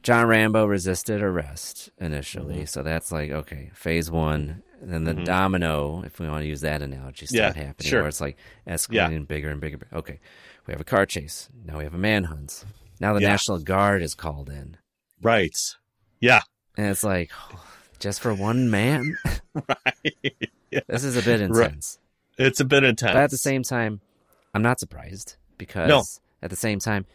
John 0.01 0.27
Rambo 0.27 0.65
resisted 0.65 1.21
arrest 1.21 1.89
initially. 1.99 2.55
Mm-hmm. 2.55 2.65
So 2.65 2.83
that's 2.83 3.11
like 3.11 3.31
okay, 3.31 3.69
phase 3.73 4.09
one. 4.09 4.63
And 4.83 4.91
then 4.91 5.03
the 5.05 5.13
mm-hmm. 5.13 5.23
domino, 5.23 6.03
if 6.05 6.19
we 6.19 6.27
want 6.27 6.41
to 6.43 6.47
use 6.47 6.59
that 6.61 6.81
analogy, 6.81 7.25
start 7.25 7.55
Yeah, 7.55 7.63
happening 7.67 7.89
sure. 7.89 8.01
where 8.01 8.09
it's 8.09 8.19
like 8.19 8.37
escalating 8.67 9.25
bigger 9.27 9.49
and 9.49 9.61
bigger. 9.61 9.79
Okay, 9.93 10.19
we 10.67 10.73
have 10.73 10.81
a 10.81 10.83
car 10.83 11.05
chase. 11.05 11.47
Now 11.65 11.77
we 11.77 11.85
have 11.85 11.93
a 11.93 11.97
manhunt. 11.97 12.65
Now 12.99 13.13
the 13.13 13.21
Yeah. 13.21 13.29
National 13.29 13.59
Guard 13.59 14.01
is 14.01 14.13
called 14.13 14.49
in, 14.49 14.75
right. 15.21 15.57
Yeah, 16.19 16.41
and 16.77 16.87
it's 16.87 17.03
like 17.03 17.31
just 17.99 18.19
for 18.19 18.33
one 18.33 18.69
man. 18.69 19.17
right. 19.55 20.25
Yeah. 20.71 20.79
this 20.87 21.03
is 21.03 21.15
a 21.15 21.21
bit 21.21 21.39
Right. 21.39 21.67
intense. 21.67 21.99
It's 22.39 22.59
a 22.59 22.65
bit 22.65 22.83
intense. 22.83 23.13
But 23.13 23.21
at 23.21 23.29
the 23.29 23.37
same 23.37 23.61
time, 23.61 24.01
I'm 24.55 24.63
not 24.63 24.79
surprised 24.79 25.35
because 25.59 25.87
No. 25.87 26.03
at 26.41 26.49
the 26.49 26.55
same 26.55 26.79
time, 26.79 27.05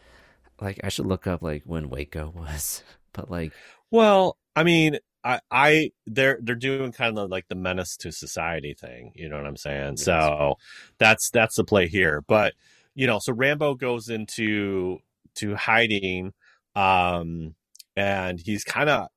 like 0.61 0.79
I 0.81 0.87
should 0.87 1.05
look 1.05 1.27
up 1.27 1.41
like 1.41 1.63
when 1.65 1.89
Waco 1.89 2.29
was, 2.35 2.83
but 3.11 3.29
like 3.29 3.51
Well, 3.91 4.37
I 4.55 4.63
mean, 4.63 4.99
I, 5.23 5.39
I, 5.51 5.91
they're 6.07 6.39
they're 6.41 6.55
doing 6.55 6.91
kind 6.91 7.17
of 7.17 7.29
like 7.29 7.47
the 7.47 7.55
menace 7.55 7.97
to 7.97 8.11
society 8.11 8.73
thing. 8.73 9.11
You 9.15 9.29
know 9.29 9.37
what 9.37 9.45
I'm 9.45 9.57
saying? 9.57 9.93
Yes. 9.97 10.03
So 10.03 10.55
that's 10.97 11.29
that's 11.29 11.55
the 11.55 11.63
play 11.63 11.87
here. 11.87 12.23
But 12.27 12.53
you 12.95 13.07
know, 13.07 13.19
so 13.19 13.33
Rambo 13.33 13.75
goes 13.75 14.09
into 14.09 14.99
to 15.35 15.55
hiding, 15.55 16.33
um, 16.75 17.55
and 17.95 18.39
he's 18.39 18.63
kind 18.63 18.89
of 18.89 19.07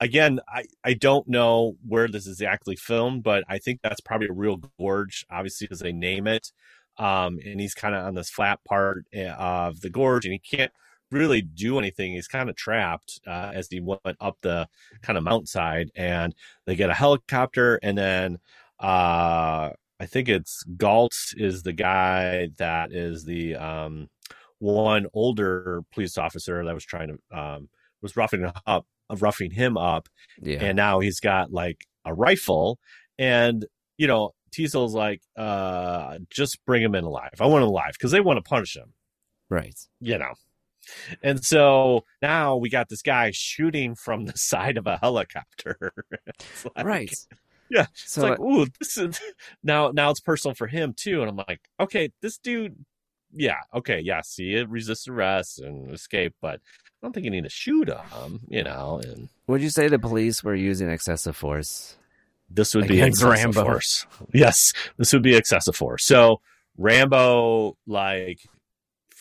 again. 0.00 0.40
I 0.48 0.64
I 0.84 0.94
don't 0.94 1.26
know 1.28 1.76
where 1.86 2.08
this 2.08 2.26
is 2.26 2.40
exactly 2.40 2.76
filmed, 2.76 3.22
but 3.22 3.44
I 3.48 3.58
think 3.58 3.80
that's 3.82 4.00
probably 4.00 4.28
a 4.28 4.32
real 4.32 4.60
gorge, 4.78 5.26
obviously, 5.30 5.66
because 5.66 5.80
they 5.80 5.92
name 5.92 6.26
it. 6.26 6.52
Um, 6.96 7.40
and 7.44 7.60
he's 7.60 7.74
kind 7.74 7.94
of 7.94 8.06
on 8.06 8.14
this 8.14 8.30
flat 8.30 8.60
part 8.64 9.04
eh, 9.12 9.32
of 9.32 9.80
the 9.80 9.90
gorge, 9.90 10.24
and 10.26 10.32
he 10.32 10.38
can't 10.38 10.72
really 11.10 11.42
do 11.42 11.78
anything. 11.78 12.12
He's 12.12 12.28
kind 12.28 12.50
of 12.50 12.56
trapped 12.56 13.20
uh, 13.26 13.52
as 13.54 13.68
he 13.68 13.80
went 13.80 14.00
up 14.20 14.38
the 14.42 14.68
kind 15.02 15.16
of 15.16 15.24
mountainside, 15.24 15.90
and 15.94 16.34
they 16.66 16.76
get 16.76 16.90
a 16.90 16.94
helicopter, 16.94 17.78
and 17.82 17.96
then 17.96 18.38
uh, 18.80 19.70
I 20.00 20.06
think 20.06 20.28
it's 20.28 20.62
Galt 20.76 21.14
is 21.36 21.62
the 21.62 21.72
guy 21.72 22.48
that 22.58 22.92
is 22.92 23.24
the 23.24 23.54
um, 23.56 24.08
one 24.58 25.06
older 25.14 25.82
police 25.92 26.18
officer 26.18 26.64
that 26.64 26.74
was 26.74 26.84
trying 26.84 27.08
to 27.08 27.38
um, 27.38 27.68
was 28.02 28.16
roughing 28.16 28.40
him 28.40 28.52
up, 28.66 28.86
roughing 29.18 29.50
him 29.50 29.76
up, 29.76 30.08
yeah, 30.40 30.58
and 30.60 30.76
now 30.76 31.00
he's 31.00 31.20
got 31.20 31.52
like 31.52 31.86
a 32.04 32.14
rifle, 32.14 32.78
and 33.18 33.66
you 33.96 34.06
know. 34.06 34.32
Teasle's 34.54 34.94
like, 34.94 35.20
uh, 35.36 36.16
just 36.30 36.64
bring 36.64 36.80
him 36.80 36.94
in 36.94 37.02
alive. 37.02 37.32
I 37.40 37.46
want 37.46 37.64
him 37.64 37.70
alive 37.70 37.90
because 37.94 38.12
they 38.12 38.20
want 38.20 38.36
to 38.36 38.48
punish 38.48 38.76
him 38.76 38.92
right. 39.50 39.74
you 40.00 40.18
know. 40.18 40.34
And 41.22 41.44
so 41.44 42.04
now 42.22 42.56
we 42.56 42.68
got 42.68 42.88
this 42.88 43.02
guy 43.02 43.30
shooting 43.32 43.94
from 43.94 44.26
the 44.26 44.32
side 44.36 44.76
of 44.76 44.86
a 44.86 44.98
helicopter. 44.98 45.92
Like- 46.76 46.86
right. 46.86 47.14
Yeah. 47.70 47.86
So 47.94 48.20
it's 48.20 48.30
like, 48.30 48.40
ooh, 48.40 48.66
this 48.78 48.96
is 48.98 49.20
now 49.62 49.90
now 49.90 50.10
it's 50.10 50.20
personal 50.20 50.54
for 50.54 50.66
him 50.66 50.94
too. 50.94 51.20
And 51.20 51.30
I'm 51.30 51.36
like, 51.48 51.60
okay, 51.80 52.10
this 52.20 52.38
dude, 52.38 52.76
yeah, 53.32 53.58
okay, 53.74 54.00
yes, 54.00 54.34
he 54.36 54.56
resisted 54.62 55.12
arrest 55.12 55.60
and 55.60 55.90
escape, 55.92 56.34
but 56.40 56.56
I 56.56 56.60
don't 57.02 57.12
think 57.12 57.24
you 57.24 57.30
need 57.30 57.44
to 57.44 57.50
shoot 57.50 57.88
him, 57.88 58.40
you 58.48 58.62
know. 58.62 59.00
And 59.04 59.28
would 59.46 59.62
you 59.62 59.70
say 59.70 59.88
the 59.88 59.98
police 59.98 60.44
were 60.44 60.54
using 60.54 60.90
excessive 60.90 61.36
force? 61.36 61.96
this 62.50 62.74
would 62.74 62.86
be 62.86 63.00
excessive 63.00 63.56
Rambo. 63.56 63.64
force. 63.64 64.06
Yes, 64.32 64.72
this 64.96 65.12
would 65.12 65.22
be 65.22 65.34
excessive 65.34 65.74
force. 65.74 66.04
So 66.04 66.40
Rambo 66.78 67.76
like 67.86 68.40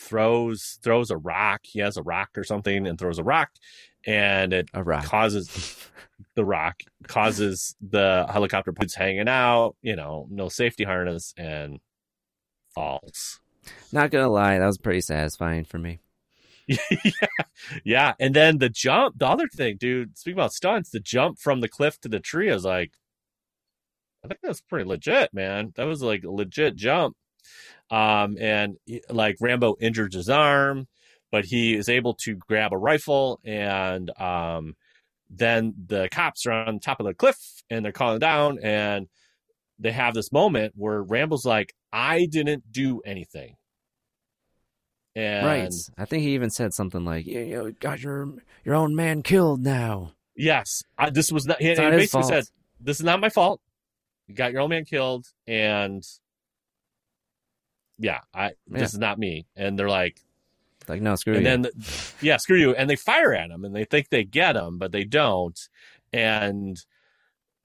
throws 0.04 0.80
throws 0.84 1.12
a 1.12 1.18
rock. 1.18 1.62
He 1.64 1.80
has 1.80 1.98
a 1.98 2.04
rock 2.04 2.30
or 2.38 2.44
something 2.44 2.88
and 2.88 3.00
throws 3.00 3.20
a 3.20 3.24
rock, 3.24 3.52
and 4.06 4.54
it 4.54 4.70
causes 4.72 5.90
the 6.36 6.46
rock 6.46 6.82
causes 7.08 7.76
the 7.82 8.26
helicopter 8.30 8.74
pilots 8.74 8.96
hanging 8.96 9.30
out. 9.30 9.76
You 9.82 9.96
know, 9.96 10.28
no 10.30 10.50
safety 10.50 10.84
harness 10.84 11.34
and 11.38 11.80
falls. 12.74 13.40
Not 13.92 14.12
gonna 14.12 14.30
lie, 14.30 14.60
that 14.60 14.66
was 14.66 14.78
pretty 14.78 15.02
satisfying 15.02 15.64
for 15.64 15.78
me. 15.80 16.00
yeah, 16.68 16.78
yeah. 17.84 18.14
And 18.20 18.34
then 18.34 18.58
the 18.58 18.70
jump, 18.70 19.18
the 19.18 19.28
other 19.28 19.48
thing, 19.48 19.78
dude. 19.78 20.18
Speaking 20.18 20.38
about 20.38 20.54
stunts, 20.54 20.90
the 20.90 21.00
jump 21.00 21.40
from 21.40 21.62
the 21.62 21.70
cliff 21.70 22.00
to 22.02 22.10
the 22.10 22.20
tree 22.20 22.50
is 22.50 22.66
like, 22.66 22.92
I 24.24 24.28
think 24.28 24.40
that's 24.42 24.62
pretty 24.62 24.86
legit, 24.88 25.34
man. 25.34 25.74
That 25.76 25.86
was 25.86 26.02
like 26.02 26.24
a 26.24 26.32
legit 26.32 26.76
jump. 26.76 27.16
Um, 27.94 28.38
and 28.40 28.78
like 29.12 29.38
Rambo 29.40 29.76
injured 29.80 30.14
his 30.14 30.28
arm, 30.28 30.88
but 31.32 31.46
he 31.46 31.76
is 31.76 31.90
able 31.90 32.16
to 32.24 32.34
grab 32.34 32.74
a 32.74 32.78
rifle, 32.78 33.40
and 33.44 34.10
um, 34.20 34.76
then 35.30 35.76
the 35.86 36.10
cops 36.12 36.48
are 36.48 36.54
on 36.54 36.80
top 36.80 37.00
of 37.00 37.06
the 37.06 37.14
cliff 37.14 37.38
and 37.70 37.86
they're 37.86 37.92
calling 37.92 38.18
down, 38.18 38.58
and 38.64 39.08
they 39.78 39.92
have 39.92 40.16
this 40.16 40.32
moment 40.32 40.74
where 40.76 41.04
Rambo's 41.04 41.46
like, 41.46 41.76
"I 41.92 42.26
didn't 42.26 42.72
do 42.72 43.02
anything." 43.06 43.58
And 45.16 45.46
right. 45.46 45.74
I 45.96 46.06
think 46.06 46.24
he 46.24 46.34
even 46.34 46.50
said 46.50 46.74
something 46.74 47.06
like, 47.06 47.28
"You, 47.28 47.42
you 47.42 47.76
got 47.80 48.02
your 48.02 48.34
your 48.66 48.74
own 48.74 48.96
man 48.96 49.22
killed 49.22 49.62
now." 49.62 50.14
Yes, 50.36 50.82
I, 50.98 51.12
this 51.12 51.32
was 51.32 51.46
not. 51.46 51.62
He, 51.62 51.68
he 51.68 51.76
not 51.76 51.94
his 51.94 52.02
basically 52.02 52.22
fault. 52.24 52.34
said, 52.34 52.46
"This 52.82 53.00
is 53.00 53.06
not 53.06 53.20
my 53.20 53.30
fault. 53.30 53.62
You 54.28 54.34
got 54.34 54.52
your 54.52 54.62
own 54.62 54.70
man 54.70 54.86
killed, 54.86 55.28
and 55.46 56.04
yeah, 57.98 58.20
I 58.34 58.46
Yeah. 58.46 58.80
this 58.80 58.94
is 58.94 59.00
not 59.00 59.18
me." 59.20 59.46
And 59.56 59.78
they're 59.78 59.90
like, 59.90 60.20
Like, 60.88 61.02
no, 61.02 61.16
screw 61.16 61.36
and 61.36 61.44
you. 61.44 61.50
then, 61.50 61.72
yeah, 62.22 62.38
screw 62.38 62.58
you. 62.60 62.76
And 62.76 62.90
they 62.90 62.96
fire 62.96 63.34
at 63.34 63.50
him, 63.52 63.64
and 63.66 63.76
they 63.76 63.86
think 63.86 64.10
they 64.10 64.24
get 64.24 64.56
him, 64.56 64.78
but 64.78 64.92
they 64.92 65.04
don't. 65.04 65.60
and 66.12 66.78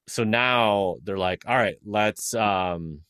so 0.07 0.25
now 0.25 0.97
they're 1.05 1.19
like, 1.19 1.43
all 1.47 1.57
right, 1.57 1.77
let's 1.85 2.33
um, 2.35 3.03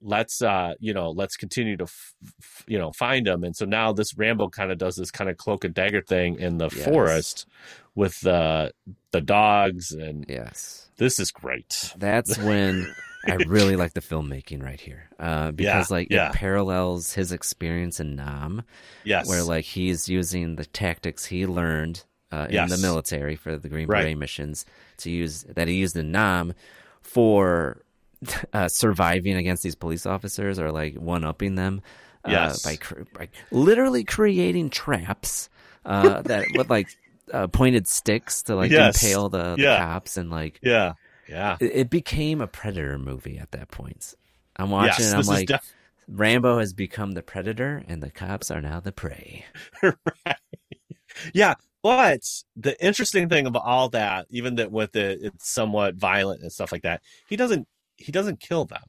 let's 0.00 0.40
uh, 0.42 0.74
you 0.80 0.94
know, 0.94 1.10
let's 1.10 1.36
continue 1.36 1.76
to 1.76 1.84
f- 1.84 2.14
f- 2.40 2.64
you 2.66 2.78
know 2.78 2.92
find 2.92 3.26
them. 3.26 3.44
And 3.44 3.54
so 3.54 3.64
now 3.66 3.92
this 3.92 4.16
Rambo 4.16 4.48
kind 4.48 4.72
of 4.72 4.78
does 4.78 4.96
this 4.96 5.10
kind 5.10 5.28
of 5.30 5.36
cloak 5.36 5.64
and 5.64 5.74
dagger 5.74 6.00
thing 6.02 6.38
in 6.38 6.58
the 6.58 6.70
Yes. 6.74 6.84
forest 6.84 7.46
with 7.94 8.18
the 8.20 8.72
the 9.10 9.20
dogs, 9.20 9.92
and 9.92 10.24
Yes. 10.28 10.88
this 10.96 11.18
is 11.20 11.30
great. 11.30 11.92
That's 11.98 12.38
when 12.38 12.86
I 13.24 13.34
really 13.34 13.76
like 13.76 13.94
the 13.94 14.00
filmmaking 14.00 14.62
right 14.62 14.80
here. 14.80 15.08
Uh, 15.18 15.52
because 15.52 15.90
Yeah, 15.90 15.96
like 15.96 16.08
yeah. 16.10 16.28
it 16.28 16.34
parallels 16.34 17.12
his 17.14 17.32
experience 17.32 18.00
in 18.00 18.16
Nam, 18.16 18.62
Yes, 19.04 19.26
where 19.28 19.42
like 19.42 19.64
he's 19.64 20.08
using 20.08 20.56
the 20.56 20.64
tactics 20.64 21.24
he 21.26 21.46
learned 21.46 22.04
uh, 22.32 22.46
in 22.50 22.68
the 22.68 22.78
military 22.78 23.36
for 23.36 23.56
the 23.58 23.68
Green 23.68 23.86
Right. 23.88 24.02
Beret 24.04 24.18
missions 24.18 24.64
to 24.98 25.10
use 25.10 25.42
that 25.44 25.68
he 25.68 25.74
used 25.74 25.96
in 25.96 26.10
Nam 26.12 26.54
for 27.00 27.82
uh, 28.52 28.68
surviving 28.68 29.36
against 29.36 29.62
these 29.62 29.74
police 29.74 30.06
officers 30.06 30.58
or 30.58 30.70
like 30.72 30.94
one 30.96 31.24
upping 31.24 31.54
them. 31.54 31.82
Uh, 32.24 32.30
Yes. 32.30 32.62
by, 32.62 32.76
cr- 32.76 33.02
by 33.12 33.28
literally 33.50 34.04
creating 34.04 34.70
traps 34.70 35.50
uh, 35.84 36.22
that 36.22 36.52
with 36.52 36.70
like 36.70 36.86
uh, 37.32 37.48
pointed 37.48 37.88
sticks 37.88 38.42
to 38.44 38.54
like 38.54 38.70
Yes. 38.70 39.02
impale 39.02 39.28
the, 39.28 39.56
the 39.56 39.62
Yeah. 39.62 39.76
cops 39.78 40.16
and 40.16 40.30
like 40.30 40.60
yeah, 40.62 40.92
yeah. 41.28 41.56
it, 41.60 41.72
it 41.74 41.90
became 41.90 42.40
a 42.40 42.46
predator 42.46 42.98
movie 42.98 43.38
at 43.38 43.50
that 43.52 43.70
point. 43.70 44.14
I'm 44.56 44.70
watching 44.70 45.04
Yes, 45.04 45.12
it, 45.14 45.16
I'm 45.18 45.26
like 45.26 45.48
def- 45.48 45.72
Rambo 46.08 46.58
has 46.58 46.72
become 46.72 47.12
the 47.12 47.22
predator 47.22 47.82
and 47.88 48.02
the 48.02 48.10
cops 48.10 48.50
are 48.50 48.60
now 48.60 48.80
the 48.80 48.92
prey. 48.92 49.44
Yeah, 51.34 51.54
but 51.82 52.20
the 52.56 52.82
interesting 52.84 53.28
thing 53.28 53.46
about 53.46 53.64
all 53.64 53.88
that, 53.90 54.26
even 54.30 54.54
that 54.56 54.72
with 54.72 54.96
it, 54.96 55.18
it's 55.22 55.48
somewhat 55.50 55.94
violent 55.94 56.42
and 56.42 56.50
stuff 56.50 56.72
like 56.72 56.82
that. 56.82 57.02
He 57.28 57.36
doesn't. 57.36 57.68
He 57.96 58.10
doesn't 58.12 58.40
kill 58.40 58.64
them. 58.64 58.82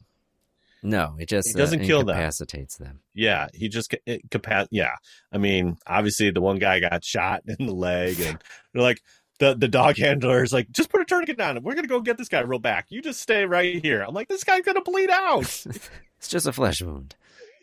No, 0.81 1.15
it 1.19 1.27
just 1.29 1.49
It 1.49 1.57
doesn't 1.57 1.81
uh, 1.81 1.85
kill 1.85 1.99
them. 2.03 2.15
incapacitates 2.15 2.77
them. 2.77 3.01
Yeah, 3.13 3.47
he 3.53 3.69
just 3.69 3.91
ca- 3.91 4.01
it 4.05 4.21
capa- 4.31 4.67
Yeah, 4.71 4.95
I 5.31 5.37
mean, 5.37 5.77
obviously 5.85 6.31
the 6.31 6.41
one 6.41 6.59
guy 6.59 6.79
got 6.79 7.03
shot 7.03 7.43
in 7.59 7.65
the 7.67 7.73
leg, 7.73 8.19
and 8.19 8.39
they're 8.73 8.81
like 8.83 9.01
the 9.43 9.55
the 9.55 9.67
dog 9.67 9.97
handler 9.97 10.41
is 10.41 10.53
like, 10.53 10.71
just 10.71 10.89
put 10.89 11.01
a 11.01 11.05
tourniquet 11.05 11.39
on 11.41 11.57
and 11.57 11.65
we're 11.65 11.75
gonna 11.75 11.87
go 11.87 11.99
get 11.99 12.17
this 12.17 12.29
guy 12.29 12.39
real 12.39 12.59
back. 12.59 12.85
You 12.89 13.01
just 13.01 13.19
stay 13.19 13.45
right 13.45 13.81
here. 13.83 14.01
I'm 14.01 14.13
like, 14.13 14.29
this 14.29 14.43
guy's 14.43 14.63
gonna 14.63 14.81
bleed 14.81 15.09
out. 15.09 15.65
It's 16.17 16.29
just 16.29 16.47
a 16.47 16.53
flesh 16.53 16.81
wound. 16.81 17.17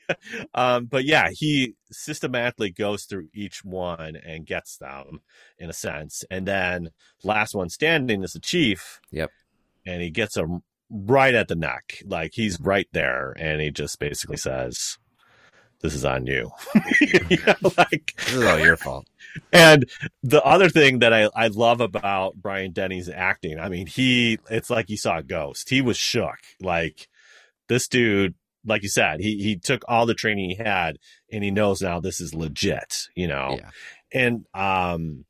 um, 0.55 0.85
but 0.85 1.07
yeah, 1.07 1.31
he 1.33 1.77
systematically 1.91 2.71
goes 2.71 3.05
through 3.05 3.29
each 3.33 3.65
one 3.65 4.17
and 4.17 4.45
gets 4.45 4.77
them 4.77 5.23
in 5.59 5.71
a 5.71 5.73
sense, 5.73 6.25
and 6.31 6.47
then 6.47 6.91
last 7.25 7.55
one 7.55 7.71
standing 7.71 8.23
is 8.23 8.35
the 8.35 8.39
chief. 8.39 9.01
Yep. 9.11 9.31
and 9.87 10.03
he 10.03 10.11
gets 10.11 10.37
him 10.37 10.63
right 10.91 11.35
at 11.35 11.49
the 11.49 11.55
neck, 11.55 12.03
like 12.05 12.33
he's 12.35 12.61
right 12.61 12.89
there, 12.93 13.33
and 13.39 13.63
he 13.63 13.71
just 13.71 13.99
basically 13.99 14.37
says, 14.37 14.99
"This 15.81 15.95
is 15.95 16.05
on 16.05 16.27
you." 16.27 16.51
You 17.01 17.39
know, 17.47 17.55
like 17.79 18.15
This 18.17 18.35
is 18.35 18.45
all 18.45 18.59
your 18.59 18.77
fault. 18.77 19.07
and 19.53 19.89
the 20.23 20.43
other 20.43 20.69
thing 20.69 20.99
that 21.01 21.13
I, 21.13 21.29
I 21.35 21.49
love 21.49 21.81
about 21.81 22.35
Brian 22.37 22.73
Dennehy's 22.73 23.09
acting, 23.09 23.59
I 23.59 23.69
mean, 23.69 23.87
he 23.87 24.39
it's 24.51 24.71
like 24.71 24.87
he 24.89 24.97
saw 24.97 25.19
a 25.19 25.23
ghost. 25.23 25.71
He 25.71 25.81
was 25.81 25.97
shook. 25.97 26.39
Like 26.61 27.09
this 27.69 27.87
dude, 27.89 28.35
like 28.65 28.83
you 28.83 28.89
said, 28.89 29.21
he 29.21 29.43
he 29.43 29.57
took 29.57 29.83
all 29.89 30.07
the 30.07 30.15
training 30.15 30.51
he 30.51 30.57
had 30.57 30.99
and 31.33 31.45
he 31.45 31.51
knows 31.51 31.81
now 31.81 32.01
this 32.01 32.21
is 32.21 32.35
legit, 32.35 33.09
you 33.15 33.29
know. 33.29 33.59
Yeah. 33.59 33.71
And 34.13 34.47
um 34.55 35.25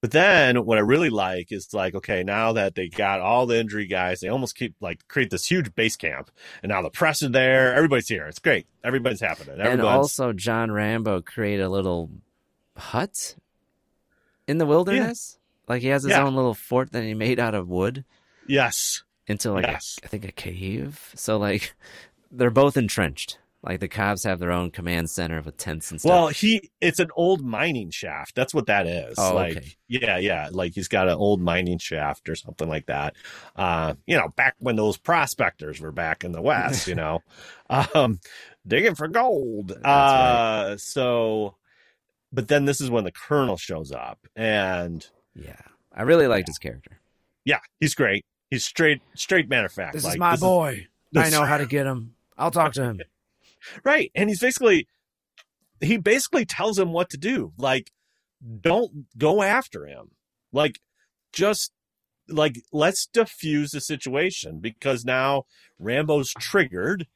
but 0.00 0.10
then 0.10 0.64
what 0.64 0.78
I 0.78 0.82
really 0.82 1.10
like 1.10 1.50
is 1.52 1.72
like, 1.72 1.94
okay, 1.94 2.22
now 2.22 2.52
that 2.52 2.74
they 2.74 2.88
got 2.88 3.20
all 3.20 3.46
the 3.46 3.58
injury 3.58 3.86
guys, 3.86 4.20
they 4.20 4.28
almost 4.28 4.54
keep 4.54 4.74
like 4.80 5.06
create 5.08 5.30
this 5.30 5.46
huge 5.50 5.74
base 5.74 5.96
camp. 5.96 6.30
And 6.62 6.70
now 6.70 6.82
the 6.82 6.90
press 6.90 7.22
is 7.22 7.30
there, 7.30 7.74
everybody's 7.74 8.08
here. 8.08 8.26
It's 8.26 8.38
great. 8.38 8.66
Everybody's 8.84 9.20
happening. 9.20 9.58
And 9.60 9.80
also 9.80 10.32
John 10.32 10.70
Rambo 10.70 11.22
created 11.22 11.62
a 11.62 11.68
little 11.68 12.10
hut 12.76 13.36
in 14.46 14.58
the 14.58 14.66
wilderness. 14.66 15.38
Like 15.68 15.82
he 15.82 15.88
has 15.88 16.02
his 16.02 16.10
Yeah. 16.10 16.24
own 16.24 16.34
little 16.36 16.54
fort 16.54 16.92
that 16.92 17.02
he 17.02 17.14
made 17.14 17.40
out 17.40 17.54
of 17.54 17.68
wood 17.68 18.04
yes. 18.46 19.02
into 19.26 19.50
like 19.52 19.66
Yes. 19.66 19.98
I 20.04 20.06
think 20.08 20.24
a 20.24 20.32
cave. 20.32 21.12
So 21.14 21.38
like 21.38 21.74
they're 22.30 22.50
both 22.50 22.76
entrenched. 22.76 23.38
Like 23.66 23.80
the 23.80 23.88
cops 23.88 24.22
have 24.24 24.38
their 24.38 24.52
own 24.52 24.70
command 24.70 25.10
center 25.10 25.40
with 25.42 25.56
tents 25.56 25.90
and 25.90 26.00
stuff. 26.00 26.10
Well, 26.10 26.28
he 26.28 26.70
it's 26.80 27.00
an 27.00 27.08
old 27.16 27.44
mining 27.44 27.90
shaft. 27.90 28.36
That's 28.36 28.54
what 28.54 28.66
that 28.66 28.86
is. 28.86 29.16
Oh, 29.18 29.34
like 29.34 29.56
okay. 29.56 29.76
yeah, 29.88 30.18
yeah. 30.18 30.48
Like 30.52 30.72
he's 30.74 30.86
got 30.86 31.08
an 31.08 31.14
old 31.16 31.40
mining 31.40 31.78
shaft 31.78 32.28
or 32.28 32.36
something 32.36 32.68
like 32.68 32.86
that. 32.86 33.16
Uh, 33.56 33.94
you 34.06 34.16
know, 34.16 34.28
back 34.36 34.54
when 34.60 34.76
those 34.76 34.96
prospectors 34.96 35.80
were 35.80 35.90
back 35.90 36.22
in 36.22 36.30
the 36.32 36.40
West, 36.42 36.86
you 36.86 36.94
know. 37.02 37.22
um 37.68 38.20
digging 38.66 38.94
for 38.94 39.08
gold. 39.08 39.72
uh 39.84 40.76
so 40.76 41.56
but 42.32 42.48
then 42.48 42.64
this 42.66 42.80
is 42.80 42.90
when 42.90 43.04
the 43.04 43.12
colonel 43.12 43.56
shows 43.56 43.90
up 43.92 44.18
and 44.36 45.08
yeah, 45.34 45.60
I 45.92 46.02
really 46.02 46.26
liked 46.28 46.46
his 46.48 46.58
character. 46.58 47.00
yeah, 47.44 47.58
he's 47.80 47.94
great. 47.96 48.24
He's 48.50 48.64
straight 48.64 49.02
straight 49.14 49.48
matter 49.48 49.66
of 49.66 49.72
fact. 49.72 49.94
This 49.94 50.04
like, 50.04 50.14
is 50.14 50.18
my 50.20 50.36
boy. 50.36 50.86
I 51.16 51.22
this- 51.24 51.32
know 51.32 51.44
how 51.44 51.56
to 51.58 51.66
get 51.66 51.86
him. 51.86 52.14
I'll 52.38 52.50
talk 52.52 52.72
to 52.74 52.82
him. 52.84 53.00
Right. 53.84 54.10
And 54.14 54.28
he's 54.28 54.40
basically 54.40 54.88
he 55.80 55.96
basically 55.96 56.44
tells 56.44 56.78
him 56.78 56.92
what 56.92 57.10
to 57.10 57.16
do. 57.16 57.52
Like, 57.58 57.90
don't 58.60 59.06
go 59.18 59.42
after 59.42 59.86
him. 59.86 60.12
Like, 60.52 60.80
just 61.32 61.72
like 62.28 62.60
let's 62.72 63.06
diffuse 63.06 63.70
the 63.70 63.80
situation 63.80 64.58
because 64.60 65.04
now 65.04 65.44
Rambo's 65.78 66.32
triggered 66.32 67.06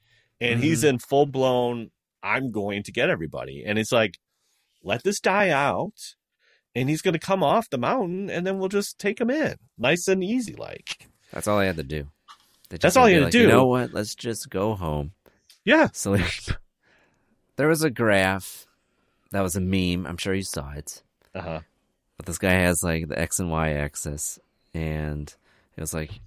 and 0.40 0.62
he's 0.62 0.80
mm-hmm. 0.80 0.88
in 0.88 0.98
full 0.98 1.26
blown 1.26 1.90
I'm 2.22 2.52
going 2.52 2.82
to 2.84 2.92
get 2.92 3.10
everybody. 3.10 3.64
And 3.66 3.78
it's 3.78 3.92
like, 3.92 4.18
let 4.82 5.02
this 5.02 5.20
die 5.20 5.50
out 5.50 6.14
and 6.74 6.88
he's 6.88 7.02
gonna 7.02 7.18
come 7.18 7.42
off 7.42 7.70
the 7.70 7.78
mountain 7.78 8.30
and 8.30 8.46
then 8.46 8.58
we'll 8.58 8.68
just 8.68 8.98
take 8.98 9.20
him 9.20 9.30
in. 9.30 9.56
Nice 9.78 10.06
and 10.06 10.22
easy 10.22 10.54
like. 10.54 11.08
That's 11.32 11.48
all 11.48 11.58
I 11.58 11.64
had 11.64 11.76
to 11.76 11.82
do. 11.82 12.08
That's 12.68 12.96
all 12.96 13.08
you 13.08 13.16
had 13.16 13.20
to 13.20 13.24
like, 13.24 13.32
do. 13.32 13.40
You 13.40 13.48
know 13.48 13.66
what? 13.66 13.92
Let's 13.92 14.14
just 14.14 14.48
go 14.48 14.74
home. 14.74 15.12
Yeah. 15.64 15.88
Sleep. 15.92 16.24
there 17.56 17.68
was 17.68 17.82
a 17.82 17.90
graph 17.90 18.66
that 19.30 19.42
was 19.42 19.56
a 19.56 19.60
meme. 19.60 20.06
I'm 20.06 20.16
sure 20.16 20.34
you 20.34 20.42
saw 20.42 20.72
it. 20.72 21.02
Uh-huh. 21.34 21.60
But 22.16 22.26
this 22.26 22.38
guy 22.38 22.52
has 22.52 22.82
like 22.82 23.08
the 23.08 23.18
X 23.18 23.38
and 23.38 23.50
Y 23.50 23.72
axis, 23.72 24.38
and 24.74 25.32
it 25.76 25.80
was 25.80 25.94
like 25.94 26.20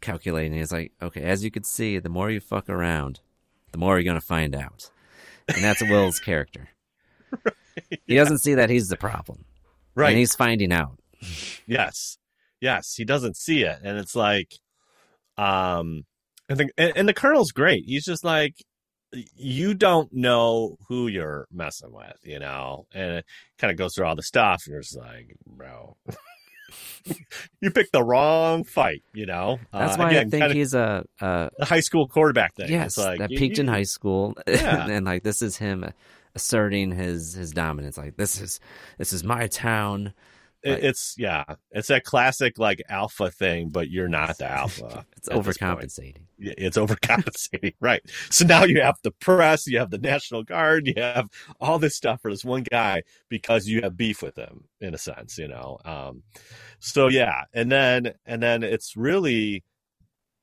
calculating. 0.00 0.52
He's 0.54 0.72
like, 0.72 0.92
okay, 1.00 1.22
as 1.22 1.44
you 1.44 1.50
can 1.50 1.64
see, 1.64 1.98
the 1.98 2.08
more 2.08 2.30
you 2.30 2.40
fuck 2.40 2.68
around, 2.68 3.20
the 3.72 3.78
more 3.78 3.98
you're 3.98 4.04
gonna 4.10 4.20
find 4.20 4.54
out, 4.56 4.90
and 5.48 5.62
that's 5.62 5.82
Will's 5.82 6.18
character. 6.24 6.68
He 8.06 8.16
doesn't 8.16 8.38
see 8.38 8.54
that 8.54 8.70
he's 8.70 8.88
the 8.88 8.96
problem, 8.96 9.44
Right. 9.94 10.10
And 10.10 10.18
he's 10.18 10.34
finding 10.34 10.72
out. 10.72 10.98
Yes. 11.66 12.18
Yes. 12.60 12.94
He 12.94 13.04
doesn't 13.04 13.36
see 13.36 13.62
it. 13.62 13.78
And 13.82 13.98
it's 13.98 14.14
like, 14.16 14.52
um, 15.38 16.04
I 16.52 16.54
think, 16.56 16.70
and, 16.78 16.92
and 16.96 17.08
the 17.08 17.14
colonel's 17.14 17.50
great. 17.52 17.84
He's 17.86 18.04
just 18.04 18.24
like, 18.24 18.54
you 19.36 19.74
don't 19.74 20.08
know 20.12 20.76
who 20.88 21.06
you're 21.06 21.46
messing 21.52 21.92
with, 21.92 22.16
you 22.22 22.38
know, 22.38 22.86
and 22.94 23.16
it 23.16 23.24
kind 23.58 23.70
of 23.70 23.76
goes 23.76 23.94
through 23.94 24.06
all 24.06 24.16
the 24.16 24.22
stuff. 24.22 24.62
And 24.66 24.72
you're 24.72 24.80
just 24.82 24.96
like, 24.96 25.34
bro, 25.46 25.96
you 27.60 27.70
picked 27.70 27.92
the 27.92 28.02
wrong 28.02 28.64
fight, 28.64 29.02
you 29.12 29.26
know. 29.26 29.58
That's 29.72 29.94
Uh, 29.94 29.98
why 29.98 30.18
I 30.18 30.24
think 30.24 30.52
he's 30.52 30.74
a, 30.74 31.04
a 31.20 31.50
the 31.58 31.64
high 31.64 31.80
school 31.80 32.08
quarterback 32.08 32.54
thing. 32.54 32.70
Yes, 32.70 32.96
like 32.96 33.18
that 33.18 33.30
you- 33.30 33.38
peaked 33.38 33.58
in 33.58 33.68
high 33.68 33.82
school, 33.82 34.34
Yeah. 34.46 34.86
and 34.88 35.04
like 35.04 35.22
this 35.22 35.42
is 35.42 35.56
him 35.56 35.84
asserting 36.34 36.92
his 36.92 37.34
his 37.34 37.50
dominance. 37.50 37.98
Like 37.98 38.16
this 38.16 38.40
is 38.40 38.60
this 38.98 39.12
is 39.12 39.22
my 39.24 39.46
town. 39.48 40.14
it- 40.62 40.70
Like- 40.70 40.82
it's 40.84 41.14
yeah, 41.18 41.44
it's 41.72 41.88
that 41.88 42.04
classic 42.04 42.58
like 42.58 42.80
alpha 42.88 43.30
thing, 43.30 43.68
but 43.68 43.90
you're 43.90 44.08
not 44.08 44.38
the 44.38 44.50
alpha. 44.50 45.04
It's 45.16 45.28
at 45.28 45.42
this 45.44 45.58
point. 45.58 45.80
overcompensating. 45.80 46.22
Yeah, 46.42 46.54
it's 46.58 46.76
overcompensating, 46.76 47.74
right? 47.80 48.02
So 48.30 48.44
now 48.44 48.64
you 48.64 48.80
have 48.80 48.96
the 49.02 49.12
press, 49.12 49.66
you 49.66 49.78
have 49.78 49.90
the 49.90 49.98
National 49.98 50.42
Guard, 50.42 50.86
you 50.86 50.94
have 50.96 51.28
all 51.60 51.78
this 51.78 51.96
stuff 51.96 52.20
for 52.20 52.30
this 52.30 52.44
one 52.44 52.64
guy 52.64 53.02
because 53.28 53.68
you 53.68 53.82
have 53.82 53.96
beef 53.96 54.22
with 54.22 54.36
him, 54.36 54.64
in 54.80 54.94
a 54.94 54.98
sense, 54.98 55.38
you 55.38 55.48
know. 55.48 55.78
Um, 55.84 56.22
so 56.80 57.08
yeah, 57.08 57.44
and 57.54 57.70
then 57.70 58.14
and 58.26 58.42
then 58.42 58.62
it's 58.62 58.96
really 58.96 59.62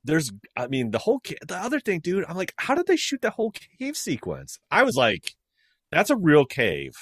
there's, 0.03 0.31
I 0.55 0.67
mean, 0.67 0.91
the 0.91 0.99
whole 0.99 1.21
the 1.47 1.57
other 1.57 1.79
thing, 1.79 1.99
dude. 1.99 2.25
I'm 2.27 2.37
like, 2.37 2.53
how 2.57 2.75
did 2.75 2.87
they 2.87 2.95
shoot 2.95 3.21
the 3.21 3.31
whole 3.31 3.51
cave 3.51 3.97
sequence? 3.97 4.59
I 4.71 4.83
was 4.83 4.95
like, 4.95 5.35
that's 5.91 6.09
a 6.09 6.15
real 6.15 6.45
cave. 6.45 6.93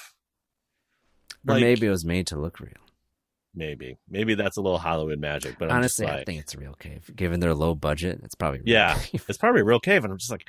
Or 1.46 1.54
Like, 1.54 1.62
maybe 1.62 1.86
it 1.86 1.90
was 1.90 2.04
made 2.04 2.26
to 2.28 2.38
look 2.38 2.58
real. 2.58 2.72
Maybe, 3.54 3.98
maybe 4.08 4.34
that's 4.34 4.56
a 4.56 4.60
little 4.60 4.78
Hollywood 4.78 5.18
magic, 5.18 5.56
but 5.58 5.70
I'm 5.70 5.78
Honestly, 5.78 6.06
just 6.06 6.18
I 6.18 6.24
think 6.24 6.40
it's 6.40 6.54
a 6.54 6.58
real 6.58 6.74
cave. 6.74 7.10
Given 7.14 7.40
their 7.40 7.54
low 7.54 7.74
budget, 7.74 8.20
it's 8.22 8.34
probably 8.34 8.60
real 8.60 8.68
Yeah, 8.68 8.98
it's 9.12 9.38
probably 9.38 9.60
a 9.62 9.64
real 9.64 9.80
cave, 9.80 10.04
and 10.04 10.12
I'm 10.12 10.18
just 10.18 10.30
like, 10.30 10.46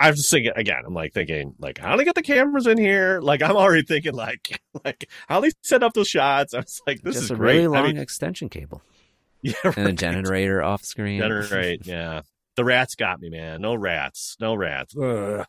I'm 0.00 0.14
just 0.14 0.30
thinking 0.30 0.52
again. 0.54 0.82
I'm 0.86 0.94
like 0.94 1.12
thinking, 1.12 1.54
like, 1.58 1.78
how 1.78 1.92
do 1.92 1.98
they 1.98 2.04
get 2.04 2.14
the 2.14 2.22
cameras 2.22 2.66
in 2.66 2.78
here? 2.78 3.20
Like, 3.20 3.42
I'm 3.42 3.56
already 3.56 3.82
thinking, 3.82 4.14
like, 4.14 4.60
like 4.84 5.08
how 5.28 5.40
do 5.40 5.48
they 5.48 5.52
set 5.62 5.82
up 5.82 5.92
those 5.94 6.08
shots. 6.08 6.54
I 6.54 6.58
was 6.58 6.80
like, 6.86 7.02
this 7.02 7.14
Just 7.14 7.24
is 7.24 7.30
a 7.32 7.34
great. 7.36 7.56
really 7.56 7.68
long 7.68 7.84
I 7.84 7.86
mean, 7.88 7.96
extension 7.98 8.48
cable 8.48 8.82
yeah, 9.42 9.54
and 9.76 9.88
a 9.88 9.92
generator 9.92 10.62
off 10.62 10.84
screen. 10.84 11.20
Generate, 11.20 11.86
yeah. 11.86 12.22
The 12.56 12.64
rats 12.64 12.96
got 12.96 13.20
me, 13.20 13.30
man. 13.30 13.60
No 13.60 13.74
rats, 13.76 14.36
no 14.40 14.54
rats. 14.54 14.96
Ugh. 14.96 15.46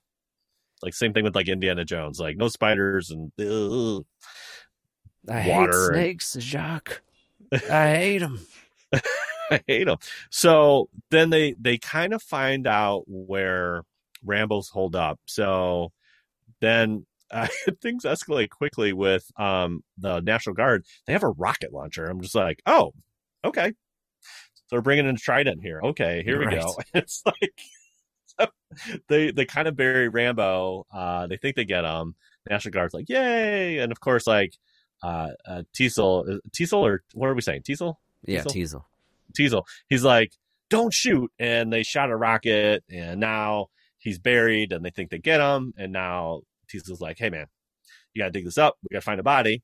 Like 0.81 0.93
same 0.93 1.11
thing 1.11 1.23
with 1.23 1.35
like 1.35 1.47
Indiana 1.49 1.83
Jones, 1.83 2.19
like 2.19 2.37
no 2.37 2.47
spiders 2.47 3.11
and 3.11 3.31
ugh. 3.39 4.05
I 5.28 5.47
water 5.47 5.93
hate 5.93 6.22
snakes, 6.22 6.38
Jacques. 6.39 7.01
I 7.70 7.95
hate 7.95 8.20
them. 8.20 8.39
I 9.51 9.61
hate 9.67 9.86
them. 9.86 9.97
So 10.30 10.89
then 11.09 11.30
they 11.30 11.55
they 11.59 11.78
kind 11.78 12.13
of 12.13 12.22
find 12.22 12.67
out 12.67 13.03
where 13.07 13.84
Rambo's 14.24 14.70
hold 14.70 14.95
up. 14.95 15.20
So 15.26 15.91
then 16.61 17.05
uh, 17.32 17.47
things 17.82 18.03
escalate 18.03 18.49
quickly 18.49 18.93
with 18.93 19.30
um 19.38 19.84
the 19.97 20.22
National 20.22 20.55
Guard. 20.55 20.86
They 21.05 21.13
have 21.13 21.24
a 21.24 21.30
rocket 21.30 21.74
launcher. 21.74 22.05
I'm 22.05 22.22
just 22.22 22.36
like, 22.36 22.61
oh, 22.65 22.93
okay. 23.43 23.74
So 24.67 24.78
we're 24.78 24.82
bringing 24.82 25.07
in 25.07 25.15
Trident 25.15 25.61
here. 25.63 25.82
Okay, 25.84 26.22
here 26.24 26.39
we 26.39 26.45
go. 26.45 26.76
It's 26.93 27.24
like 27.26 27.53
so 28.26 28.47
they 29.07 29.32
they 29.32 29.45
kind 29.45 29.67
of 29.67 29.76
bury 29.76 30.09
Rambo. 30.09 30.86
Uh, 30.93 31.28
they 31.28 31.38
think 31.38 31.55
they 31.55 31.65
get 31.65 31.86
him. 31.86 32.15
National 32.49 32.72
Guard's 32.72 32.93
like, 32.93 33.09
yay! 33.09 33.80
And 33.80 33.91
of 33.91 33.99
course, 33.99 34.28
like 34.28 34.53
uh, 35.04 35.30
uh 35.47 35.64
Teasle, 35.74 36.39
Teasle 36.52 36.80
or 36.80 37.04
what 37.14 37.30
are 37.30 37.36
we 37.36 37.41
saying? 37.41 37.62
Teasle? 37.62 37.95
Yeah, 38.26 38.43
Teasle? 38.43 38.84
Teasle. 39.38 39.64
He's 39.88 40.04
like, 40.04 40.34
don't 40.70 40.93
shoot. 40.93 41.32
And 41.39 41.72
they 41.72 41.84
shot 41.84 42.10
a 42.10 42.16
rocket, 42.16 42.84
and 42.91 43.20
now 43.20 43.68
he's 43.97 44.20
buried, 44.20 44.72
and 44.72 44.84
they 44.84 44.89
think 44.89 45.10
they 45.10 45.20
get 45.20 45.41
him. 45.41 45.74
And 45.78 45.91
now 45.91 46.41
Teasle's 46.72 47.02
like, 47.02 47.18
hey, 47.18 47.30
man, 47.30 47.47
you 48.14 48.22
got 48.22 48.28
to 48.28 48.32
dig 48.32 48.45
this 48.45 48.58
up. 48.58 48.78
We 48.84 48.93
got 48.93 49.00
to 49.00 49.06
find 49.06 49.20
a 49.20 49.24
body. 49.24 49.64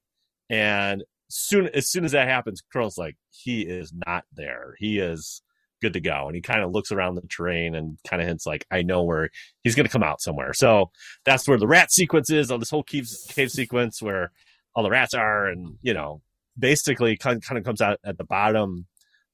And 0.49 1.03
soon, 1.29 1.67
as 1.73 1.89
soon 1.89 2.05
as 2.05 2.11
that 2.11 2.27
happens, 2.27 2.61
Colonel's 2.73 2.97
like, 2.97 3.15
he 3.29 3.61
is 3.61 3.93
not 4.05 4.25
there. 4.33 4.75
He 4.79 4.99
is 4.99 5.41
good 5.81 5.93
to 5.93 5.99
go. 5.99 6.27
And 6.27 6.35
he 6.35 6.41
kind 6.41 6.61
of 6.61 6.71
looks 6.71 6.91
around 6.91 7.15
the 7.15 7.21
terrain 7.21 7.75
and 7.75 7.97
kind 8.07 8.21
of 8.21 8.27
hints 8.27 8.45
like, 8.45 8.65
I 8.71 8.81
know 8.81 9.03
where 9.03 9.29
he's 9.63 9.75
going 9.75 9.85
to 9.85 9.91
come 9.91 10.03
out 10.03 10.21
somewhere. 10.21 10.53
So 10.53 10.91
that's 11.25 11.47
where 11.47 11.57
the 11.57 11.67
rat 11.67 11.91
sequence 11.91 12.29
is 12.29 12.51
on 12.51 12.59
this 12.59 12.69
whole 12.69 12.83
cave, 12.83 13.07
cave 13.29 13.51
sequence 13.51 14.01
where 14.01 14.31
all 14.75 14.83
the 14.83 14.89
rats 14.89 15.13
are. 15.13 15.47
And, 15.47 15.77
you 15.81 15.93
know, 15.93 16.21
basically 16.57 17.17
kind 17.17 17.41
kind 17.43 17.57
of 17.57 17.63
comes 17.65 17.81
out 17.81 17.99
at 18.05 18.17
the 18.17 18.23
bottom 18.23 18.85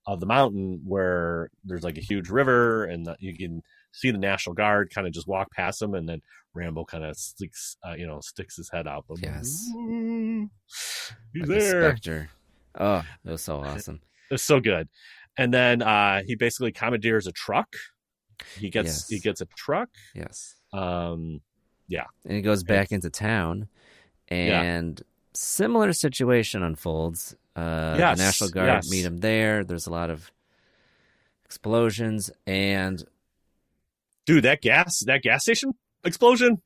of 0.07 0.19
the 0.19 0.25
mountain 0.25 0.81
where 0.85 1.49
there's 1.63 1.83
like 1.83 1.97
a 1.97 2.01
huge 2.01 2.29
river 2.29 2.85
and 2.85 3.05
the, 3.05 3.15
you 3.19 3.37
can 3.37 3.61
see 3.91 4.09
the 4.11 4.17
National 4.17 4.55
Guard 4.55 4.89
kind 4.93 5.05
of 5.05 5.13
just 5.13 5.27
walk 5.27 5.51
past 5.51 5.79
them. 5.79 5.93
And 5.93 6.07
then 6.07 6.21
Rambo 6.53 6.85
kind 6.85 7.03
of 7.03 7.15
sticks, 7.17 7.77
uh, 7.87 7.93
you 7.93 8.07
know, 8.07 8.19
sticks 8.21 8.55
his 8.57 8.69
head 8.71 8.87
out. 8.87 9.05
Yes. 9.21 9.67
He's 11.33 11.47
Like 11.47 12.01
there. 12.01 12.29
Oh, 12.79 13.03
that 13.23 13.31
was 13.31 13.41
so 13.41 13.61
awesome. 13.63 13.99
It 14.29 14.35
was 14.35 14.43
so 14.43 14.61
good. 14.61 14.87
And 15.37 15.53
then 15.53 15.81
uh, 15.81 16.21
he 16.25 16.35
basically 16.35 16.71
commandeers 16.71 17.27
a 17.27 17.33
truck. 17.33 17.67
He 18.57 18.69
gets 18.69 18.87
Yes. 18.87 19.07
he 19.09 19.19
gets 19.19 19.41
a 19.41 19.45
truck. 19.57 19.89
Yes. 20.15 20.55
Um, 20.71 21.41
yeah, 21.89 22.05
And 22.23 22.33
he 22.33 22.41
goes 22.41 22.63
back 22.63 22.93
into 22.93 23.09
town, 23.09 23.67
and 24.29 25.01
similar 25.33 25.93
situation 25.93 26.63
unfolds. 26.63 27.35
Uh, 27.55 27.95
Yes, 27.97 28.17
the 28.17 28.23
National 28.23 28.49
Guard 28.51 28.67
yes. 28.67 28.89
meet 28.89 29.05
him 29.05 29.17
there. 29.17 29.63
There's 29.63 29.87
a 29.87 29.91
lot 29.91 30.09
of 30.09 30.31
explosions, 31.45 32.31
and 32.47 33.03
dude, 34.25 34.43
that 34.45 34.61
gas 34.61 34.99
that 35.05 35.21
gas 35.21 35.43
station 35.43 35.73
explosion, 36.03 36.61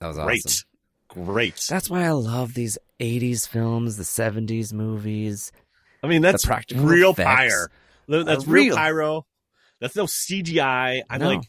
that 0.00 0.06
was 0.08 0.18
awesome. 0.18 0.26
great, 0.26 1.26
great. 1.26 1.66
That's 1.68 1.90
why 1.90 2.04
I 2.04 2.10
love 2.10 2.54
these 2.54 2.78
80s 3.00 3.48
films, 3.48 3.96
the 3.96 4.04
70s 4.04 4.72
movies. 4.72 5.50
I 6.02 6.06
mean, 6.06 6.22
that's 6.22 6.44
practical 6.44 6.84
real 6.84 7.10
effects 7.10 7.26
fire. 7.26 7.70
That's 8.08 8.46
real. 8.46 8.76
pyro. 8.76 9.26
That's 9.80 9.96
no 9.96 10.04
CGI. 10.04 11.02
I'm 11.10 11.20
No. 11.20 11.28
like, 11.28 11.42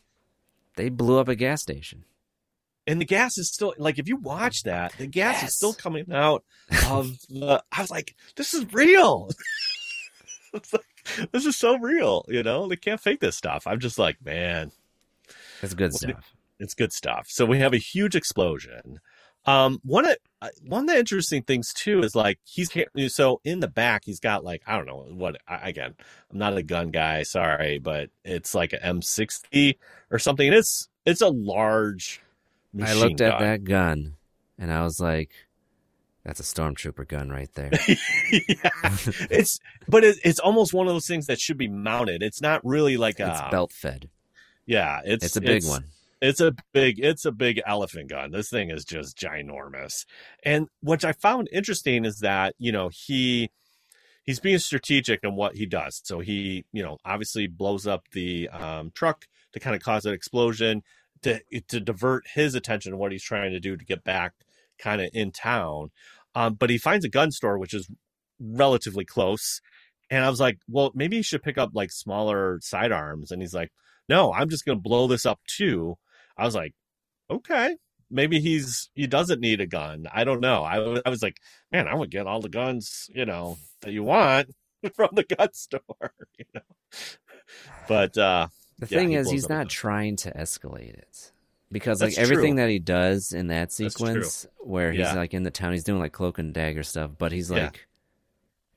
They 0.76 0.90
blew 0.90 1.20
up 1.20 1.28
a 1.28 1.36
gas 1.36 1.62
station. 1.62 2.04
And 2.86 3.00
the 3.00 3.06
gas 3.06 3.38
is 3.38 3.52
still 3.52 3.74
like 3.78 4.00
if 4.00 4.08
you 4.08 4.18
watch 4.18 4.64
that, 4.64 4.94
the 4.98 5.08
gas 5.08 5.44
is 5.44 5.56
still 5.56 5.74
coming 5.74 6.12
out 6.12 6.44
of 6.90 7.18
the. 7.30 7.64
I 7.72 7.82
was 7.82 7.92
like, 7.92 8.16
this 8.36 8.54
is 8.54 8.72
real. 8.74 9.30
it's 10.54 10.74
like 10.74 11.30
this 11.32 11.46
is 11.46 11.56
so 11.58 11.78
real. 11.78 12.26
You 12.28 12.44
know, 12.44 12.68
they 12.68 12.76
can't 12.76 13.00
fake 13.00 13.20
this 13.20 13.38
stuff. 13.38 13.66
I'm 13.68 13.80
just 13.80 14.00
like, 14.00 14.24
man, 14.24 14.72
That's 15.62 15.74
good 15.74 15.94
stuff. 15.94 16.34
it's 16.60 16.74
good 16.74 16.94
stuff. 16.94 17.28
So 17.30 17.46
we 17.46 17.60
have 17.60 17.74
a 17.74 17.78
huge 17.78 18.16
explosion. 18.16 19.00
Um, 19.46 19.80
one 19.84 20.06
of 20.06 20.16
uh, 20.42 20.50
one 20.66 20.84
of 20.84 20.88
the 20.88 20.98
interesting 20.98 21.44
things 21.44 21.74
too 21.74 22.02
is 22.02 22.16
like 22.16 22.40
he's 22.46 22.72
so 23.14 23.42
in 23.44 23.60
the 23.60 23.68
back 23.68 24.04
he's 24.06 24.22
got 24.22 24.46
like 24.46 24.62
I 24.66 24.78
don't 24.78 24.86
know 24.86 25.06
what 25.10 25.36
I, 25.46 25.70
again 25.70 25.96
I'm 26.32 26.38
not 26.38 26.56
a 26.56 26.64
gun 26.64 26.92
guy 26.92 27.24
sorry 27.24 27.78
but 27.78 28.10
it's 28.24 28.56
like 28.56 28.72
an 28.72 28.80
M60 29.00 29.78
or 30.12 30.18
something 30.18 30.48
and 30.48 30.56
it's 30.56 30.88
it's 31.06 31.20
a 31.20 31.28
large 31.28 32.23
I 32.82 32.94
looked 32.94 33.22
at 33.22 33.40
gun. 33.40 33.42
that 33.42 33.64
gun, 33.64 34.14
and 34.58 34.72
I 34.72 34.84
was 34.84 35.00
like, 35.00 35.32
that's 36.24 36.40
a 36.40 36.44
stormtrooper 36.44 37.08
gun 37.08 37.30
right 37.30 37.54
there. 37.54 37.72
yeah. 38.32 38.70
it's 39.30 39.60
but 39.88 40.04
it, 40.04 40.18
it's 40.24 40.40
almost 40.40 40.74
one 40.74 40.88
of 40.88 40.94
those 40.94 41.08
things 41.08 41.28
that 41.28 41.40
should 41.40 41.58
be 41.58 41.68
mounted 41.68 42.24
it's 42.24 42.42
not 42.42 42.62
really 42.64 42.98
like 42.98 43.20
it's 43.20 43.40
a 43.40 43.50
belt 43.52 43.74
fed. 43.74 44.10
yeah 44.66 45.02
it's 45.04 45.26
It's 45.26 45.36
a 45.36 45.42
big 45.42 45.66
one. 45.66 45.86
It's 46.22 46.40
a 46.40 46.56
big 46.72 47.00
it's 47.00 47.26
a 47.26 47.34
big 47.34 47.62
elephant 47.66 48.10
gun. 48.10 48.32
This 48.32 48.50
thing 48.50 48.70
is 48.70 48.86
just 48.86 49.18
ginormous. 49.18 50.06
And 50.44 50.70
what 50.80 51.04
I 51.04 51.12
found 51.12 51.50
interesting 51.52 52.06
is 52.06 52.20
that, 52.20 52.56
you 52.58 52.72
know, 52.72 52.90
he 52.94 53.50
he's 54.24 54.40
being 54.40 54.60
strategic 54.60 55.20
in 55.24 55.36
what 55.36 55.58
he 55.58 55.66
does. 55.66 56.02
So 56.06 56.22
he, 56.22 56.64
you 56.72 56.82
know, 56.82 56.98
obviously 57.04 57.48
blows 57.48 57.86
up 57.86 58.06
the 58.14 58.48
um, 58.50 58.92
truck 58.96 59.26
to 59.52 59.60
kind 59.60 59.76
of 59.76 59.82
cause 59.82 60.06
an 60.06 60.14
explosion 60.14 60.82
to 61.24 61.42
to 61.68 61.80
divert 61.80 62.26
his 62.34 62.56
attention 62.56 62.92
to 62.92 62.98
what 62.98 63.12
he's 63.12 63.24
trying 63.24 63.52
to 63.52 63.60
do 63.60 63.76
to 63.76 63.86
get 63.86 64.04
back 64.04 64.34
kind 64.80 65.02
of 65.02 65.10
in 65.14 65.32
town. 65.32 65.92
Um, 66.36 66.56
but 66.56 66.70
he 66.70 66.78
finds 66.78 67.06
a 67.06 67.10
gun 67.10 67.32
store 67.32 67.58
which 67.58 67.74
is 67.74 67.90
relatively 68.40 69.06
close. 69.06 69.62
And 70.10 70.24
I 70.24 70.30
was 70.30 70.40
like, 70.40 70.60
well, 70.68 70.92
maybe 70.94 71.18
he 71.18 71.22
should 71.24 71.44
pick 71.44 71.58
up 71.58 71.72
like 71.74 71.92
smaller 71.92 72.60
sidearms. 72.62 73.32
And 73.32 73.42
he's 73.42 73.54
like, 73.54 73.72
no, 74.10 74.34
I'm 74.34 74.50
just 74.50 74.66
going 74.66 74.78
to 74.78 74.82
blow 74.82 75.08
this 75.08 75.26
up 75.26 75.40
too. 75.48 75.98
I 76.38 76.46
was 76.46 76.56
like, 76.56 76.74
okay, 77.30 77.78
maybe 78.12 78.40
he's 78.40 78.90
he 78.94 79.08
doesn't 79.08 79.42
need 79.42 79.62
a 79.62 79.68
gun. 79.68 80.08
I 80.14 80.24
don't 80.24 80.42
know. 80.42 80.64
I 80.64 80.80
was 81.10 81.24
like, 81.24 81.38
man, 81.72 81.88
I 81.88 81.96
would 81.96 82.12
get 82.12 82.28
all 82.28 82.42
the 82.42 82.50
guns 82.50 83.10
you 83.14 83.26
know 83.26 83.58
that 83.82 83.92
you 83.92 84.04
want 84.04 84.50
from 84.96 85.10
the 85.14 85.24
gun 85.24 85.50
store, 85.54 86.14
you 86.38 86.46
know. 86.54 86.62
But 87.88 88.18
uh 88.18 88.48
The 88.80 88.88
Yeah, 88.90 88.98
thing 89.00 89.10
he 89.10 89.16
is, 89.16 89.30
he's 89.30 89.50
not 89.50 89.70
trying 89.70 90.16
to 90.18 90.32
escalate 90.32 90.94
it 90.96 91.32
because 91.72 92.00
That's 92.00 92.18
like 92.18 92.24
everything 92.24 92.56
true. 92.56 92.64
that 92.64 92.70
he 92.70 92.80
does 92.80 93.32
in 93.34 93.48
that 93.48 93.72
sequence, 93.72 94.46
where 94.60 94.92
he's 94.92 95.00
Yeah. 95.02 95.14
like 95.16 95.34
in 95.34 95.44
the 95.44 95.52
town, 95.52 95.72
he's 95.74 95.84
doing 95.84 96.00
like 96.00 96.12
cloak 96.12 96.38
and 96.40 96.54
dagger 96.54 96.84
stuff, 96.84 97.12
but 97.18 97.32
he's 97.32 97.50
Yeah. 97.52 97.66
like 97.66 97.88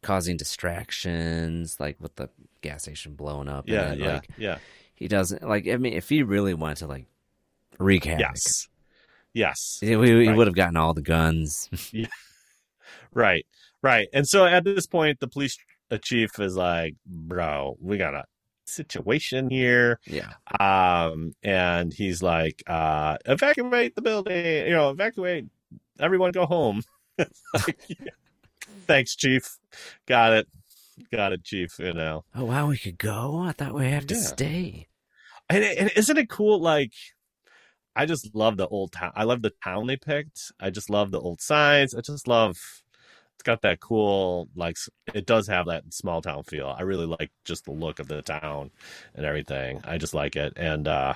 causing 0.03 0.37
distractions, 0.37 1.79
like 1.81 1.97
with 2.01 2.15
the 2.17 2.29
gas 2.63 2.83
station 2.83 3.15
blowing 3.15 3.49
up. 3.49 3.69
yeah, 3.69 3.83
and 3.83 3.91
then, 3.93 3.99
yeah, 4.09 4.15
like 4.15 4.29
yeah. 4.39 4.59
he 4.95 5.09
doesn't 5.09 5.43
like. 5.43 5.67
I 5.69 5.77
mean, 5.77 5.95
if 5.95 6.09
he 6.09 6.23
really 6.23 6.55
wanted 6.55 6.79
to 6.79 6.87
like 6.87 7.07
wreak 7.79 8.05
havoc, 8.05 8.21
Yes. 8.21 8.69
Yes. 9.33 9.79
he, 9.81 9.89
he- 9.89 9.97
Right. 9.97 10.37
would 10.37 10.47
have 10.47 10.57
gotten 10.57 10.77
all 10.77 10.95
the 10.95 11.03
guns. 11.03 11.69
Right. 13.13 13.47
Right. 13.83 14.09
And 14.13 14.27
so 14.29 14.45
at 14.45 14.65
this 14.65 14.87
point 14.87 15.21
the 15.21 15.29
police 15.29 15.57
chief 16.03 16.39
is 16.39 16.57
like, 16.57 16.95
"Bro, 17.07 17.79
we 17.81 17.97
got 17.99 18.15
a 18.15 18.25
situation 18.67 19.51
here." 19.51 19.99
yeah, 20.07 20.33
um 20.61 21.33
and 21.43 21.93
he's 21.93 22.23
like 22.23 22.63
uh 22.67 23.17
evacuate 23.27 23.95
the 23.95 24.03
building 24.03 24.45
you 24.67 24.71
know 24.73 24.91
evacuate 24.91 25.47
everyone 26.01 26.33
go 26.33 26.47
home 26.47 26.83
Like, 27.19 27.79
yeah. 27.89 28.11
thanks 28.87 29.17
chief 29.17 29.59
got 30.07 30.33
it 30.33 30.47
got 31.13 31.33
it 31.33 31.45
chief 31.45 31.79
you 31.79 31.93
know 31.93 32.25
Oh 32.35 32.45
wow, 32.45 32.69
we 32.69 32.79
could 32.79 32.99
go. 32.99 33.39
I 33.39 33.53
thought 33.53 33.75
we 33.75 33.87
had 33.91 34.09
to 34.09 34.15
Yeah. 34.15 34.21
stay. 34.21 34.89
and, 35.49 35.65
and 35.65 35.91
isn't 35.97 36.17
it 36.19 36.29
cool 36.29 36.61
like 36.61 36.93
i 37.95 38.05
just 38.05 38.35
love 38.35 38.57
the 38.57 38.67
old 38.69 38.93
town 38.93 39.13
i 39.15 39.25
love 39.25 39.43
the 39.43 39.53
town 39.65 39.87
they 39.87 39.97
picked 39.97 40.53
i 40.61 40.69
just 40.71 40.91
love 40.91 41.11
the 41.11 41.21
old 41.21 41.41
signs 41.41 41.95
i 41.95 42.01
just 42.01 42.29
love 42.29 42.83
it's 43.37 43.43
got 43.43 43.63
that 43.63 43.81
cool 43.81 44.49
like 44.57 44.77
it 45.15 45.27
does 45.27 45.47
have 45.47 45.67
that 45.67 45.85
small 45.93 46.23
town 46.23 46.43
feel 46.43 46.75
i 46.79 46.83
really 46.83 47.07
like 47.07 47.31
just 47.45 47.65
the 47.67 47.71
look 47.73 47.99
of 47.99 48.09
the 48.09 48.23
town 48.23 48.71
and 49.15 49.27
everything 49.27 49.81
i 49.85 49.99
just 49.99 50.15
like 50.15 50.37
it 50.37 50.53
and 50.57 50.89
uh 50.89 51.13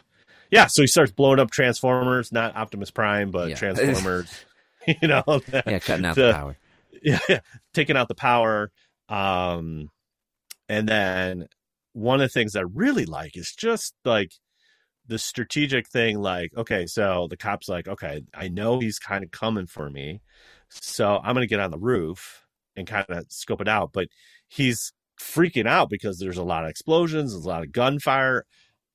yeah 0.50 0.66
so 0.66 0.82
he 0.82 0.86
starts 0.86 1.12
blowing 1.12 1.40
up 1.40 1.50
transformers 1.50 2.30
not 2.30 2.54
optimus 2.56 2.90
prime 2.90 3.30
but 3.30 3.48
Yeah. 3.48 3.54
transformers 3.56 4.44
you 5.02 5.08
know 5.08 5.24
Yeah, 5.66 5.78
cutting 5.78 6.04
out 6.04 6.14
the- 6.16 6.22
the 6.28 6.32
power. 6.34 6.56
yeah, 7.02 7.18
taking 7.74 7.96
out 7.96 8.08
the 8.08 8.14
power. 8.14 8.70
Um, 9.08 9.88
and 10.68 10.88
then 10.88 11.46
one 11.94 12.20
of 12.20 12.24
the 12.24 12.32
things 12.32 12.54
I 12.54 12.62
really 12.62 13.04
like 13.06 13.36
is 13.36 13.52
just 13.56 13.94
like 14.04 14.32
the 15.06 15.18
strategic 15.18 15.88
thing, 15.88 16.20
like, 16.20 16.52
okay, 16.56 16.86
so 16.86 17.26
the 17.28 17.36
cop's 17.36 17.68
like, 17.68 17.88
okay, 17.88 18.22
I 18.34 18.48
know 18.48 18.78
he's 18.78 18.98
kind 18.98 19.24
of 19.24 19.30
coming 19.30 19.66
for 19.66 19.90
me, 19.90 20.20
so 20.70 21.18
I'm 21.22 21.34
gonna 21.34 21.46
get 21.46 21.60
on 21.60 21.70
the 21.70 21.78
roof 21.78 22.46
and 22.76 22.86
kind 22.86 23.06
of 23.08 23.26
scope 23.28 23.60
it 23.60 23.68
out. 23.68 23.92
But 23.92 24.08
he's 24.48 24.92
freaking 25.20 25.66
out 25.66 25.90
because 25.90 26.18
there's 26.18 26.38
a 26.38 26.42
lot 26.42 26.64
of 26.64 26.70
explosions, 26.70 27.32
there's 27.32 27.44
a 27.44 27.48
lot 27.48 27.62
of 27.62 27.72
gunfire. 27.72 28.44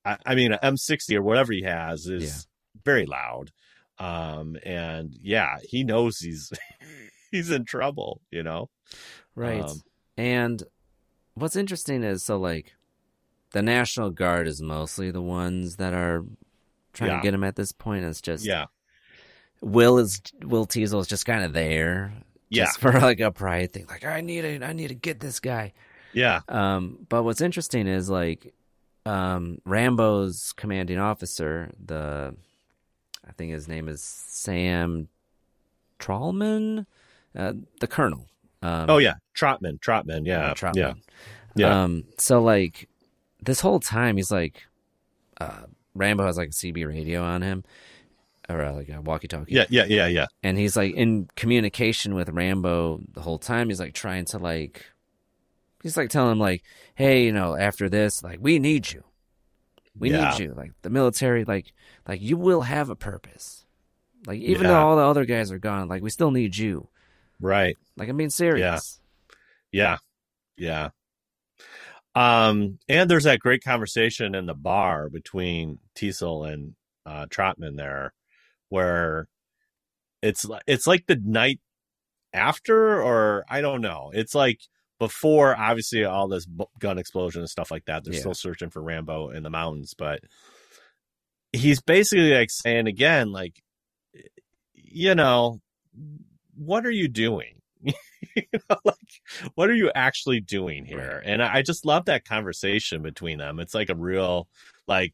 I, 0.04 0.16
I 0.26 0.34
mean, 0.34 0.52
an 0.52 0.58
M60 0.74 1.14
or 1.16 1.22
whatever 1.22 1.52
he 1.52 1.62
has 1.62 2.06
is 2.06 2.22
Yeah. 2.24 2.80
very 2.84 3.06
loud. 3.06 3.50
Um, 3.98 4.56
and 4.64 5.16
yeah, 5.22 5.58
he 5.62 5.84
knows 5.84 6.18
he's 6.18 6.52
he's 7.30 7.50
in 7.50 7.64
trouble, 7.64 8.20
you 8.30 8.42
know. 8.42 8.68
Right. 9.34 9.62
Um, 9.62 9.80
and 10.16 10.62
what's 11.34 11.56
interesting 11.56 12.02
is 12.02 12.24
so 12.24 12.38
like 12.38 12.74
the 13.52 13.62
National 13.62 14.10
Guard 14.10 14.46
is 14.48 14.60
mostly 14.60 15.10
the 15.10 15.22
ones 15.22 15.76
that 15.76 15.94
are 15.94 16.24
trying 16.92 17.10
Yeah. 17.10 17.16
to 17.18 17.22
get 17.22 17.34
him 17.34 17.44
at 17.44 17.56
this 17.56 17.72
point. 17.72 18.04
It's 18.04 18.20
just 18.20 18.44
Yeah. 18.44 18.66
Will 19.60 19.98
is 19.98 20.20
Will 20.42 20.66
Teasle 20.66 21.00
is 21.00 21.06
just 21.06 21.26
kind 21.26 21.44
of 21.44 21.52
there. 21.52 22.12
Yeah. 22.48 22.64
Just 22.66 22.80
for 22.80 22.92
like 22.92 23.20
a 23.20 23.30
pride 23.30 23.72
thing. 23.72 23.86
Like 23.88 24.04
I 24.04 24.20
need 24.20 24.42
to 24.42 24.64
I 24.64 24.72
need 24.72 24.88
to 24.88 24.94
get 24.94 25.20
this 25.20 25.40
guy. 25.40 25.72
Yeah. 26.12 26.40
Um 26.48 27.06
but 27.08 27.22
what's 27.24 27.40
interesting 27.40 27.86
is 27.86 28.08
like 28.08 28.54
um 29.04 29.60
Rambo's 29.64 30.52
commanding 30.56 30.98
officer, 30.98 31.70
the 31.84 32.34
I 33.28 33.32
think 33.32 33.52
his 33.52 33.66
name 33.66 33.88
is 33.88 34.02
Sam 34.02 35.08
Trautman, 35.98 36.86
uh, 37.36 37.54
the 37.80 37.86
colonel. 37.86 38.26
Um, 38.62 38.86
Oh 38.88 38.98
yeah, 38.98 39.14
Trotman, 39.34 39.78
Trotman, 39.80 40.24
yeah, 40.24 40.54
Trautman. 40.54 40.76
yeah, 40.76 40.92
yeah. 41.56 41.82
Um, 41.84 42.04
so 42.18 42.40
like 42.40 42.88
this 43.42 43.60
whole 43.60 43.80
time 43.80 44.16
he's 44.16 44.30
like, 44.30 44.64
uh, 45.40 45.64
Rambo 45.94 46.24
has 46.26 46.36
like 46.36 46.48
a 46.48 46.52
CB 46.52 46.86
radio 46.86 47.22
on 47.22 47.42
him, 47.42 47.64
or 48.48 48.62
uh, 48.62 48.72
like 48.72 48.88
a 48.88 49.00
walkie-talkie. 49.00 49.52
yeah, 49.52 49.64
yeah, 49.68 49.84
yeah, 49.84 50.06
yeah. 50.06 50.26
and 50.42 50.56
he's 50.56 50.76
like 50.76 50.94
in 50.94 51.28
communication 51.36 52.14
with 52.14 52.28
Rambo 52.28 53.00
the 53.12 53.20
whole 53.20 53.38
time. 53.38 53.68
He's 53.68 53.80
like 53.80 53.94
trying 53.94 54.24
to 54.26 54.38
like, 54.38 54.86
he's 55.82 55.96
like 55.96 56.10
telling 56.10 56.32
him 56.32 56.38
like, 56.38 56.62
hey, 56.94 57.24
you 57.24 57.32
know, 57.32 57.56
after 57.56 57.88
this, 57.88 58.22
like 58.22 58.38
we 58.40 58.58
need 58.58 58.92
you, 58.92 59.02
we 59.98 60.10
Yeah. 60.10 60.30
need 60.30 60.38
you. 60.38 60.54
Like 60.54 60.72
the 60.82 60.90
military, 60.90 61.44
like 61.44 61.72
like 62.06 62.20
you 62.20 62.36
will 62.36 62.62
have 62.62 62.88
a 62.90 62.96
purpose. 62.96 63.64
Like 64.26 64.40
even 64.40 64.62
Yeah. 64.62 64.68
though 64.74 64.80
all 64.86 64.96
the 64.96 65.02
other 65.02 65.24
guys 65.24 65.50
are 65.50 65.58
gone, 65.58 65.88
like 65.88 66.02
we 66.02 66.10
still 66.10 66.30
need 66.30 66.56
you. 66.56 66.88
Right. 67.40 67.76
Like 67.96 68.08
I'm 68.08 68.16
being 68.16 68.30
serious. 68.30 69.00
Yeah. 69.72 69.96
Yeah. 70.56 70.88
Yeah. 70.88 70.88
Um, 72.14 72.78
and 72.88 73.10
there's 73.10 73.24
that 73.24 73.40
great 73.40 73.62
conversation 73.62 74.34
in 74.34 74.46
the 74.46 74.54
bar 74.54 75.08
between 75.10 75.78
Teasle 75.94 76.50
and 76.52 76.74
uh 77.04 77.26
Trotman 77.26 77.76
there 77.76 78.12
where 78.76 79.28
it's 80.22 80.44
li- 80.44 80.60
it's 80.66 80.86
like 80.86 81.06
the 81.06 81.16
night 81.24 81.60
after 82.32 83.02
or 83.02 83.44
I 83.48 83.60
don't 83.62 83.80
know. 83.80 84.10
It's 84.14 84.34
like 84.34 84.60
before 84.98 85.56
obviously 85.58 86.04
all 86.04 86.28
this 86.28 86.46
gun 86.78 86.98
explosion 86.98 87.40
and 87.40 87.50
stuff 87.50 87.70
like 87.70 87.86
that. 87.86 88.04
They're 88.04 88.14
Yeah. 88.14 88.20
still 88.20 88.34
searching 88.34 88.70
for 88.70 88.82
Rambo 88.82 89.30
in 89.30 89.42
the 89.42 89.50
mountains, 89.50 89.94
but 89.96 90.20
he's 91.52 91.80
basically 91.80 92.32
like 92.34 92.50
saying 92.50 92.86
again 92.86 93.32
like 93.32 93.62
you 94.74 95.14
know, 95.14 95.60
what 96.54 96.86
are 96.86 96.90
you 96.90 97.08
doing? 97.08 97.60
you 97.82 98.42
know, 98.70 98.76
like 98.84 98.96
what 99.54 99.68
are 99.70 99.74
you 99.74 99.90
actually 99.94 100.40
doing 100.40 100.84
here? 100.84 101.22
And 101.24 101.42
I, 101.42 101.56
I 101.56 101.62
just 101.62 101.84
love 101.84 102.06
that 102.06 102.24
conversation 102.24 103.02
between 103.02 103.38
them. 103.38 103.60
It's 103.60 103.74
like 103.74 103.90
a 103.90 103.94
real 103.94 104.48
like 104.88 105.12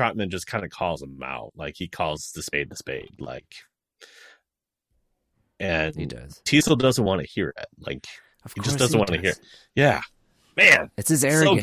Trotman 0.00 0.30
just 0.30 0.46
kind 0.46 0.64
of 0.64 0.70
calls 0.70 1.02
him 1.02 1.22
out. 1.22 1.52
Like 1.56 1.74
he 1.76 1.88
calls 1.88 2.32
the 2.32 2.42
spade 2.42 2.70
the 2.70 2.76
spade. 2.76 3.10
Like 3.18 3.54
and 5.58 5.94
He 5.94 6.06
does. 6.06 6.40
Teasle 6.44 6.78
doesn't 6.78 7.04
want 7.04 7.20
to 7.20 7.26
hear 7.26 7.52
it. 7.56 7.66
Like 7.78 8.06
he 8.54 8.60
just 8.62 8.78
doesn't 8.78 8.98
want 8.98 9.10
to 9.12 9.20
hear. 9.20 9.30
It. 9.32 9.40
Yeah, 9.74 10.00
man, 10.56 10.90
It's 10.96 11.10
his 11.10 11.20
So 11.20 11.28
arrogance. 11.28 11.60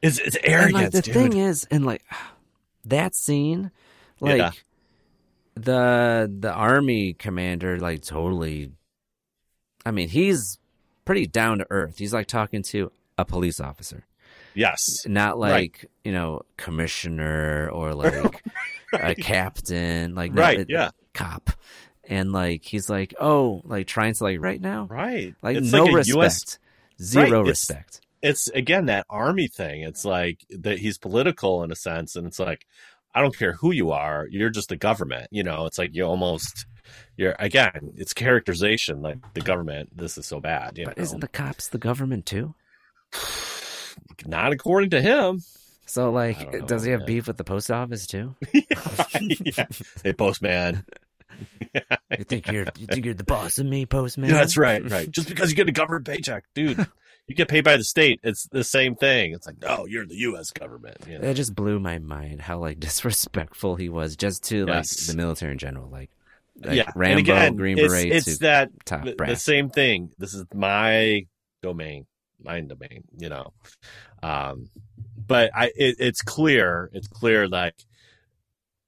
good. 0.00 0.06
it's 0.08 0.18
it's 0.18 0.36
And 0.36 0.46
arrogance, 0.46 0.74
like 0.82 0.92
the 0.92 1.02
dude. 1.02 1.14
thing 1.14 1.36
is, 1.36 1.66
and 1.70 1.84
like 1.84 2.02
that 2.86 3.14
scene, 3.14 3.70
like 4.20 4.38
Yeah. 4.38 4.50
the 5.54 6.32
the 6.40 6.52
army 6.52 7.12
commander, 7.14 7.78
like 7.78 8.02
totally. 8.02 8.72
I 9.84 9.90
mean, 9.90 10.08
he's 10.08 10.58
pretty 11.04 11.26
down 11.26 11.58
to 11.58 11.66
earth. 11.70 11.98
He's 11.98 12.12
like 12.12 12.26
talking 12.26 12.62
to 12.64 12.90
a 13.16 13.24
police 13.24 13.60
officer, 13.60 14.04
yes, 14.54 15.06
not 15.06 15.38
Right. 15.38 15.50
like 15.50 15.90
you 16.04 16.12
know 16.12 16.42
commissioner 16.56 17.68
or 17.70 17.94
like 17.94 18.42
a 18.92 19.14
captain, 19.14 20.14
like 20.14 20.32
Right, 20.34 20.66
yeah. 20.68 20.90
cop. 21.14 21.50
And 22.10 22.32
like 22.32 22.64
he's 22.64 22.88
like, 22.88 23.14
oh, 23.20 23.60
like 23.64 23.86
trying 23.86 24.14
to 24.14 24.24
like 24.24 24.40
right 24.40 24.60
now, 24.60 24.86
right. 24.90 25.34
like 25.42 25.56
It's 25.58 25.70
no 25.72 25.84
like 25.84 25.94
respect, 25.94 26.18
US 26.18 26.58
zero 27.02 27.22
Right, 27.24 27.32
it's- 27.32 27.48
respect. 27.48 28.00
it's 28.22 28.48
again 28.48 28.86
that 28.86 29.04
army 29.10 29.46
thing. 29.48 29.82
It's 29.82 30.04
like 30.04 30.44
that 30.50 30.78
he's 30.78 30.96
political 30.98 31.62
in 31.64 31.70
a 31.70 31.76
sense, 31.76 32.16
and 32.16 32.26
it's 32.26 32.38
like 32.38 32.66
I 33.14 33.20
don't 33.20 33.36
care 33.36 33.52
who 33.52 33.72
you 33.72 33.90
are, 33.92 34.26
you're 34.30 34.48
just 34.50 34.68
the 34.70 34.76
government. 34.76 35.28
You 35.30 35.42
know, 35.42 35.66
it's 35.66 35.76
like 35.78 35.94
you 35.94 36.04
almost 36.04 36.64
you're 37.18 37.36
again, 37.38 37.92
it's 37.96 38.14
characterization 38.14 39.02
like 39.02 39.18
the 39.34 39.40
government. 39.42 39.94
This 39.94 40.16
is 40.16 40.24
so 40.24 40.40
bad. 40.40 40.78
You 40.78 40.86
But 40.86 40.96
know? 40.96 41.02
isn't 41.02 41.20
the 41.20 41.28
cops 41.28 41.68
the 41.68 41.78
government 41.78 42.24
too? 42.24 42.54
not 44.26 44.52
according 44.52 44.90
to 44.90 45.00
him. 45.00 45.42
So 45.86 46.10
like, 46.10 46.66
does 46.66 46.84
he 46.84 46.90
have 46.90 47.00
man. 47.00 47.06
beef 47.06 47.26
with 47.26 47.36
the 47.36 47.44
post 47.44 47.70
office 47.70 48.06
too? 48.06 48.34
yeah. 48.52 49.66
Hey, 50.04 50.12
postman. 50.12 50.84
You 52.18 52.24
think 52.24 52.50
you're 52.50 52.66
you 52.78 52.86
think 52.86 53.04
you're 53.04 53.14
the 53.14 53.22
boss 53.22 53.58
of 53.58 53.66
me, 53.66 53.86
postman? 53.86 54.30
Yeah, 54.30 54.36
that's 54.36 54.56
right, 54.56 54.82
right. 54.90 55.08
Just 55.08 55.28
because 55.28 55.50
you 55.50 55.56
get 55.56 55.68
a 55.68 55.72
government 55.72 56.06
paycheck, 56.06 56.44
dude, 56.52 56.84
you 57.28 57.34
get 57.34 57.46
paid 57.46 57.62
by 57.62 57.76
the 57.76 57.84
state. 57.84 58.20
It's 58.24 58.48
the 58.48 58.64
same 58.64 58.96
thing. 58.96 59.32
It's 59.32 59.46
like, 59.46 59.60
no, 59.60 59.86
you're 59.86 60.06
the 60.06 60.16
U.S. 60.16 60.50
government. 60.50 60.96
You 61.06 61.14
know? 61.14 61.20
That 61.20 61.36
just 61.36 61.54
blew 61.54 61.78
my 61.78 61.98
mind 61.98 62.40
how 62.40 62.58
like 62.58 62.80
disrespectful 62.80 63.76
he 63.76 63.88
was 63.88 64.16
just 64.16 64.44
to 64.44 64.64
like 64.66 64.76
Yes. 64.76 65.06
the 65.06 65.16
military 65.16 65.52
in 65.52 65.58
general. 65.58 65.88
Like, 65.88 66.10
like 66.64 66.76
yeah, 66.76 66.90
Rambo, 66.96 67.10
and 67.10 67.20
again, 67.20 67.56
Green 67.56 67.78
it's, 67.78 67.88
Beret 67.88 68.12
It's 68.12 68.24
to 68.24 68.38
that 68.40 68.70
top 68.84 69.04
the, 69.04 69.14
the 69.14 69.36
same 69.36 69.68
thing. 69.68 70.10
This 70.18 70.34
is 70.34 70.44
my 70.54 71.26
domain, 71.62 72.06
my 72.42 72.60
domain. 72.60 73.04
You 73.16 73.28
know, 73.28 73.52
um, 74.22 74.68
but 75.16 75.50
I 75.54 75.66
it, 75.76 75.96
it's 75.98 76.22
clear. 76.22 76.90
It's 76.92 77.08
clear 77.08 77.48
like 77.48 77.74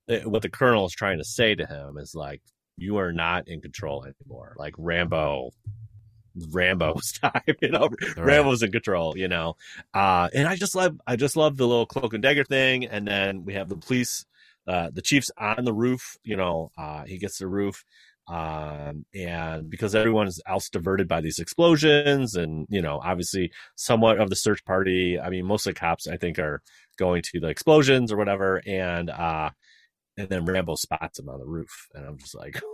uh, 0.09 0.21
what 0.21 0.43
the 0.43 0.51
colonel 0.51 0.87
is 0.87 0.93
trying 0.93 1.19
to 1.19 1.25
say 1.25 1.55
to 1.55 1.67
him 1.67 1.99
is 1.99 2.15
like 2.15 2.43
you 2.77 2.97
are 2.97 3.13
not 3.13 3.49
in 3.49 3.61
control 3.61 4.05
anymore. 4.05 4.55
Like 4.59 4.75
Rambo. 4.79 5.51
Rambo's 6.51 7.13
time, 7.21 7.43
you 7.61 7.71
know. 7.71 7.91
Rambo's 8.17 8.63
in 8.63 8.71
control, 8.73 9.17
you 9.19 9.29
know. 9.29 9.57
Uh, 9.93 10.29
and 10.33 10.47
I 10.47 10.57
just 10.57 10.75
love, 10.75 10.99
I 11.07 11.17
just 11.17 11.37
love 11.37 11.57
the 11.57 11.67
little 11.67 11.87
cloak 11.87 12.15
and 12.15 12.23
dagger 12.23 12.45
thing. 12.45 12.87
And 12.87 13.07
then 13.07 13.45
we 13.45 13.55
have 13.55 13.69
the 13.69 13.77
police, 13.77 14.25
uh, 14.67 14.91
the 14.93 15.03
chief's 15.03 15.31
on 15.37 15.65
the 15.65 15.75
roof, 15.75 16.17
you 16.23 16.37
know. 16.37 16.71
Uh, 16.79 17.05
he 17.05 17.19
gets 17.19 17.39
the 17.39 17.49
roof, 17.49 17.85
um, 18.31 19.05
and 19.15 19.69
because 19.69 19.95
everyone 19.95 20.29
is 20.29 20.41
else 20.47 20.69
diverted 20.69 21.09
by 21.09 21.21
these 21.21 21.39
explosions, 21.39 22.35
and 22.37 22.67
you 22.71 22.81
know, 22.81 23.01
obviously, 23.03 23.51
somewhat 23.77 24.19
of 24.21 24.31
the 24.31 24.37
search 24.37 24.65
party. 24.65 25.19
I 25.19 25.31
mean, 25.31 25.47
most 25.47 25.67
of 25.67 25.75
the 25.75 25.81
cops, 25.81 26.07
I 26.07 26.17
think, 26.17 26.39
are 26.39 26.63
going 26.99 27.23
to 27.33 27.41
the 27.41 27.49
explosions 27.49 28.13
or 28.13 28.17
whatever, 28.17 28.63
and 28.67 29.11
uh, 29.11 29.51
and 30.17 30.29
then 30.29 30.45
Rambo 30.45 30.77
spots 30.77 31.19
him 31.19 31.29
on 31.29 31.41
the 31.41 31.47
roof, 31.47 31.89
and 31.95 32.05
I'm 32.07 32.19
just 32.19 32.35
like. 32.37 32.61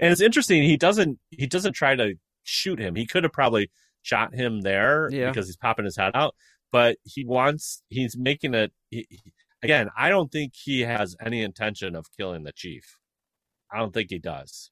and 0.00 0.12
it's 0.12 0.20
interesting 0.20 0.62
he 0.62 0.76
doesn't 0.76 1.18
he 1.30 1.46
doesn't 1.46 1.72
try 1.72 1.94
to 1.94 2.14
shoot 2.44 2.78
him 2.78 2.94
he 2.94 3.06
could 3.06 3.24
have 3.24 3.32
probably 3.32 3.70
shot 4.02 4.34
him 4.34 4.60
there 4.62 5.08
Yeah. 5.10 5.28
because 5.30 5.46
he's 5.46 5.56
popping 5.56 5.84
his 5.84 5.96
head 5.96 6.12
out 6.14 6.34
but 6.72 6.96
he 7.04 7.24
wants 7.24 7.82
he's 7.88 8.16
making 8.18 8.54
it 8.54 8.72
he, 8.90 9.06
he- 9.08 9.32
again 9.62 9.88
i 9.96 10.08
don't 10.08 10.30
think 10.30 10.52
he 10.54 10.80
has 10.82 11.16
any 11.24 11.42
intention 11.42 11.94
of 11.94 12.06
killing 12.18 12.42
the 12.44 12.52
chief 12.52 12.98
i 13.72 13.78
don't 13.78 13.92
think 13.94 14.10
he 14.10 14.18
does 14.18 14.70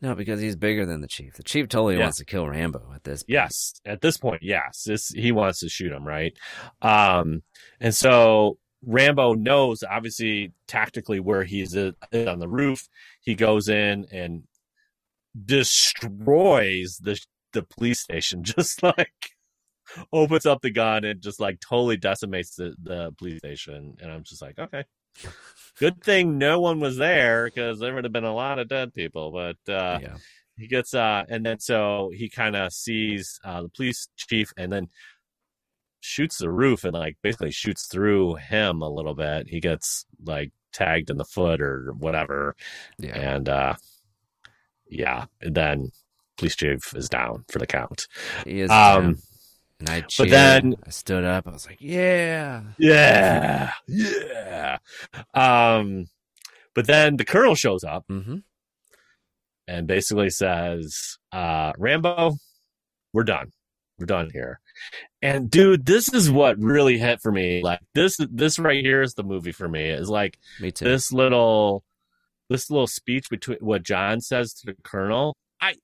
No, 0.00 0.14
because 0.14 0.40
he's 0.40 0.54
bigger 0.54 0.86
than 0.86 1.00
the 1.00 1.08
chief. 1.08 1.34
The 1.34 1.42
chief 1.42 1.66
totally 1.68 1.96
Yeah. 1.96 2.02
wants 2.04 2.18
to 2.18 2.24
kill 2.24 2.46
Rambo 2.48 2.92
at 2.94 3.02
this. 3.04 3.22
Point. 3.24 3.30
yes 3.30 3.80
at 3.84 4.00
this 4.00 4.16
point 4.16 4.42
yes 4.42 4.84
this 4.86 5.08
he 5.08 5.32
wants 5.32 5.58
to 5.60 5.68
shoot 5.68 5.92
him 5.92 6.06
right 6.06 6.36
um 6.82 7.42
and 7.80 7.94
so 7.94 8.58
rambo 8.86 9.34
knows 9.34 9.82
obviously 9.82 10.52
tactically 10.68 11.18
where 11.18 11.42
he's 11.42 11.76
on 11.76 12.38
the 12.38 12.48
roof 12.48 12.88
he 13.20 13.34
goes 13.34 13.68
in 13.68 14.06
and 14.12 14.44
destroys 15.44 16.98
the 16.98 17.20
the 17.52 17.62
police 17.62 18.00
station 18.00 18.44
just 18.44 18.82
like 18.82 19.30
opens 20.12 20.46
up 20.46 20.60
the 20.62 20.70
gun 20.70 21.04
and 21.04 21.20
just 21.22 21.40
like 21.40 21.58
totally 21.60 21.96
decimates 21.96 22.54
the, 22.56 22.74
the 22.82 23.12
police 23.18 23.38
station 23.38 23.96
and 24.00 24.12
i'm 24.12 24.22
just 24.22 24.42
like 24.42 24.58
okay 24.58 24.84
good 25.78 26.02
thing 26.02 26.38
no 26.38 26.60
one 26.60 26.80
was 26.80 26.96
there 26.96 27.46
because 27.46 27.78
there 27.78 27.94
would 27.94 28.04
have 28.04 28.12
been 28.12 28.24
a 28.24 28.34
lot 28.34 28.58
of 28.58 28.68
dead 28.68 28.92
people 28.92 29.30
but 29.30 29.72
uh 29.72 29.98
yeah. 30.02 30.16
he 30.56 30.66
gets 30.66 30.92
uh 30.94 31.24
and 31.28 31.46
then 31.46 31.58
so 31.58 32.10
he 32.14 32.28
kind 32.28 32.56
of 32.56 32.72
sees 32.72 33.38
uh 33.44 33.62
the 33.62 33.68
police 33.68 34.08
chief 34.16 34.52
and 34.56 34.72
then 34.72 34.88
shoots 36.00 36.38
the 36.38 36.50
roof 36.50 36.84
and 36.84 36.94
like 36.94 37.16
basically 37.22 37.50
shoots 37.50 37.86
through 37.86 38.36
him 38.36 38.82
a 38.82 38.88
little 38.88 39.14
bit. 39.14 39.48
He 39.48 39.60
gets 39.60 40.06
like 40.24 40.52
tagged 40.72 41.10
in 41.10 41.16
the 41.16 41.24
foot 41.24 41.60
or 41.60 41.92
whatever. 41.98 42.54
Yeah. 42.98 43.16
And 43.16 43.48
uh 43.48 43.74
yeah, 44.90 45.26
and 45.42 45.54
then 45.54 45.92
police 46.38 46.56
chief 46.56 46.94
is 46.94 47.08
down 47.08 47.44
for 47.48 47.58
the 47.58 47.66
count. 47.66 48.06
He 48.44 48.62
is. 48.62 48.70
Um, 48.70 49.18
and 49.80 49.88
I 49.88 50.00
cheered. 50.02 50.30
then- 50.30 50.74
I 50.86 50.90
stood 50.90 51.24
up. 51.24 51.46
I 51.46 51.50
was 51.50 51.66
like, 51.66 51.78
"Yeah, 51.80 52.62
Yeah. 52.78 53.72
Yeah. 53.86 54.78
Um 55.34 56.06
but 56.78 56.86
then 56.86 57.16
the 57.16 57.24
colonel 57.24 57.56
shows 57.56 57.82
up 57.82 58.06
mm-hmm. 58.08 58.36
and 59.66 59.86
basically 59.88 60.30
says, 60.30 61.18
uh, 61.32 61.72
Rambo, 61.76 62.36
we're 63.12 63.24
done. 63.24 63.50
We're 63.98 64.06
done 64.06 64.30
here. 64.32 64.60
And 65.20 65.50
dude, 65.50 65.86
this 65.86 66.14
is 66.14 66.30
what 66.30 66.56
really 66.60 66.96
hit 66.96 67.20
for 67.20 67.32
me. 67.32 67.62
Like 67.64 67.80
this, 67.96 68.16
this 68.30 68.60
right 68.60 68.84
here 68.84 69.02
is 69.02 69.14
the 69.14 69.24
movie 69.24 69.50
for 69.50 69.68
me. 69.68 69.90
Is 69.90 70.08
like 70.08 70.38
me 70.60 70.70
too." 70.70 70.84
this 70.84 71.10
little, 71.12 71.82
this 72.48 72.70
little 72.70 72.86
speech 72.86 73.28
between 73.28 73.58
what 73.58 73.82
John 73.82 74.20
says 74.20 74.52
to 74.54 74.66
the 74.66 74.76
colonel. 74.84 75.36
I, 75.60 75.74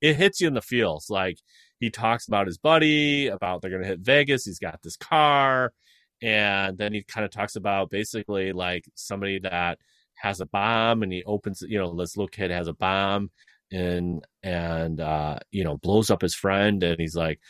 it 0.00 0.16
hits 0.16 0.40
you 0.40 0.48
in 0.48 0.54
the 0.54 0.62
feels. 0.62 1.10
Like 1.10 1.36
he 1.82 1.90
talks 1.90 2.28
about 2.28 2.46
his 2.46 2.58
buddy, 2.58 3.26
about 3.26 3.60
they're 3.60 3.70
gonna 3.72 3.84
hit 3.84 3.98
Vegas. 3.98 4.44
He's 4.44 4.60
got 4.60 4.80
this 4.82 4.96
car, 4.96 5.72
and 6.22 6.78
then 6.78 6.92
he 6.92 7.02
kind 7.02 7.24
of 7.24 7.32
talks 7.32 7.56
about 7.56 7.90
basically 7.90 8.52
like 8.52 8.84
somebody 8.94 9.40
that 9.40 9.78
has 10.14 10.40
a 10.40 10.46
bomb, 10.46 11.02
and 11.02 11.12
he 11.12 11.24
opens. 11.24 11.60
You 11.60 11.78
know, 11.78 11.92
this 11.96 12.16
little 12.16 12.28
kid 12.28 12.52
has 12.52 12.68
a 12.68 12.72
bomb, 12.72 13.32
and 13.72 14.24
and 14.44 15.00
uh, 15.00 15.40
you 15.50 15.64
know 15.64 15.76
blows 15.76 16.08
up 16.08 16.22
his 16.22 16.36
friend, 16.36 16.80
and 16.84 17.00
he's 17.00 17.16
like, 17.16 17.40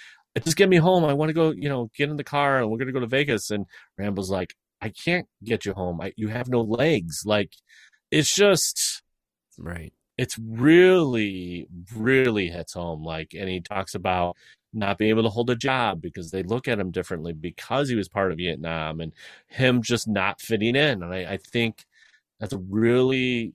"Just 0.42 0.56
get 0.56 0.70
me 0.70 0.78
home. 0.78 1.04
I 1.04 1.12
want 1.12 1.28
to 1.28 1.34
go. 1.34 1.50
You 1.50 1.68
know, 1.68 1.90
get 1.94 2.08
in 2.08 2.16
the 2.16 2.24
car, 2.24 2.58
and 2.58 2.70
we're 2.70 2.78
gonna 2.78 2.92
go 2.92 3.00
to 3.00 3.06
Vegas." 3.06 3.50
And 3.50 3.66
Rambo's 3.98 4.30
like, 4.30 4.54
"I 4.80 4.88
can't 4.88 5.26
get 5.44 5.66
you 5.66 5.74
home. 5.74 6.00
I, 6.00 6.14
you 6.16 6.28
have 6.28 6.48
no 6.48 6.62
legs. 6.62 7.22
Like, 7.26 7.52
it's 8.10 8.34
just." 8.34 9.02
right. 9.58 9.92
It's 10.22 10.38
really 10.38 11.66
really 11.96 12.48
hits 12.48 12.74
home 12.74 13.02
like 13.02 13.34
and 13.36 13.48
he 13.48 13.60
talks 13.60 13.96
about 13.96 14.36
not 14.72 14.96
being 14.96 15.10
able 15.10 15.24
to 15.24 15.28
hold 15.28 15.50
a 15.50 15.56
job 15.56 16.00
because 16.00 16.30
they 16.30 16.44
look 16.44 16.68
at 16.68 16.78
him 16.78 16.92
differently 16.92 17.32
because 17.32 17.88
he 17.88 17.96
was 17.96 18.08
part 18.08 18.30
of 18.30 18.38
vietnam 18.38 19.00
and 19.00 19.12
him 19.48 19.82
just 19.82 20.06
not 20.06 20.40
fitting 20.40 20.76
in 20.76 21.02
and 21.02 21.12
i, 21.12 21.32
I 21.32 21.36
think 21.38 21.84
that's 22.38 22.52
a 22.52 22.58
really 22.58 23.54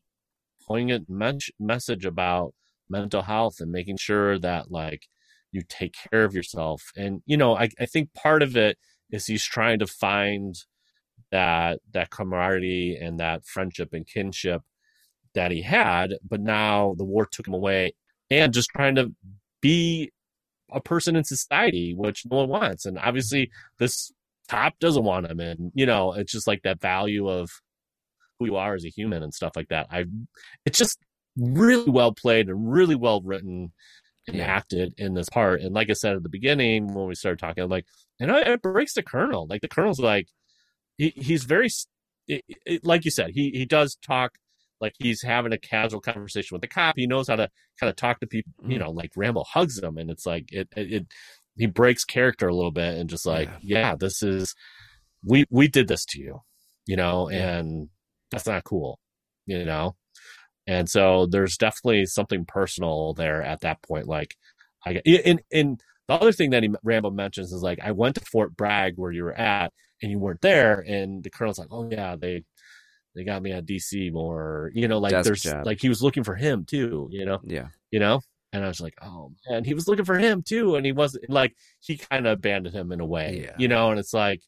poignant 0.67 1.09
men- 1.09 1.39
message 1.57 2.05
about 2.05 2.53
mental 2.89 3.21
health 3.21 3.61
and 3.61 3.71
making 3.71 3.95
sure 3.95 4.37
that 4.37 4.69
like 4.69 5.07
you 5.53 5.61
take 5.69 5.95
care 6.11 6.25
of 6.25 6.35
yourself 6.35 6.91
and 6.97 7.21
you 7.25 7.37
know 7.37 7.55
i, 7.55 7.69
I 7.79 7.85
think 7.85 8.13
part 8.13 8.43
of 8.43 8.57
it 8.57 8.77
is 9.09 9.27
he's 9.27 9.45
trying 9.45 9.79
to 9.79 9.87
find 9.87 10.53
that 11.31 11.79
that 11.93 12.09
camaraderie 12.09 12.97
and 13.01 13.21
that 13.21 13.45
friendship 13.45 13.93
and 13.93 14.05
kinship 14.05 14.63
that 15.37 15.51
he 15.51 15.61
had, 15.61 16.15
but 16.27 16.41
now 16.41 16.95
the 16.97 17.05
war 17.05 17.27
took 17.31 17.47
him 17.47 17.53
away 17.53 17.93
and 18.31 18.51
just 18.53 18.69
trying 18.69 18.95
to 18.95 19.13
be 19.61 20.11
a 20.71 20.81
person 20.81 21.15
in 21.15 21.23
society, 21.23 21.93
which 21.93 22.25
no 22.25 22.37
one 22.37 22.49
wants. 22.49 22.85
And 22.85 22.97
obviously 22.97 23.51
this 23.77 24.11
top 24.49 24.73
doesn't 24.79 25.03
want 25.03 25.27
him. 25.27 25.39
And, 25.39 25.71
you 25.75 25.85
know, 25.85 26.13
it's 26.13 26.31
just 26.31 26.47
like 26.47 26.63
that 26.63 26.81
value 26.81 27.29
of 27.29 27.51
who 28.39 28.47
you 28.47 28.55
are 28.55 28.73
as 28.73 28.83
a 28.83 28.89
human 28.89 29.21
and 29.21 29.33
stuff 29.33 29.53
like 29.55 29.67
that. 29.69 29.87
I, 29.91 30.05
it's 30.65 30.79
just 30.79 30.97
really 31.37 31.91
well 31.91 32.13
played 32.13 32.49
and 32.49 32.71
really 32.71 32.95
well 32.95 33.21
written 33.21 33.71
and 34.27 34.41
acted 34.41 34.95
in 34.97 35.13
this 35.13 35.29
part. 35.29 35.61
And 35.61 35.73
like 35.75 35.91
I 35.91 35.93
said 35.93 36.15
at 36.15 36.23
the 36.23 36.29
beginning, 36.29 36.93
when 36.93 37.07
we 37.07 37.15
started 37.15 37.39
talking, 37.39 37.63
I'm 37.63 37.69
like, 37.69 37.85
and 38.19 38.31
it 38.31 38.47
it 38.47 38.61
breaks 38.63 38.95
the 38.95 39.03
colonel. 39.03 39.45
Like 39.47 39.61
the 39.61 39.67
colonel's 39.67 39.99
like, 39.99 40.27
he, 40.97 41.13
he's 41.15 41.43
very, 41.43 41.69
it, 42.27 42.43
it, 42.65 42.83
like 42.83 43.05
you 43.05 43.11
said, 43.11 43.29
he, 43.35 43.51
he 43.51 43.65
does 43.65 43.95
talk 44.01 44.33
like 44.81 44.93
he's 44.99 45.21
having 45.23 45.53
a 45.53 45.57
casual 45.57 46.01
conversation 46.01 46.55
with 46.55 46.61
the 46.61 46.67
cop. 46.67 46.95
He 46.97 47.07
knows 47.07 47.27
how 47.27 47.35
to 47.37 47.49
kind 47.79 47.89
of 47.89 47.95
talk 47.95 48.19
to 48.19 48.27
people, 48.27 48.51
you 48.67 48.77
Mhm. 48.77 48.79
know, 48.81 48.91
like 48.91 49.11
Rambo 49.15 49.43
hugs 49.43 49.79
him 49.79 49.97
and 49.97 50.09
it's 50.09 50.25
like, 50.25 50.51
it, 50.51 50.67
it, 50.75 50.93
it 50.93 51.07
he 51.55 51.65
breaks 51.65 52.03
character 52.05 52.47
a 52.47 52.55
little 52.55 52.71
bit 52.71 52.97
and 52.97 53.09
just 53.09 53.25
like, 53.25 53.49
yeah. 53.61 53.95
this 53.95 54.21
is, 54.21 54.53
we, 55.23 55.45
we 55.49 55.67
did 55.67 55.87
this 55.87 56.05
to 56.05 56.19
you, 56.21 56.41
you 56.85 56.95
know, 56.95 57.29
Yeah. 57.29 57.57
and 57.57 57.89
that's 58.31 58.45
not 58.45 58.63
cool, 58.63 58.99
you 59.47 59.65
know? 59.65 59.95
And 60.67 60.89
so 60.89 61.25
there's 61.25 61.57
definitely 61.57 62.05
something 62.05 62.45
personal 62.45 63.13
there 63.13 63.41
at 63.41 63.61
that 63.61 63.81
point. 63.81 64.07
Like 64.07 64.35
I 64.85 65.01
and, 65.25 65.41
and 65.51 65.81
the 66.07 66.13
other 66.13 66.31
thing 66.31 66.51
that 66.51 66.63
he, 66.63 66.69
Rambo 66.83 67.09
mentions 67.09 67.51
is 67.51 67.63
like, 67.63 67.79
I 67.81 67.91
went 67.91 68.15
to 68.15 68.21
Fort 68.25 68.55
Bragg 68.55 68.93
where 68.97 69.11
you 69.11 69.23
were 69.23 69.33
at 69.33 69.73
and 70.01 70.11
you 70.11 70.19
weren't 70.19 70.41
there. 70.41 70.81
And 70.87 71.23
the 71.23 71.29
colonel's 71.29 71.57
like, 71.57 71.69
oh 71.71 71.89
yeah, 71.89 72.15
they, 72.15 72.43
they 73.17 73.23
got 73.23 73.41
me 73.41 73.51
on 73.51 73.63
DC 73.63 74.11
more, 74.13 74.71
you 74.73 74.87
know, 74.87 74.99
like 74.99 75.11
Desk 75.11 75.25
there's 75.25 75.43
job. 75.43 75.65
like 75.65 75.81
he 75.81 75.89
was 75.89 76.01
looking 76.01 76.23
for 76.23 76.35
him 76.35 76.63
too, 76.65 77.07
you 77.11 77.25
know, 77.25 77.39
Yeah. 77.43 77.67
you 77.91 77.99
know, 77.99 78.21
and 78.53 78.63
I 78.63 78.67
was 78.67 78.79
like, 78.79 78.93
oh 79.01 79.31
man, 79.49 79.63
he 79.63 79.73
was 79.73 79.87
looking 79.87 80.05
for 80.05 80.17
him 80.17 80.41
too, 80.43 80.75
and 80.75 80.85
he 80.85 80.91
wasn't 80.91 81.29
like 81.29 81.55
he 81.79 81.97
kind 81.97 82.25
of 82.27 82.33
abandoned 82.33 82.75
him 82.75 82.91
in 82.91 82.99
a 83.01 83.05
way, 83.05 83.41
Yeah. 83.45 83.55
you 83.57 83.67
know, 83.67 83.89
and 83.91 83.99
it's 83.99 84.13
like, 84.13 84.41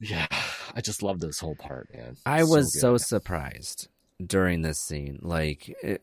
yeah, 0.00 0.26
I 0.74 0.80
just 0.80 1.02
love 1.02 1.20
this 1.20 1.38
whole 1.38 1.54
part, 1.54 1.88
man. 1.94 2.16
I 2.26 2.42
was 2.44 2.78
so, 2.80 2.92
good. 2.92 3.02
surprised 3.02 3.88
during 4.24 4.62
this 4.62 4.80
scene. 4.80 5.18
Like, 5.22 5.68
it, 5.82 6.02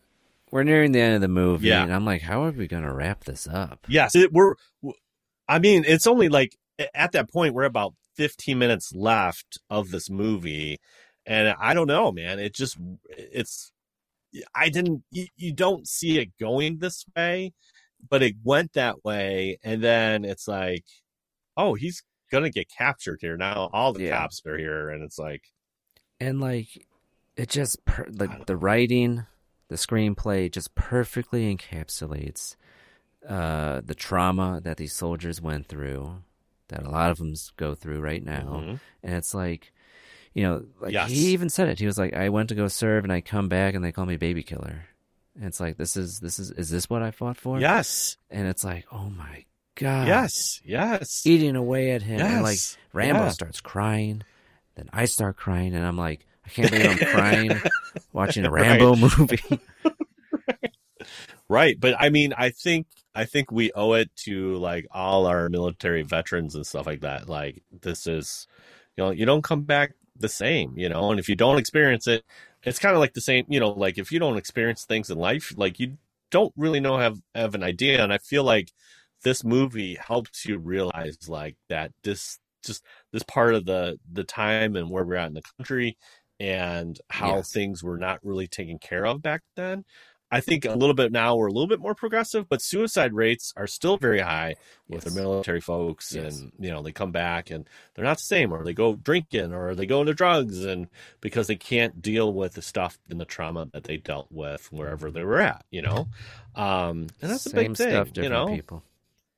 we're 0.51 0.63
nearing 0.63 0.93
the 0.93 0.99
end 1.01 1.15
of 1.15 1.21
the 1.21 1.27
movie, 1.27 1.67
Yeah. 1.67 1.83
and 1.83 1.93
I'm 1.93 2.05
like, 2.05 2.21
how 2.21 2.45
are 2.45 2.51
we 2.51 2.67
gonna 2.67 2.93
wrap 2.93 3.25
this 3.25 3.47
up? 3.47 3.85
Yes, 3.89 4.15
it, 4.15 4.31
we're. 4.31 4.55
I 5.47 5.59
mean, 5.59 5.83
it's 5.85 6.07
only 6.07 6.29
like 6.29 6.55
at 6.93 7.11
that 7.11 7.29
point 7.31 7.53
we're 7.53 7.63
about 7.63 7.93
15 8.19 8.59
minutes 8.59 8.93
left 8.93 9.59
of 9.69 9.91
this 9.91 10.09
movie, 10.09 10.77
and 11.25 11.55
I 11.57 11.73
don't 11.73 11.87
know, 11.87 12.11
man. 12.11 12.37
It 12.37 12.53
just 12.53 12.77
it's. 13.07 13.71
I 14.53 14.67
didn't. 14.67 15.03
You, 15.09 15.27
you 15.37 15.53
don't 15.53 15.87
see 15.87 16.19
it 16.19 16.37
going 16.37 16.79
this 16.79 17.05
way, 17.15 17.53
but 18.09 18.21
it 18.21 18.35
went 18.43 18.73
that 18.73 19.05
way, 19.05 19.57
and 19.63 19.81
then 19.81 20.25
it's 20.25 20.49
like, 20.49 20.83
oh, 21.55 21.75
he's 21.75 22.03
gonna 22.29 22.49
get 22.49 22.67
captured 22.69 23.19
here 23.21 23.37
now. 23.37 23.69
All 23.71 23.93
the 23.93 24.03
Yeah. 24.03 24.19
cops 24.19 24.41
are 24.45 24.57
here, 24.57 24.89
and 24.89 25.01
it's 25.01 25.17
like, 25.17 25.43
and 26.19 26.41
like 26.41 26.85
it 27.37 27.47
just 27.47 27.85
per- 27.85 28.09
like 28.11 28.47
the 28.47 28.57
writing 28.57 29.25
the 29.69 29.77
screenplay 29.77 30.51
just 30.51 30.75
perfectly 30.75 31.55
encapsulates 31.55 32.57
uh 33.27 33.81
the 33.85 33.95
trauma 33.95 34.59
that 34.63 34.75
these 34.77 34.93
soldiers 34.93 35.39
went 35.41 35.67
through 35.67 36.21
that 36.69 36.83
a 36.85 36.89
lot 36.89 37.11
of 37.11 37.17
them 37.17 37.33
go 37.57 37.75
through 37.75 37.99
right 37.99 38.23
now. 38.23 38.63
Mhm. 38.63 38.79
and 39.03 39.15
it's 39.15 39.33
like 39.33 39.71
you 40.33 40.43
know 40.43 40.63
like 40.79 40.93
Yes. 40.93 41.09
he 41.11 41.27
even 41.33 41.49
said 41.49 41.67
it. 41.69 41.79
He 41.79 41.85
was 41.85 41.97
like 41.97 42.13
i 42.13 42.29
went 42.29 42.49
to 42.49 42.55
go 42.55 42.67
serve 42.67 43.03
and 43.03 43.11
i 43.13 43.21
come 43.21 43.49
back 43.49 43.73
and 43.75 43.83
they 43.83 43.91
call 43.91 44.05
me 44.05 44.17
baby 44.17 44.43
killer. 44.43 44.85
And 45.35 45.45
it's 45.45 45.59
like 45.59 45.77
this 45.77 45.95
is 45.97 46.19
this 46.19 46.39
is 46.39 46.51
is 46.51 46.69
this 46.69 46.89
what 46.89 47.01
i 47.01 47.11
fought 47.11 47.37
for? 47.37 47.59
Yes, 47.59 48.17
and 48.29 48.47
it's 48.47 48.63
like 48.63 48.85
oh 48.91 49.09
my 49.09 49.45
god. 49.75 50.07
Yes, 50.07 50.61
yes, 50.65 51.25
eating 51.25 51.55
away 51.55 51.91
at 51.91 52.01
him. 52.01 52.19
And 52.21 52.43
like 52.43 52.59
rambo 52.93 53.23
Yeah. 53.23 53.29
starts 53.29 53.61
crying. 53.61 54.23
Then 54.75 54.89
i 54.93 55.05
start 55.05 55.35
crying 55.37 55.73
and 55.75 55.85
i'm 55.85 55.97
like 55.97 56.25
i 56.45 56.49
can't 56.49 56.71
believe 56.71 56.89
i'm 56.89 56.97
crying 56.97 57.51
watching 58.13 58.45
a 58.45 58.49
rambo 58.51 58.95
movie 58.95 59.41
Right, 61.49 61.79
but 61.79 61.95
I 61.99 62.09
mean, 62.09 62.33
I 62.37 62.51
think 62.51 62.87
I 63.15 63.25
think 63.25 63.51
we 63.51 63.71
owe 63.73 63.93
it 63.93 64.15
to 64.25 64.55
like 64.57 64.85
all 64.91 65.25
our 65.25 65.49
military 65.49 66.03
veterans 66.03 66.53
and 66.55 66.65
stuff 66.65 66.85
like 66.85 67.01
that. 67.01 67.27
Like 67.27 67.63
this 67.81 68.05
is, 68.05 68.47
you 68.95 69.03
know, 69.03 69.09
you 69.11 69.25
don't 69.25 69.43
come 69.43 69.63
back 69.63 69.93
the 70.15 70.29
same, 70.29 70.77
you 70.77 70.89
know, 70.89 71.09
and 71.11 71.19
if 71.19 71.27
you 71.27 71.35
don't 71.35 71.57
experience 71.57 72.07
it, 72.07 72.23
it's 72.63 72.77
kind 72.79 72.93
of 72.95 72.99
like 72.99 73.13
the 73.13 73.21
same, 73.21 73.45
you 73.49 73.59
know, 73.59 73.69
like 73.71 73.97
if 73.97 74.11
you 74.11 74.19
don't 74.19 74.37
experience 74.37 74.85
things 74.85 75.09
in 75.09 75.17
life, 75.17 75.51
like 75.57 75.79
you 75.79 75.97
don't 76.29 76.53
really 76.55 76.79
know 76.79 76.97
have 76.99 77.19
have 77.33 77.55
an 77.55 77.63
idea. 77.63 78.03
And 78.03 78.13
I 78.13 78.19
feel 78.19 78.43
like 78.43 78.71
this 79.23 79.43
movie 79.43 79.95
helps 79.95 80.45
you 80.45 80.57
realize 80.59 81.17
like 81.27 81.57
that 81.69 81.91
this 82.03 82.37
just 82.63 82.83
this 83.11 83.23
part 83.23 83.55
of 83.55 83.65
the 83.65 83.97
the 84.11 84.23
time 84.23 84.75
and 84.75 84.89
where 84.89 85.03
we're 85.03 85.15
at 85.15 85.27
in 85.27 85.33
the 85.33 85.41
country 85.57 85.97
and 86.39 86.99
how 87.09 87.41
Yes. 87.41 87.53
things 87.53 87.83
were 87.83 87.97
not 87.97 88.19
really 88.23 88.47
taken 88.47 88.77
care 88.79 89.05
of 89.05 89.21
back 89.21 89.41
then. 89.55 89.83
I 90.31 90.41
think 90.41 90.65
a 90.65 90.75
little 90.75 90.93
bit 90.93 91.11
now 91.11 91.35
we're 91.35 91.47
a 91.47 91.51
little 91.51 91.67
bit 91.67 91.79
more 91.79 91.95
progressive, 91.95 92.47
but 92.47 92.61
suicide 92.61 93.13
rates 93.13 93.51
are 93.57 93.65
still 93.67 93.97
very 93.97 94.19
high 94.19 94.55
with 94.87 95.05
Yes. 95.05 95.13
the 95.13 95.19
military 95.19 95.59
folks, 95.61 96.13
Yes. 96.13 96.39
and 96.39 96.51
you 96.59 96.69
know 96.69 96.83
they 96.83 96.91
come 96.91 97.11
back 97.11 97.49
and 97.49 97.67
they're 97.95 98.05
not 98.05 98.17
the 98.17 98.23
same, 98.23 98.51
or 98.53 98.63
they 98.63 98.73
go 98.73 98.95
drinking, 98.95 99.53
or 99.53 99.73
they 99.73 99.85
go 99.87 100.01
into 100.01 100.13
drugs, 100.13 100.63
and 100.63 100.87
because 101.21 101.47
they 101.47 101.55
can't 101.55 102.01
deal 102.01 102.31
with 102.31 102.53
the 102.53 102.61
stuff 102.61 102.99
and 103.09 103.19
the 103.19 103.25
trauma 103.25 103.67
that 103.73 103.85
they 103.85 103.97
dealt 103.97 104.27
with 104.31 104.71
wherever 104.71 105.09
they 105.09 105.23
were 105.23 105.41
at, 105.41 105.65
you 105.71 105.81
know, 105.81 106.07
um, 106.55 107.07
and 107.21 107.31
that's 107.31 107.45
a 107.47 107.53
big 107.53 107.75
thing, 107.75 107.89
stuff 108.05 108.09
you 108.23 108.29
know. 108.29 108.47
people 108.47 108.83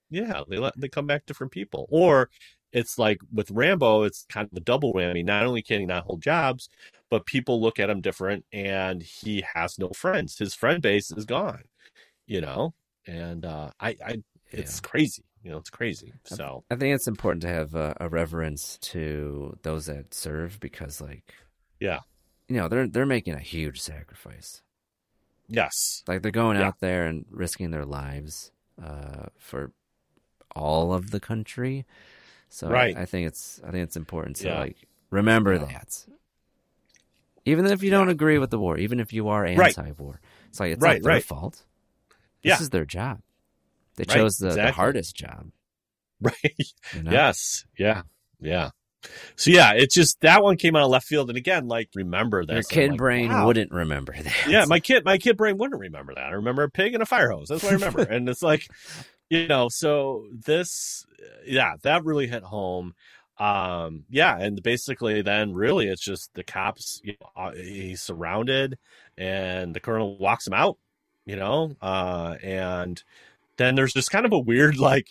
Yeah, 0.10 0.44
they 0.48 0.58
let 0.58 0.74
they 0.80 0.90
come 0.90 1.08
back 1.08 1.26
different 1.26 1.54
people. 1.54 1.88
Or 1.90 2.30
it's 2.74 2.98
like 2.98 3.20
with 3.34 3.52
Rambo, 3.52 4.04
it's 4.04 4.26
kind 4.30 4.48
of 4.52 4.58
a 4.58 4.62
double 4.62 4.94
whammy. 4.94 5.24
Not 5.26 5.46
only 5.46 5.62
can 5.62 5.80
he 5.82 5.86
not 5.86 6.06
hold 6.06 6.22
jobs, 6.22 6.70
but 7.10 7.26
people 7.26 7.62
look 7.62 7.80
at 7.80 7.90
him 7.90 8.02
different 8.02 8.46
and 8.54 9.02
he 9.04 9.44
has 9.54 9.78
no 9.80 9.90
friends. 9.90 10.38
His 10.38 10.56
friend 10.56 10.82
base 10.82 11.12
is 11.12 11.26
gone. 11.26 11.64
You 12.28 12.42
know? 12.42 12.74
And 13.08 13.46
uh 13.46 13.72
I, 13.80 13.98
I 14.06 14.18
it's 14.52 14.80
crazy. 14.80 15.24
You 15.44 15.52
know, 15.52 15.58
it's 15.58 15.70
crazy. 15.72 16.14
So 16.26 16.66
I 16.72 16.76
think 16.76 16.96
it's 16.96 17.08
important 17.08 17.42
to 17.44 17.48
have 17.50 17.76
a, 17.76 17.96
a 18.00 18.10
reverence 18.10 18.78
to 18.80 19.58
those 19.64 19.86
that 19.86 20.14
serve 20.14 20.60
because, 20.60 21.00
like, 21.02 21.36
yeah, 21.80 22.02
you 22.48 22.58
know, 22.58 22.68
they're 22.68 22.88
they're 22.88 23.06
making 23.06 23.34
a 23.34 23.40
huge 23.40 23.80
sacrifice. 23.82 24.62
yes, 25.48 26.04
Like 26.08 26.22
they're 26.22 26.32
going 26.32 26.58
Yeah. 26.58 26.68
out 26.68 26.80
there 26.80 27.06
and 27.06 27.26
risking 27.30 27.72
their 27.72 27.86
lives 27.86 28.52
uh, 28.82 29.28
for 29.38 29.72
all 30.56 30.94
of 30.94 31.12
the 31.12 31.20
country. 31.20 31.86
So 32.54 32.68
I- 32.68 32.72
Right. 32.72 32.98
I, 32.98 33.06
think 33.06 33.28
it's 33.28 33.60
I 33.66 33.72
think 33.72 33.84
it's 33.86 33.96
important 33.96 34.36
to 34.38 34.48
Yeah. 34.48 34.60
like 34.60 34.78
remember 35.10 35.58
that. 35.58 36.06
Even 37.46 37.66
if 37.66 37.82
you 37.82 37.90
don't 37.90 38.10
agree 38.10 38.38
with 38.38 38.52
the 38.52 38.60
war, 38.60 38.78
even 38.78 39.00
if 39.00 39.14
you 39.14 39.30
are 39.30 39.46
anti-war, 39.46 40.22
it's 40.50 40.60
like 40.60 40.74
it's 40.74 40.82
Right, 40.82 41.02
not 41.02 41.10
their 41.12 41.22
fault. 41.22 41.64
This 42.44 42.50
Yeah. 42.50 42.62
is 42.62 42.70
their 42.70 42.86
job. 42.86 43.22
They 43.96 44.04
Right, 44.08 44.18
chose 44.18 44.38
the, 44.38 44.50
the 44.52 44.72
hardest 44.72 45.16
job. 45.16 45.48
right. 46.22 46.36
You 46.94 47.04
know? 47.04 47.12
Yes. 47.12 47.66
Yeah. 47.80 48.04
Yeah. 48.40 48.70
So 49.36 49.50
yeah, 49.50 49.72
it's 49.74 49.96
just 49.96 50.22
that 50.22 50.44
one 50.44 50.58
came 50.58 50.76
out 50.76 50.84
of 50.84 50.90
left 50.92 51.08
field, 51.08 51.30
and 51.30 51.38
again, 51.38 51.68
like 51.68 51.90
remember 51.96 52.46
that 52.46 52.54
Your 52.54 52.62
kid 52.64 52.92
like, 52.92 52.98
brain 53.00 53.30
wow. 53.30 53.48
wouldn't 53.48 53.72
remember 53.72 54.14
that. 54.16 54.48
Yeah, 54.48 54.66
my 54.66 54.80
kid, 54.80 55.04
my 55.06 55.18
kid 55.18 55.38
brain 55.38 55.58
wouldn't 55.58 55.80
remember 55.82 56.14
that. 56.14 56.26
I 56.26 56.32
remember 56.34 56.62
a 56.64 56.70
pig 56.70 56.94
and 56.94 57.02
a 57.02 57.08
fire 57.08 57.32
hose. 57.32 57.48
That's 57.48 57.64
what 57.64 57.72
I 57.72 57.76
remember, 57.76 58.02
and 58.10 58.30
it's 58.30 58.44
like, 58.44 58.68
you 59.32 59.48
know, 59.48 59.70
so 59.70 60.28
this, 60.46 61.06
yeah, 61.46 61.76
that 61.84 62.04
really 62.04 62.28
hit 62.28 62.44
home. 62.44 62.94
Um, 63.40 64.04
yeah, 64.10 64.38
and 64.38 64.62
basically, 64.62 65.22
then 65.22 65.54
really, 65.54 65.88
it's 65.88 66.04
just 66.04 66.34
the 66.34 66.44
cops. 66.44 67.00
You 67.02 67.16
know, 67.22 67.30
uh, 67.38 67.52
he's 67.54 68.02
surrounded, 68.02 68.78
and 69.18 69.74
the 69.74 69.80
colonel 69.80 70.18
walks 70.18 70.46
him 70.46 70.54
out. 70.54 70.78
You 71.26 71.38
know, 71.38 71.78
uh, 71.82 72.36
and 72.44 73.02
then 73.56 73.76
there's 73.76 73.94
just 73.94 74.12
kind 74.12 74.26
of 74.26 74.34
a 74.34 74.40
weird 74.40 74.78
like 74.80 75.08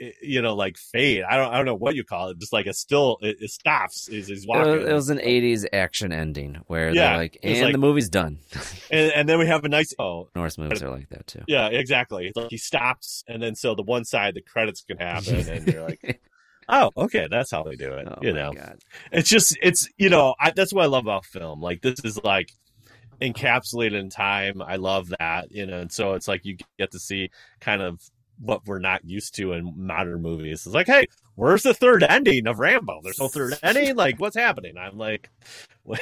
Eh, 0.00 0.10
you 0.22 0.42
know 0.42 0.56
like 0.56 0.76
fade 0.76 1.22
i 1.22 1.36
don't 1.36 1.52
i 1.52 1.56
don't 1.56 1.66
know 1.66 1.74
what 1.76 1.94
you 1.94 2.02
call 2.02 2.28
it 2.30 2.38
just 2.40 2.52
like 2.52 2.66
it 2.66 2.74
still 2.74 3.16
it, 3.22 3.36
it 3.40 3.48
stops 3.50 4.08
he's 4.08 4.28
It 4.28 4.44
walking 4.48 4.72
was, 4.80 4.88
it 4.88 4.92
was 4.92 5.08
an 5.10 5.18
'80s 5.18 5.64
action 5.72 6.10
ending 6.12 6.58
where 6.66 6.92
Yeah, 6.92 7.10
they're 7.10 7.16
like, 7.18 7.38
"And 7.44 7.60
like- 7.62 7.72
the 7.72 7.78
movie's 7.78 8.08
done." 8.08 8.40
and, 8.90 9.12
and 9.12 9.28
then 9.28 9.38
we 9.38 9.46
have 9.46 9.64
a 9.64 9.68
nice 9.68 9.94
oh 10.00 10.30
Norse 10.34 10.58
movies 10.58 10.82
are 10.82 10.90
like 10.90 11.10
that 11.10 11.28
too. 11.28 11.42
yeah 11.46 11.68
exactly 11.68 12.26
It's 12.26 12.36
like 12.36 12.50
he 12.50 12.56
stops 12.56 13.22
and 13.28 13.40
then 13.40 13.54
so 13.54 13.76
the 13.76 13.84
one 13.84 14.04
side 14.04 14.34
the 14.34 14.42
credits 14.42 14.82
can 14.82 14.96
happen 14.98 15.48
and 15.48 15.64
you're 15.72 15.84
like 15.84 16.20
oh 16.68 16.90
okay 16.96 17.28
that's 17.30 17.52
how 17.52 17.62
they 17.62 17.76
do 17.76 17.92
it 17.92 18.08
Oh 18.10 18.18
you 18.20 18.32
know 18.32 18.52
God. 18.52 18.78
it's 19.12 19.28
just 19.28 19.56
it's 19.62 19.88
you 19.96 20.08
know 20.10 20.34
I, 20.40 20.50
that's 20.50 20.72
what 20.72 20.82
i 20.82 20.86
love 20.86 21.04
about 21.04 21.24
film 21.24 21.60
like 21.62 21.82
this 21.82 22.00
is 22.04 22.18
like 22.24 22.50
encapsulated 23.20 23.92
in 24.00 24.10
time 24.10 24.60
i 24.60 24.74
love 24.76 25.08
that 25.20 25.52
you 25.52 25.66
know 25.66 25.78
and 25.78 25.92
so 25.92 26.14
it's 26.14 26.26
like 26.26 26.44
you 26.44 26.56
get 26.80 26.90
to 26.90 26.98
see 26.98 27.30
kind 27.60 27.80
of 27.80 28.00
what 28.38 28.66
we're 28.66 28.78
not 28.78 29.04
used 29.04 29.34
to 29.36 29.52
in 29.52 29.72
modern 29.76 30.22
movies. 30.22 30.66
It's 30.66 30.74
like 30.74 30.86
hey 30.86 31.06
where's 31.36 31.62
the 31.62 31.74
third 31.74 32.02
ending 32.02 32.46
of 32.46 32.58
rambo? 32.58 33.00
There's 33.02 33.18
no 33.20 33.28
third 33.28 33.58
ending? 33.62 33.96
Like 33.96 34.18
what's 34.20 34.36
happening? 34.36 34.76
I'm 34.76 34.96
like 34.98 35.30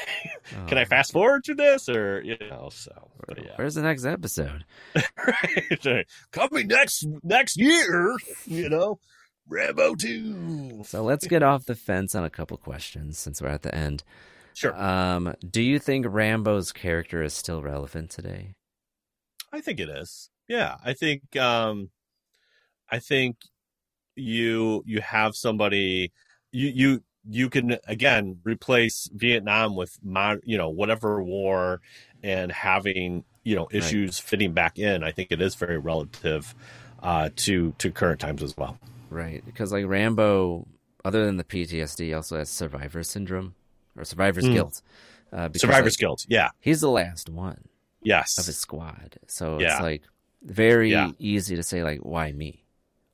can 0.69 0.79
i 0.79 0.83
Oh, 0.83 0.85
fast 0.85 1.13
forward 1.13 1.45
to 1.45 1.55
this? 1.55 1.89
Or 1.89 2.21
you 2.23 2.37
know 2.41 2.69
so 2.73 3.11
but 3.27 3.43
yeah. 3.45 3.53
Where's 3.57 3.75
the 3.75 3.83
next 3.83 4.05
episode? 4.05 4.65
right 5.27 6.07
coming 6.31 6.69
next 6.69 7.07
next 7.23 7.57
year 7.59 8.17
you 8.47 8.69
know 8.69 8.99
rambo 9.49 9.95
2 9.95 10.83
So 10.85 11.03
let's 11.03 11.27
get 11.27 11.43
off 11.43 11.67
the 11.67 11.75
fence 11.75 12.15
on 12.15 12.25
a 12.25 12.31
couple 12.31 12.57
questions 12.57 13.19
since 13.19 13.43
we're 13.43 13.49
at 13.49 13.63
the 13.63 13.75
end. 13.75 14.03
sure. 14.55 14.75
Um, 14.81 15.35
do 15.49 15.61
you 15.63 15.79
think 15.79 16.07
Rambo's 16.09 16.73
character 16.73 17.23
is 17.23 17.35
still 17.35 17.61
relevant 17.63 18.11
today? 18.11 18.55
I 19.53 19.61
think 19.61 19.81
it 19.81 19.89
is. 19.89 20.31
Yeah, 20.49 20.77
I 20.85 20.93
think 20.95 21.37
um 21.37 21.91
I 22.93 22.99
think 22.99 23.37
you 24.15 24.83
you 24.87 25.01
have 25.01 25.35
somebody 25.35 26.13
you 26.53 26.69
you 26.69 27.03
you 27.29 27.49
can 27.49 27.79
again 27.89 28.39
replace 28.45 29.09
Vietnam 29.15 29.75
with 29.75 29.99
mod, 30.05 30.41
you 30.45 30.59
know 30.59 30.69
whatever 30.69 31.23
war 31.23 31.81
and 32.23 32.53
having 32.53 33.25
you 33.45 33.57
know 33.57 33.69
issues 33.73 34.19
fitting 34.19 34.53
back 34.53 34.79
in. 34.79 35.03
I 35.03 35.11
think 35.13 35.33
it 35.33 35.41
is 35.41 35.55
very 35.55 35.79
relative 35.79 36.55
uh 37.03 37.31
to 37.37 37.73
to 37.79 37.91
current 37.91 38.21
times 38.21 38.43
as 38.43 38.55
well. 38.57 38.79
Right, 39.09 39.43
because 39.45 39.73
like 39.73 39.87
Rambo, 39.87 40.67
other 41.05 41.25
than 41.25 41.37
the 41.39 41.45
PTSD, 41.45 42.15
also 42.15 42.37
has 42.39 42.49
survivor 42.49 43.03
syndrome 43.03 43.55
or 43.97 44.05
survivor's 44.05 44.45
Mm. 44.45 44.53
guilt. 44.55 44.83
Uh, 45.33 45.49
because, 45.49 45.63
Survivor's 45.63 45.95
like, 45.95 45.99
guilt. 46.01 46.27
Yeah. 46.29 46.51
He's 46.61 46.83
the 46.83 46.91
last 46.91 47.31
one 47.31 47.65
Yes. 48.03 48.37
of 48.39 48.45
his 48.47 48.59
squad, 48.59 49.19
so 49.27 49.59
Yeah. 49.61 49.73
it's 49.73 49.81
like 49.83 50.03
very 50.43 50.91
Yeah. 50.91 51.11
easy 51.19 51.57
to 51.57 51.63
say 51.63 51.83
like, 51.83 52.01
"Why 52.01 52.33
me? 52.33 52.62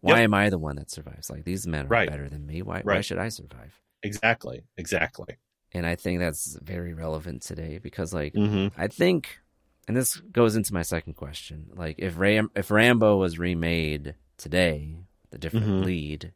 Why 0.08 0.16
Yep. 0.20 0.24
am 0.24 0.34
I 0.34 0.50
the 0.50 0.58
one 0.58 0.76
that 0.76 0.90
survives? 0.90 1.28
Like 1.30 1.44
these 1.44 1.66
men 1.66 1.84
are 1.86 1.88
Right. 1.88 2.08
better 2.08 2.28
than 2.28 2.46
me. 2.46 2.62
Why? 2.62 2.80
Why 2.82 3.00
should 3.02 3.18
I 3.18 3.28
survive?" 3.28 3.78
Exactly. 4.02 4.62
Exactly. 4.76 5.36
And 5.72 5.84
I 5.84 5.96
think 5.96 6.18
that's 6.20 6.58
very 6.62 6.94
relevant 6.94 7.42
today 7.42 7.78
because 7.78 8.14
like 8.14 8.32
Mhm. 8.34 8.72
I 8.76 8.88
think, 8.88 9.38
and 9.86 9.96
this 9.96 10.16
goes 10.16 10.56
into 10.56 10.72
my 10.72 10.82
second 10.82 11.14
question. 11.14 11.70
Like, 11.74 11.96
if 11.98 12.18
Ram, 12.18 12.50
if 12.54 12.70
Rambo 12.70 13.16
was 13.18 13.38
remade 13.38 14.14
today, 14.38 14.96
the 15.30 15.38
different 15.38 15.66
Mhm. 15.66 15.84
lead, 15.84 16.32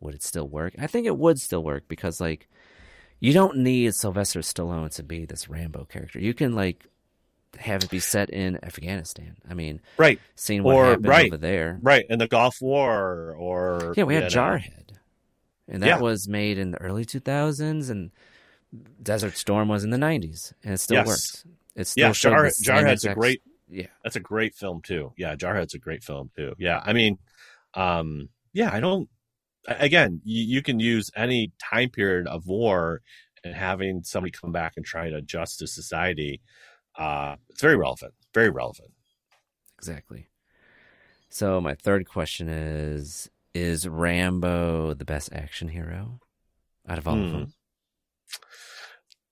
would 0.00 0.14
it 0.14 0.22
still 0.22 0.48
work? 0.48 0.74
I 0.78 0.86
think 0.86 1.06
it 1.06 1.16
would 1.18 1.40
still 1.40 1.64
work 1.64 1.88
because, 1.88 2.20
like, 2.20 2.48
you 3.20 3.32
don't 3.32 3.56
need 3.58 3.94
Sylvester 3.94 4.40
Stallone 4.40 4.94
to 4.94 5.02
be 5.02 5.24
this 5.24 5.48
Rambo 5.48 5.86
character. 5.86 6.20
You 6.20 6.34
can 6.34 6.54
like 6.54 6.86
have 7.58 7.82
it 7.82 7.90
be 7.90 7.98
set 8.00 8.30
in 8.30 8.62
Afghanistan. 8.64 9.36
I 9.48 9.54
mean, 9.54 9.80
Right. 9.96 10.20
seeing 10.36 10.62
what 10.62 10.74
Or 10.76 10.86
happened 10.86 11.06
right. 11.06 11.26
over 11.26 11.36
there. 11.36 11.78
Right. 11.82 12.04
In 12.08 12.18
the 12.18 12.28
Gulf 12.28 12.60
War 12.60 13.34
or 13.36 13.94
Yeah, 13.96 14.04
we 14.04 14.14
had 14.14 14.24
know. 14.24 14.28
Jarhead, 14.28 14.90
and 15.66 15.82
that 15.82 15.86
Yeah. 15.86 15.98
was 16.00 16.28
made 16.28 16.58
in 16.58 16.72
the 16.72 16.80
early 16.80 17.04
2000s, 17.04 17.90
and 17.90 18.10
Desert 19.02 19.36
Storm 19.36 19.68
was 19.68 19.84
in 19.84 19.90
the 19.90 19.98
90s, 19.98 20.52
and 20.62 20.74
it 20.74 20.78
still 20.78 20.98
Yes. 20.98 21.06
worked. 21.06 21.56
It 21.74 21.86
still 21.86 22.08
Yeah, 22.08 22.12
Jar, 22.12 22.44
Jarhead's 22.44 23.04
a 23.04 23.14
great 23.14 23.42
Yeah. 23.70 23.88
That's 24.02 24.16
a 24.16 24.20
great 24.20 24.54
film 24.54 24.80
too. 24.80 25.12
Yeah, 25.18 25.36
Jarhead's 25.36 25.74
a 25.74 25.78
great 25.78 26.02
film 26.02 26.30
too. 26.34 26.54
Yeah, 26.58 26.80
I 26.84 26.94
mean, 26.94 27.18
um, 27.74 28.30
yeah, 28.54 28.70
I 28.72 28.80
don't. 28.80 29.10
Again, 29.66 30.22
you, 30.24 30.42
you 30.42 30.62
can 30.62 30.80
use 30.80 31.10
any 31.14 31.52
time 31.58 31.90
period 31.90 32.26
of 32.28 32.46
war 32.46 33.02
and 33.44 33.54
having 33.54 34.02
somebody 34.04 34.30
come 34.30 34.52
back 34.52 34.72
and 34.76 34.86
try 34.86 35.10
to 35.10 35.16
adjust 35.16 35.58
to 35.58 35.66
society. 35.66 36.40
Uh, 36.98 37.36
it's 37.48 37.62
very 37.62 37.76
relevant. 37.76 38.12
Very 38.34 38.50
relevant. 38.50 38.90
Exactly. 39.78 40.28
So 41.30 41.60
my 41.60 41.74
third 41.74 42.08
question 42.08 42.48
is: 42.48 43.30
Is 43.54 43.86
Rambo 43.88 44.94
the 44.94 45.04
best 45.04 45.32
action 45.32 45.68
hero 45.68 46.20
out 46.88 46.98
of 46.98 47.06
all 47.08 47.14
of 47.18 47.30
Hmm. 47.30 47.32
them? 47.38 47.52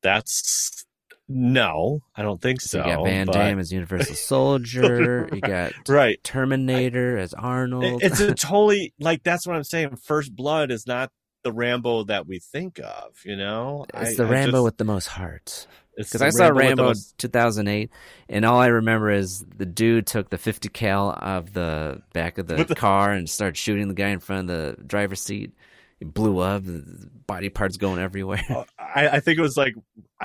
That's 0.03 0.85
no, 1.29 2.01
I 2.15 2.23
don't 2.23 2.41
think 2.41 2.61
so. 2.61 2.79
you 2.79 2.85
got 2.85 3.05
Van 3.05 3.27
but- 3.27 3.33
Damme 3.33 3.59
as 3.59 3.73
Universal 3.73 4.15
Soldier. 4.15 5.29
You 5.33 5.41
got 5.41 5.73
right. 5.89 6.23
Terminator 6.23 7.19
as 7.19 7.35
Arnold. 7.35 8.03
It's 8.03 8.21
a 8.21 8.33
totally 8.35 8.95
like 9.01 9.25
that's 9.25 9.47
what 9.47 9.57
I'm 9.57 9.65
saying. 9.65 9.97
First 9.97 10.37
Blood 10.37 10.71
is 10.71 10.87
not 10.87 11.11
the 11.43 11.53
Rambo 11.53 12.05
that 12.05 12.27
we 12.29 12.39
think 12.39 12.79
of. 12.79 13.17
You 13.25 13.37
know, 13.37 13.87
It's 13.95 14.13
I- 14.13 14.23
the 14.23 14.29
I 14.29 14.31
Rambo 14.31 14.53
just- 14.59 14.65
with 14.65 14.77
the 14.77 14.85
most 14.85 15.07
heart. 15.09 15.67
Because 15.97 16.23
I 16.23 16.31
saw 16.31 16.49
Rambo 16.49 16.85
most- 16.85 17.17
2008, 17.19 17.91
and 18.29 18.45
all 18.45 18.61
I 18.61 18.67
remember 18.67 19.11
is 19.11 19.45
the 19.57 19.67
dude 19.67 20.07
took 20.07 20.31
the 20.31 20.39
50 20.39 20.69
cal 20.69 21.11
of 21.11 21.53
the 21.53 22.03
back 22.13 22.39
of 22.39 22.47
the, 22.47 22.63
the- 22.65 22.75
car 22.77 23.13
and 23.13 23.29
started 23.29 23.57
shooting 23.57 23.89
the 23.89 23.95
guy 23.95 24.09
in 24.09 24.21
front 24.21 24.51
of 24.51 24.77
the 24.77 24.83
driver's 24.85 25.23
seat. 25.23 25.53
It 25.99 26.13
blew 26.13 26.41
up, 26.41 26.65
the 26.67 27.09
body 27.27 27.49
parts 27.49 27.79
going 27.79 27.99
everywhere. 27.99 28.45
Oh, 28.51 28.67
I, 28.79 29.09
I 29.09 29.21
think 29.21 29.39
it 29.39 29.43
was 29.43 29.57
like 29.57 29.75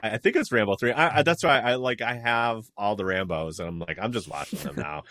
I 0.04 0.18
think 0.18 0.36
it's 0.36 0.52
Rambo 0.52 0.76
three. 0.76 0.92
I, 0.92 1.20
I, 1.20 1.24
that's 1.24 1.44
why 1.46 1.60
I 1.60 1.76
like 1.76 2.02
I 2.02 2.16
have 2.16 2.66
all 2.78 2.98
the 2.98 3.06
Rambo's 3.06 3.60
and 3.60 3.70
I'm 3.70 3.80
like 3.80 3.98
I'm 4.02 4.12
just 4.12 4.28
watching 4.30 4.60
them 4.60 4.76
now 4.78 5.04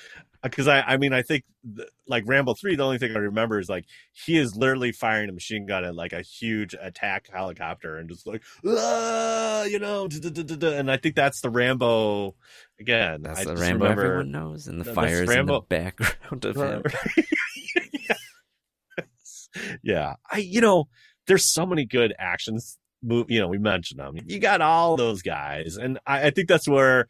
because 0.42 0.68
I 0.68 0.80
I 0.80 0.96
mean 0.96 1.12
I 1.12 1.22
think 1.22 1.44
the, 1.62 1.88
like 2.06 2.24
Rambo 2.26 2.54
three. 2.54 2.76
The 2.76 2.84
only 2.84 2.98
thing 2.98 3.14
I 3.14 3.18
remember 3.18 3.58
is 3.58 3.68
like 3.68 3.84
he 4.12 4.36
is 4.38 4.56
literally 4.56 4.92
firing 4.92 5.28
a 5.28 5.32
machine 5.32 5.66
gun 5.66 5.84
at 5.84 5.94
like 5.94 6.12
a 6.12 6.22
huge 6.22 6.74
attack 6.80 7.28
helicopter 7.32 7.96
and 7.96 8.08
just 8.08 8.26
like 8.26 8.42
ah, 8.66 9.64
you 9.64 9.78
know, 9.78 10.08
and 10.12 10.90
I 10.90 10.96
think 10.96 11.14
that's 11.14 11.40
the 11.40 11.50
Rambo 11.50 12.34
again. 12.78 13.22
That's 13.22 13.40
I 13.40 13.44
the 13.44 13.56
Rambo 13.56 13.86
everyone 13.86 14.30
knows, 14.30 14.66
and 14.66 14.80
the 14.80 14.84
That's 14.84 14.94
fires 14.94 15.20
in 15.20 15.26
the 15.26 15.32
Rambo- 15.32 15.60
background 15.62 16.44
of 16.44 16.56
him. 16.56 16.82
yeah, 19.82 20.14
I 20.30 20.38
you 20.38 20.60
know 20.60 20.88
there's 21.26 21.44
so 21.44 21.66
many 21.66 21.84
good 21.84 22.14
actions. 22.18 22.78
Move, 23.02 23.30
you 23.30 23.40
know, 23.40 23.48
we 23.48 23.56
mentioned 23.56 23.98
them. 23.98 24.18
You 24.26 24.38
got 24.38 24.60
all 24.60 24.96
those 24.96 25.22
guys, 25.22 25.76
and 25.76 25.98
I, 26.06 26.26
I 26.26 26.30
think 26.30 26.48
that's 26.48 26.68
where 26.68 27.08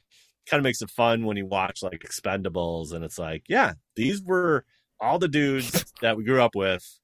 kind 0.48 0.58
of 0.60 0.64
makes 0.64 0.82
it 0.82 0.90
fun 0.90 1.24
when 1.24 1.36
you 1.36 1.46
watch 1.46 1.82
like 1.82 2.00
Expendables, 2.00 2.92
and 2.92 3.04
it's 3.04 3.18
like, 3.18 3.44
yeah, 3.48 3.74
these 3.96 4.22
were 4.22 4.64
all 5.00 5.18
the 5.18 5.28
dudes 5.28 5.92
that 6.02 6.16
we 6.16 6.24
grew 6.24 6.42
up 6.42 6.54
with, 6.54 6.98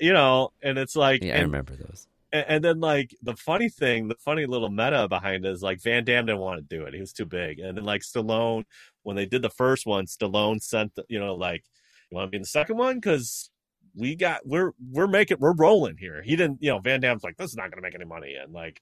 you 0.00 0.12
know, 0.12 0.50
and 0.62 0.78
it's 0.78 0.96
like, 0.96 1.22
Yeah, 1.22 1.38
I 1.38 1.42
remember 1.42 1.74
those. 1.74 2.06
and, 2.32 2.44
and 2.48 2.64
then 2.64 2.80
like 2.80 3.14
the 3.22 3.36
funny 3.36 3.68
thing, 3.68 4.08
the 4.08 4.16
funny 4.16 4.46
little 4.46 4.70
meta 4.70 5.08
behind 5.08 5.44
it 5.44 5.50
is 5.50 5.62
like 5.62 5.80
Van 5.82 6.04
Damme 6.04 6.26
didn't 6.26 6.40
want 6.40 6.58
to 6.68 6.76
do 6.76 6.84
it; 6.84 6.94
he 6.94 7.00
was 7.00 7.12
too 7.12 7.26
big, 7.26 7.58
and 7.58 7.76
then 7.76 7.84
like 7.84 8.02
Stallone, 8.02 8.64
when 9.02 9.16
they 9.16 9.26
did 9.26 9.42
the 9.42 9.50
first 9.50 9.86
one, 9.86 10.06
Stallone 10.06 10.60
sent, 10.62 10.94
the, 10.94 11.04
you 11.08 11.18
know, 11.20 11.34
like 11.34 11.64
You 12.10 12.16
want 12.16 12.26
to 12.26 12.30
be 12.30 12.36
in 12.36 12.42
the 12.42 12.48
second 12.48 12.76
one? 12.76 12.96
Because 12.96 13.50
we 13.94 14.14
got 14.14 14.46
we're 14.46 14.72
we're 14.90 15.06
making 15.06 15.38
we're 15.40 15.54
rolling 15.54 15.96
here. 15.98 16.20
He 16.22 16.36
didn't, 16.36 16.58
you 16.62 16.70
know, 16.70 16.78
Van 16.80 17.00
Damme's 17.00 17.24
like, 17.24 17.36
this 17.38 17.50
is 17.50 17.56
not 17.56 17.70
going 17.70 17.78
to 17.78 17.82
make 17.82 17.94
any 17.94 18.04
money, 18.04 18.34
and 18.34 18.52
like, 18.52 18.80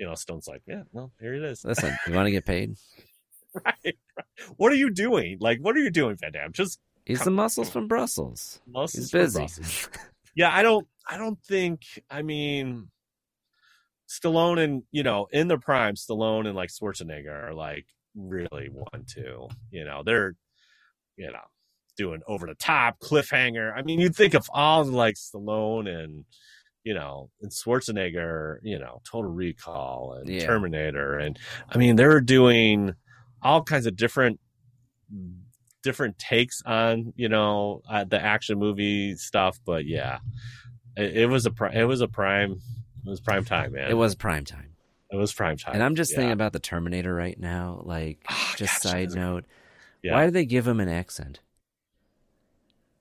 you 0.00 0.06
know, 0.06 0.14
Stone's 0.14 0.48
like, 0.48 0.62
yeah, 0.66 0.82
well, 0.92 1.12
here 1.20 1.34
it 1.34 1.42
is. 1.44 1.62
Listen, 1.62 1.94
you 2.06 2.14
want 2.14 2.26
to 2.26 2.30
get 2.30 2.46
paid? 2.46 2.74
right, 3.64 3.74
right. 3.84 3.94
What 4.56 4.72
are 4.72 4.76
you 4.76 4.90
doing? 4.90 5.36
Like, 5.40 5.58
what 5.60 5.76
are 5.76 5.80
you 5.80 5.90
doing, 5.90 6.16
Van 6.16 6.32
Damme? 6.32 6.52
Just 6.52 6.80
He's 7.04 7.22
the 7.22 7.30
muscles 7.30 7.68
from 7.68 7.86
Brussels. 7.86 8.60
muscles 8.66 8.94
He's 8.94 9.10
busy. 9.10 9.40
Brussels. 9.40 9.90
yeah, 10.34 10.50
I 10.52 10.62
don't, 10.62 10.86
I 11.08 11.18
don't 11.18 11.38
think. 11.42 11.82
I 12.10 12.22
mean, 12.22 12.88
Stallone 14.08 14.58
and 14.58 14.82
you 14.90 15.02
know, 15.02 15.26
in 15.32 15.48
their 15.48 15.58
prime, 15.58 15.96
Stallone 15.96 16.46
and 16.46 16.56
like 16.56 16.70
Schwarzenegger 16.70 17.50
are 17.50 17.54
like 17.54 17.84
really 18.16 18.70
one 18.72 19.04
two. 19.06 19.48
You 19.70 19.84
know, 19.84 20.02
they're 20.02 20.34
you 21.16 21.26
know 21.26 21.44
doing 21.98 22.22
over 22.26 22.46
the 22.46 22.54
top 22.54 23.00
cliffhanger. 23.00 23.70
I 23.76 23.82
mean, 23.82 24.00
you'd 24.00 24.16
think 24.16 24.32
of 24.32 24.48
all 24.54 24.82
like 24.84 25.16
Stallone 25.16 25.88
and 25.88 26.24
you 26.84 26.94
know 26.94 27.30
and 27.42 27.50
Schwarzenegger, 27.50 28.58
you 28.62 28.78
know, 28.78 29.00
Total 29.10 29.30
Recall 29.30 30.14
and 30.18 30.28
Yeah. 30.28 30.46
Terminator, 30.46 31.18
and 31.18 31.38
I 31.68 31.78
mean 31.78 31.96
they're 31.96 32.20
doing 32.20 32.94
all 33.42 33.62
kinds 33.62 33.86
of 33.86 33.96
different 33.96 34.40
different 35.82 36.18
takes 36.18 36.62
on 36.66 37.12
you 37.16 37.28
know 37.28 37.82
uh, 37.88 38.04
the 38.04 38.20
action 38.20 38.58
movie 38.58 39.16
stuff. 39.16 39.58
But 39.64 39.86
yeah, 39.86 40.18
it, 40.96 41.16
it 41.18 41.26
was 41.26 41.46
a 41.46 41.50
pri- 41.50 41.74
it 41.74 41.84
was 41.84 42.00
a 42.00 42.08
prime 42.08 42.52
it 42.52 43.08
was 43.08 43.20
prime 43.20 43.44
time, 43.44 43.72
man. 43.72 43.90
It 43.90 43.94
was 43.94 44.14
prime 44.14 44.44
time. 44.44 44.74
it 45.10 45.16
was 45.16 45.32
prime 45.32 45.56
time, 45.56 45.74
And 45.74 45.82
I'm 45.82 45.94
just 45.96 46.12
Yeah. 46.12 46.18
thinking 46.18 46.32
about 46.32 46.52
the 46.52 46.60
Terminator 46.60 47.14
right 47.14 47.38
now. 47.38 47.80
Like, 47.84 48.22
Ah, 48.28 48.54
just 48.56 48.82
gosh, 48.82 48.92
side 48.92 49.10
note, 49.14 49.44
Yeah. 50.02 50.14
why 50.14 50.24
did 50.26 50.34
they 50.34 50.44
give 50.44 50.68
him 50.68 50.80
an 50.80 50.88
accent? 50.88 51.40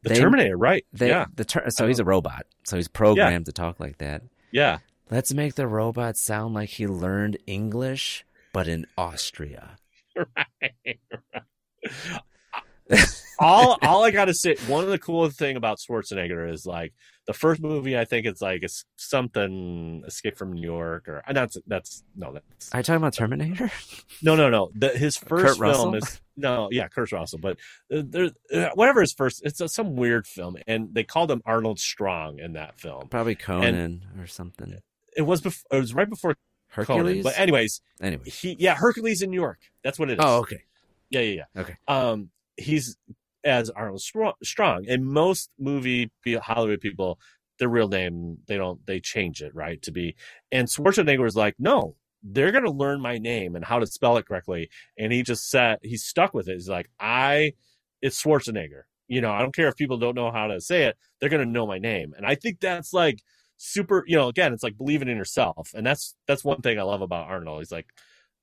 The 0.03 0.09
they- 0.09 0.19
Terminator, 0.19 0.57
right? 0.57 0.85
They, 0.93 1.09
yeah, 1.09 1.25
The 1.35 1.45
ter- 1.45 1.69
so 1.69 1.87
he's 1.87 1.99
a 1.99 2.05
robot. 2.05 2.45
So 2.63 2.75
he's 2.77 2.87
programmed 2.87 3.45
to 3.47 3.51
talk 3.51 3.79
like 3.79 3.97
that. 3.99 4.23
yeah. 4.51 4.79
Let's 5.11 5.33
make 5.33 5.55
the 5.55 5.67
robot 5.67 6.17
sound 6.17 6.53
like 6.53 6.69
he 6.69 6.85
learned 6.85 7.37
English, 7.47 8.23
but 8.53 8.67
in 8.67 8.85
Austria. 8.95 9.77
all 13.39 13.77
all 13.81 14.03
I 14.03 14.11
gotta 14.11 14.33
say, 14.33 14.55
one 14.67 14.83
of 14.83 14.89
the 14.89 14.99
coolest 14.99 15.37
thing 15.37 15.55
about 15.55 15.79
Schwarzenegger 15.79 16.51
is 16.51 16.65
like 16.65 16.93
the 17.27 17.33
first 17.33 17.61
movie. 17.61 17.97
I 17.97 18.05
think 18.05 18.25
it's 18.25 18.41
like 18.41 18.63
it's 18.63 18.85
something 18.97 20.03
Escape 20.05 20.37
from 20.37 20.53
New 20.53 20.61
York, 20.61 21.07
or 21.07 21.23
and 21.27 21.35
that's 21.35 21.57
that's 21.67 22.03
no, 22.15 22.33
that's 22.33 22.73
Are 22.73 22.79
you 22.79 22.83
talking 22.83 22.97
about 22.97 23.13
Terminator? 23.13 23.71
no, 24.21 24.35
no, 24.35 24.49
no. 24.49 24.71
The, 24.75 24.89
his 24.89 25.17
first 25.17 25.45
Kurt 25.45 25.57
film 25.57 25.93
Russell? 25.93 25.95
is 25.95 26.21
no, 26.35 26.69
yeah, 26.71 26.87
Kurt 26.87 27.11
Russell, 27.11 27.39
but 27.39 27.57
uh, 27.93 28.01
there, 28.05 28.29
uh, 28.53 28.69
whatever 28.73 29.01
his 29.01 29.13
first, 29.13 29.41
it's 29.45 29.59
a, 29.59 29.67
some 29.67 29.95
weird 29.95 30.25
film, 30.25 30.57
and 30.67 30.93
they 30.93 31.03
called 31.03 31.29
him 31.29 31.41
Arnold 31.45 31.79
Strong 31.79 32.39
in 32.39 32.53
that 32.53 32.79
film. 32.79 33.09
Probably 33.09 33.35
Conan 33.35 34.05
or 34.19 34.27
something. 34.27 34.79
It 35.15 35.23
was 35.23 35.41
bef- 35.41 35.63
it 35.71 35.77
was 35.77 35.93
right 35.93 36.09
before 36.09 36.35
Conan, 36.71 37.05
Hercules? 37.05 37.23
but 37.23 37.37
anyways, 37.37 37.81
Anyway. 38.01 38.29
he 38.29 38.55
yeah 38.59 38.75
Hercules 38.75 39.21
in 39.21 39.31
New 39.31 39.39
York. 39.39 39.59
That's 39.83 39.99
what 39.99 40.09
it 40.09 40.13
is. 40.13 40.19
Oh, 40.23 40.39
okay. 40.39 40.63
Yeah, 41.09 41.21
yeah, 41.21 41.43
yeah. 41.55 41.61
Okay. 41.61 41.77
Um, 41.87 42.29
he's 42.60 42.97
as 43.43 43.70
Arnold 43.70 44.01
Strong, 44.01 44.86
and 44.88 45.05
most 45.05 45.49
movie 45.57 46.12
Hollywood 46.41 46.82
people, 46.82 47.20
their 47.57 47.70
real 47.70 47.88
name 47.88 48.38
they 48.47 48.57
don't 48.57 48.86
they 48.86 48.99
change 48.99 49.41
it 49.41 49.53
right 49.55 49.82
to 49.84 49.91
be. 49.91 50.16
And 50.51 50.68
Schwarzenegger 50.68 51.24
was 51.24 51.36
like, 51.36 51.55
no, 51.60 51.95
they're 52.24 52.51
gonna 52.51 52.72
learn 52.72 53.01
my 53.01 53.18
name 53.18 53.55
and 53.55 53.66
how 53.66 53.80
to 53.80 53.88
spell 53.88 54.18
it 54.18 54.28
correctly. 54.28 54.70
And 54.97 55.12
he 55.12 55.24
just 55.24 55.49
said 55.49 55.80
he's 55.84 56.03
stuck 56.03 56.34
with 56.34 56.47
it. 56.49 56.53
He's 56.53 56.70
like, 56.70 56.89
I, 56.99 57.53
it's 58.01 58.22
Schwarzenegger. 58.22 58.84
You 59.07 59.22
know, 59.22 59.32
I 59.32 59.39
don't 59.41 59.55
care 59.55 59.68
if 59.68 59.76
people 59.76 59.97
don't 59.97 60.16
know 60.16 60.32
how 60.32 60.47
to 60.47 60.62
say 60.62 60.84
it; 60.86 60.97
they're 61.20 61.30
gonna 61.30 61.45
know 61.45 61.66
my 61.68 61.80
name. 61.80 62.14
And 62.16 62.26
I 62.26 62.36
think 62.36 62.60
that's 62.60 62.93
like 62.93 63.22
super. 63.57 64.03
You 64.07 64.18
know, 64.18 64.28
again, 64.30 64.53
it's 64.53 64.64
like 64.64 64.78
believing 64.78 65.07
in 65.07 65.18
yourself, 65.18 65.72
and 65.76 65.86
that's 65.86 66.16
that's 66.28 66.43
one 66.43 66.62
thing 66.62 66.80
I 66.80 66.84
love 66.84 67.01
about 67.01 67.28
Arnold. 67.28 67.60
He's 67.60 67.72
like, 67.72 67.88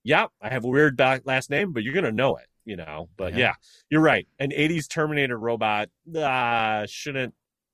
yeah, 0.05 0.27
I 0.41 0.49
have 0.51 0.64
a 0.64 0.69
weird 0.69 0.99
last 1.25 1.51
name, 1.51 1.73
but 1.73 1.83
you're 1.85 1.95
gonna 1.95 2.12
know 2.12 2.37
it, 2.37 2.47
you 2.67 2.77
know. 2.77 3.09
But 3.17 3.33
Yeah. 3.33 3.39
yeah, 3.39 3.53
you're 3.89 4.03
right. 4.03 4.29
An 4.39 4.51
'80s 4.51 4.87
Terminator 4.89 5.39
robot 5.39 5.89
uh, 6.14 6.85
shouldn't 6.87 7.33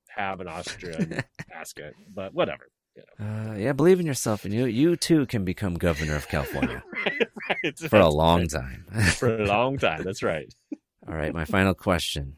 have 0.09 0.41
an 0.41 0.47
Austrian 0.47 1.25
basket, 1.49 1.95
but 2.15 2.33
whatever. 2.33 2.69
You 2.95 3.03
know. 3.19 3.51
Uh, 3.51 3.55
yeah, 3.57 3.73
believe 3.73 3.99
in 3.99 4.07
yourself, 4.07 4.45
and 4.45 4.55
you 4.55 4.67
you 4.67 4.95
too 4.97 5.27
can 5.27 5.45
become 5.45 5.75
governor 5.75 6.15
of 6.15 6.29
California 6.29 6.85
right, 7.49 7.79
for 7.79 7.99
a 7.99 8.09
long 8.11 8.47
time. 8.47 8.85
for 9.17 9.43
a 9.43 9.47
long 9.47 9.79
time. 9.79 10.05
That's 10.05 10.23
right. 10.23 10.53
All 11.09 11.15
right, 11.15 11.33
my 11.33 11.45
final 11.47 11.75
question: 11.75 12.37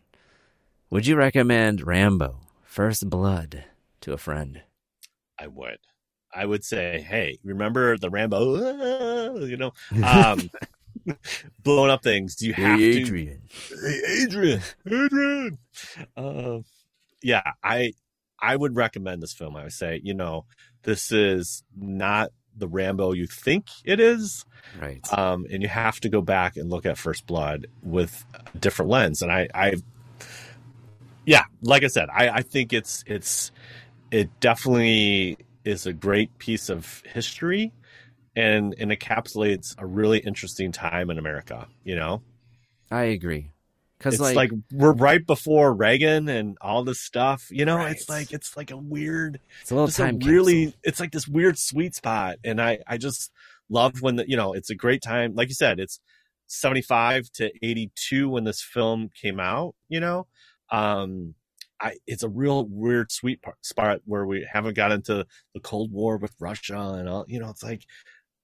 Would 0.91 1.07
you 1.07 1.17
recommend 1.17 1.85
Rambo: 1.87 2.41
First 2.63 3.11
Blood 3.11 3.65
to 4.01 4.13
a 4.13 4.17
friend? 4.17 4.63
I 5.39 5.49
would. 5.49 5.79
I 6.33 6.47
would 6.47 6.65
say, 6.65 7.01
hey, 7.01 7.39
remember 7.45 7.97
the 7.99 8.11
Rambo? 8.11 9.37
You 9.45 9.57
know, 9.57 9.73
um, 10.05 10.51
blowing 11.63 11.91
up 11.91 12.03
things. 12.03 12.37
Do 12.37 12.47
you 12.47 12.55
have 12.55 12.79
to. 12.79 12.85
Adrian. 12.85 13.43
Hey, 13.69 14.01
Adrian, 14.23 14.61
Adrian. 14.87 15.59
Uh, 16.17 16.59
yeah, 17.23 17.53
I 17.63 17.93
I 18.41 18.57
would 18.57 18.77
recommend 18.77 19.23
this 19.23 19.33
film. 19.33 19.57
I 19.57 19.65
would 19.65 19.73
say, 19.73 20.01
you 20.03 20.15
know, 20.15 20.45
this 20.83 21.13
is 21.13 21.63
not 21.77 22.31
the 22.57 22.69
Rambo 22.69 23.13
you 23.13 23.27
think 23.27 23.67
it 23.85 23.99
is, 24.01 24.45
Right. 24.81 25.01
um, 25.17 25.47
and 25.51 25.63
you 25.63 25.69
have 25.69 25.99
to 26.01 26.09
go 26.09 26.21
back 26.21 26.57
and 26.57 26.71
look 26.71 26.87
at 26.87 26.99
First 26.99 27.27
Blood 27.27 27.67
with 27.83 28.25
a 28.55 28.59
different 28.59 28.91
lens. 28.91 29.23
And 29.23 29.33
I, 29.33 29.49
I, 29.55 29.75
yeah, 31.27 31.45
like 31.63 31.85
I 31.85 31.89
said, 31.89 32.09
I, 32.15 32.29
I 32.29 32.43
think 32.43 32.73
it's 32.73 33.03
it's 33.07 33.51
it 34.11 34.29
definitely 34.41 35.39
is 35.65 35.87
a 35.87 35.93
great 35.93 36.37
piece 36.39 36.69
of 36.69 37.03
history, 37.13 37.73
and 38.37 38.75
and 38.79 38.91
encapsulates 38.91 39.75
a 39.79 39.87
really 39.87 40.19
interesting 40.19 40.73
time 40.73 41.11
in 41.11 41.19
America. 41.19 41.69
You 41.85 41.97
know 41.97 42.23
I 42.91 43.05
agree. 43.05 43.51
Because 43.99 44.21
like, 44.21 44.37
like, 44.37 44.51
we're 44.71 44.93
right 44.93 45.25
before 45.27 45.73
Reagan 45.73 46.29
and 46.29 46.59
all 46.61 46.85
this 46.85 47.01
stuff. 47.01 47.49
You 47.51 47.65
know, 47.65 47.77
Right. 47.77 47.93
it's 47.93 48.09
like 48.09 48.33
it's 48.33 48.57
like 48.57 48.71
a 48.71 48.77
weird, 48.77 49.41
it's 49.63 49.71
a 49.71 49.75
little 49.75 49.89
it's 49.89 49.99
a 49.99 50.03
time 50.05 50.19
really, 50.19 50.67
capsule. 50.67 50.81
it's 50.85 51.01
like 51.01 51.13
this 51.13 51.27
weird 51.27 51.59
sweet 51.59 51.95
spot, 51.95 52.37
and 52.45 52.61
I 52.61 52.81
I 52.87 52.99
just 52.99 53.33
love 53.71 54.03
when 54.03 54.17
the 54.17 54.29
you 54.29 54.37
know 54.37 54.53
it's 54.53 54.69
a 54.69 54.75
great 54.75 55.01
time. 55.01 55.35
Like 55.35 55.49
you 55.49 55.55
said, 55.55 55.81
it's 55.81 56.01
seventy 56.47 56.83
five 56.83 57.31
to 57.35 57.51
eighty 57.63 57.91
two 57.95 58.29
when 58.29 58.45
this 58.45 58.61
film 58.61 59.11
came 59.15 59.41
out. 59.41 59.75
You 59.89 60.01
know, 60.01 60.27
um, 60.71 61.35
I 61.81 61.97
it's 62.07 62.25
a 62.25 62.29
real 62.29 62.67
weird 62.67 63.11
sweet 63.11 63.41
part, 63.41 63.65
spot 63.65 64.01
where 64.05 64.27
we 64.27 64.47
haven't 64.53 64.75
got 64.75 64.93
into 64.93 65.25
the 65.55 65.61
Cold 65.61 65.91
War 65.93 66.19
with 66.19 66.35
Russia 66.39 66.97
and 66.99 67.09
all. 67.09 67.25
You 67.27 67.41
know, 67.41 67.49
it's 67.49 67.63
like 67.63 67.85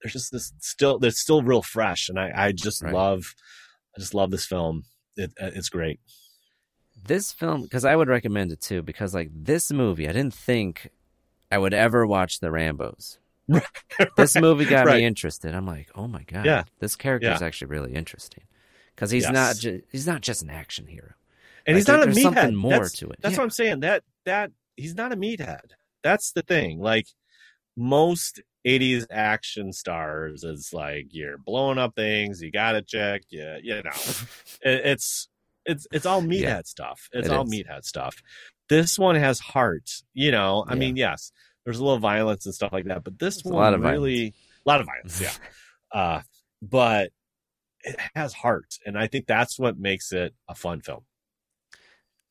there's 0.03 0.13
just 0.13 0.33
this 0.33 0.53
still 0.61 0.99
there's 0.99 1.19
still 1.19 1.43
real 1.43 1.63
fresh, 1.63 2.09
and 2.09 2.19
I 2.19 2.33
I 2.35 2.53
just 2.53 2.83
Right. 2.83 2.93
love 2.95 3.35
I 3.97 4.01
just 4.01 4.15
love 4.15 4.31
this 4.31 4.47
film. 4.47 4.85
It, 5.17 5.33
uh, 5.41 5.51
it's 5.55 5.69
great. 5.69 6.01
this 7.03 7.33
film 7.33 7.63
because 7.63 7.85
I 7.85 7.97
would 7.97 8.09
recommend 8.09 8.53
it 8.53 8.61
too 8.61 8.83
because 8.83 9.15
like 9.15 9.31
this 9.33 9.73
movie 9.73 10.09
I 10.09 10.13
didn't 10.13 10.35
think 10.35 10.91
I 11.51 11.59
would 11.59 11.75
ever 11.75 12.07
watch 12.07 12.41
the 12.41 12.51
Rambo's. 12.51 13.19
This 14.17 14.37
movie 14.37 14.65
got 14.67 14.87
Right. 14.87 14.99
me 15.01 15.05
interested. 15.05 15.55
I'm 15.55 15.67
like, 15.67 15.89
oh 15.95 16.07
my 16.07 16.23
god, 16.25 16.45
Yeah. 16.47 16.65
this 16.79 16.95
character 16.97 17.31
is 17.33 17.41
Yeah. 17.41 17.47
actually 17.47 17.69
really 17.69 17.95
interesting 17.95 18.45
because 18.95 19.11
he's 19.11 19.25
Yes. 19.25 19.33
not 19.33 19.57
ju- 19.57 19.83
he's 19.91 20.07
not 20.07 20.21
just 20.21 20.43
an 20.43 20.51
action 20.51 20.87
hero. 20.87 21.15
and 21.67 21.75
Like, 21.75 21.81
he's 21.81 21.89
not 21.89 21.95
there- 21.95 22.03
a 22.03 22.05
there's 22.07 22.17
meathead. 22.19 22.23
something 22.23 22.55
more 22.55 22.71
that's, 22.73 22.93
to 22.99 23.11
it. 23.11 23.19
That's 23.21 23.33
Yeah. 23.33 23.39
what 23.39 23.45
I'm 23.45 23.51
saying. 23.51 23.81
That 23.81 24.05
that 24.25 24.53
he's 24.77 24.95
not 24.95 25.13
a 25.13 25.17
meathead. 25.17 25.73
That's 26.03 26.33
the 26.33 26.43
thing. 26.43 26.79
Like 26.81 27.07
most 27.77 28.41
'80s 28.67 29.07
action 29.11 29.73
stars, 29.73 30.45
is 30.45 30.73
like 30.73 31.07
you're 31.11 31.39
blowing 31.39 31.79
up 31.79 31.95
things. 31.97 32.43
You 32.43 32.51
got 32.51 32.73
to 32.73 32.83
check. 32.83 33.23
Yeah, 33.31 33.59
you 33.63 33.77
know, 33.83 33.91
it, 34.63 34.87
it's 34.87 35.29
it's 35.67 35.87
it's 35.93 36.07
all 36.07 36.23
meathead 36.23 36.43
Yeah. 36.43 36.61
stuff. 36.65 37.09
It's 37.13 37.29
It 37.29 37.33
all 37.35 37.45
is. 37.45 37.53
meathead 37.53 37.85
stuff. 37.85 38.17
This 38.69 38.99
one 38.99 39.17
has 39.17 39.39
heart. 39.41 39.91
You 40.15 40.31
know, 40.31 40.65
I 40.69 40.75
Yeah. 40.75 40.81
mean, 40.81 40.97
yes, 40.97 41.33
there's 41.65 41.79
a 41.79 41.85
little 41.85 41.99
violence 41.99 42.47
and 42.47 42.55
stuff 42.55 42.73
like 42.73 42.85
that, 42.87 43.05
but 43.05 43.19
this 43.19 43.37
There's 43.37 43.47
a 43.47 43.55
one 43.55 43.63
lot 43.63 43.75
of 43.75 43.81
really 43.83 44.35
a 44.67 44.69
lot 44.69 44.81
of 44.81 44.87
violence. 44.87 45.21
Yeah, 45.21 45.33
uh, 45.93 46.21
but 46.63 47.13
it 47.83 47.97
has 48.15 48.33
heart, 48.35 48.79
and 48.87 48.99
I 48.99 49.07
think 49.07 49.27
that's 49.27 49.59
what 49.59 49.79
makes 49.79 50.13
it 50.13 50.35
a 50.49 50.55
fun 50.55 50.81
film. 50.81 51.05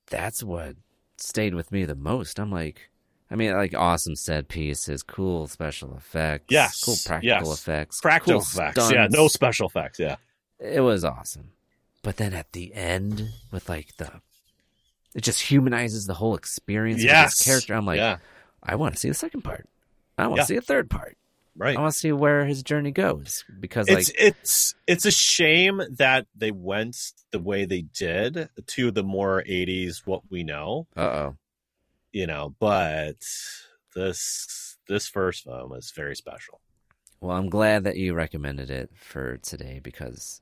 That's 0.07 0.43
what 0.43 0.75
stayed 1.17 1.53
with 1.53 1.71
me 1.71 1.85
the 1.85 1.95
most. 1.95 2.39
I'm 2.39 2.51
like, 2.51 2.89
I 3.31 3.35
mean, 3.35 3.53
like 3.53 3.75
awesome 3.75 4.15
set 4.15 4.47
pieces, 4.47 5.03
cool 5.03 5.47
special 5.47 5.95
effects, 5.95 6.45
Yes, 6.49 6.81
cool 6.83 6.95
practical 7.05 7.49
yes. 7.49 7.59
effects, 7.59 8.01
practical 8.01 8.41
cool 8.41 8.61
effects. 8.63 8.91
Yeah, 8.91 9.07
no 9.09 9.27
special 9.27 9.67
effects. 9.67 9.99
Yeah, 9.99 10.15
It 10.59 10.81
was 10.81 11.03
awesome. 11.05 11.51
But 12.01 12.17
then 12.17 12.33
at 12.33 12.53
the 12.53 12.73
end, 12.73 13.29
with 13.51 13.69
like 13.69 13.95
the, 13.97 14.09
it 15.13 15.21
just 15.21 15.41
humanizes 15.41 16.05
the 16.07 16.13
whole 16.15 16.35
experience 16.35 17.03
yes, 17.03 17.25
with 17.25 17.31
this 17.39 17.45
character. 17.45 17.73
I'm 17.75 17.85
like, 17.85 17.97
yeah, 17.97 18.17
I 18.63 18.75
want 18.75 18.95
to 18.95 18.99
see 18.99 19.09
the 19.09 19.13
second 19.13 19.41
part. 19.41 19.67
I 20.17 20.27
want 20.27 20.37
to 20.37 20.41
Yeah. 20.41 20.45
see 20.45 20.55
a 20.55 20.61
third 20.61 20.89
part. 20.89 21.17
right. 21.55 21.77
I 21.77 21.81
want 21.81 21.93
to 21.93 21.99
see 21.99 22.11
where 22.11 22.45
his 22.45 22.63
journey 22.63 22.91
goes 22.91 23.43
because 23.59 23.89
like 23.89 23.99
it's 23.99 24.11
it's 24.17 24.75
it's 24.87 25.05
a 25.05 25.11
shame 25.11 25.81
that 25.97 26.25
they 26.35 26.51
went 26.51 26.95
the 27.31 27.39
way 27.39 27.65
they 27.65 27.81
did 27.81 28.49
to 28.67 28.91
the 28.91 29.03
more 29.03 29.43
80s 29.47 30.01
what 30.05 30.21
we 30.31 30.43
know 30.43 30.87
uh 30.95 31.01
oh 31.01 31.35
you 32.11 32.27
know 32.27 32.55
but 32.59 33.17
this 33.95 34.77
this 34.87 35.07
first 35.07 35.43
film 35.43 35.73
is 35.73 35.91
very 35.95 36.15
special. 36.15 36.61
Well 37.21 37.35
I'm 37.35 37.49
glad 37.49 37.83
that 37.83 37.97
you 37.97 38.13
recommended 38.13 38.69
it 38.69 38.91
for 38.95 39.37
today 39.37 39.79
because 39.83 40.41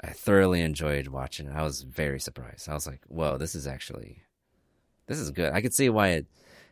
I 0.00 0.08
thoroughly 0.08 0.60
enjoyed 0.60 1.08
watching 1.08 1.46
it. 1.46 1.54
I 1.54 1.62
was 1.62 1.82
very 1.82 2.20
surprised. 2.20 2.68
I 2.68 2.74
was 2.74 2.86
like 2.86 3.02
whoa 3.08 3.38
this 3.38 3.54
is 3.54 3.66
actually 3.66 4.22
this 5.06 5.18
is 5.18 5.30
good. 5.30 5.52
I 5.52 5.60
could 5.60 5.74
see 5.74 5.90
why 5.90 6.08
it 6.08 6.26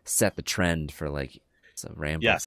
set 0.05 0.37
the 0.37 0.43
trend 0.43 0.93
for 0.93 1.09
like 1.11 1.41
some 1.75 1.95
Rambo 1.97 2.25
yes 2.25 2.47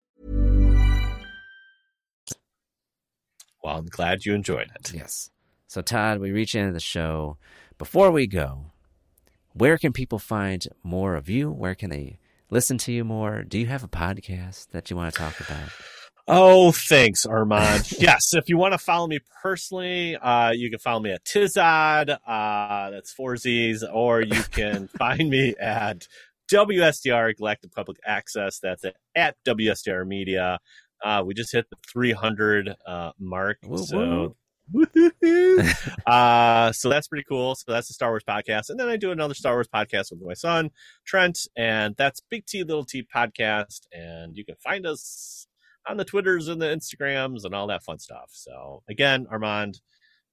Well 3.63 3.77
i'm 3.77 3.85
glad 3.85 4.25
you 4.25 4.33
enjoyed 4.33 4.69
it 4.75 4.93
yes 4.93 5.29
so 5.67 5.81
Todd 5.81 6.19
we 6.19 6.31
reach 6.31 6.55
into 6.55 6.73
the 6.73 6.79
show 6.79 7.37
before 7.77 8.11
we 8.11 8.27
go 8.27 8.65
where 9.53 9.77
can 9.77 9.93
people 9.93 10.19
find 10.19 10.67
more 10.83 11.15
of 11.15 11.29
you 11.29 11.51
where 11.51 11.75
can 11.75 11.89
they 11.89 12.19
listen 12.49 12.77
to 12.79 12.91
you 12.91 13.03
more 13.03 13.43
do 13.43 13.57
you 13.57 13.67
have 13.67 13.83
a 13.83 13.87
podcast 13.87 14.69
that 14.71 14.89
you 14.89 14.95
want 14.95 15.13
to 15.13 15.19
talk 15.19 15.39
about 15.39 15.69
Oh, 16.27 16.71
thanks, 16.71 17.25
Armand. 17.25 17.91
yes, 17.99 18.33
if 18.33 18.47
you 18.47 18.57
want 18.57 18.73
to 18.73 18.77
follow 18.77 19.07
me 19.07 19.19
personally, 19.41 20.15
uh, 20.15 20.51
you 20.51 20.69
can 20.69 20.79
follow 20.79 20.99
me 20.99 21.11
at 21.11 21.25
Tizad. 21.25 22.17
Uh, 22.25 22.89
that's 22.91 23.11
four 23.11 23.35
Z's, 23.37 23.83
or 23.83 24.21
you 24.21 24.41
can 24.51 24.87
find 24.99 25.29
me 25.29 25.55
at 25.59 26.07
WSDR 26.51 27.35
Galactic 27.35 27.73
Public 27.73 27.97
Access. 28.05 28.59
That's 28.59 28.85
at, 28.85 28.95
at 29.15 29.35
WSDR 29.45 30.05
Media. 30.07 30.59
Uh, 31.03 31.23
we 31.25 31.33
just 31.33 31.51
hit 31.51 31.69
the 31.69 31.77
300 31.91 32.75
uh, 32.85 33.11
mark, 33.19 33.57
Woo, 33.63 33.77
so. 33.77 34.35
uh, 36.07 36.71
so 36.71 36.89
that's 36.89 37.07
pretty 37.07 37.25
cool. 37.27 37.55
So 37.55 37.71
that's 37.71 37.87
the 37.89 37.93
Star 37.93 38.09
Wars 38.09 38.23
podcast, 38.27 38.69
and 38.69 38.79
then 38.79 38.87
I 38.87 38.95
do 38.95 39.11
another 39.11 39.33
Star 39.33 39.53
Wars 39.53 39.67
podcast 39.67 40.11
with 40.11 40.21
my 40.21 40.33
son 40.33 40.71
Trent, 41.05 41.39
and 41.57 41.95
that's 41.97 42.21
Big 42.21 42.45
T 42.45 42.63
Little 42.63 42.85
T 42.85 43.03
podcast. 43.03 43.81
And 43.91 44.37
you 44.37 44.45
can 44.45 44.55
find 44.63 44.85
us 44.85 45.47
on 45.87 45.97
the 45.97 46.05
Twitters 46.05 46.47
and 46.47 46.61
the 46.61 46.67
Instagrams 46.67 47.43
and 47.43 47.53
all 47.53 47.67
that 47.67 47.83
fun 47.83 47.99
stuff. 47.99 48.29
So 48.31 48.83
again, 48.89 49.27
Armand, 49.29 49.81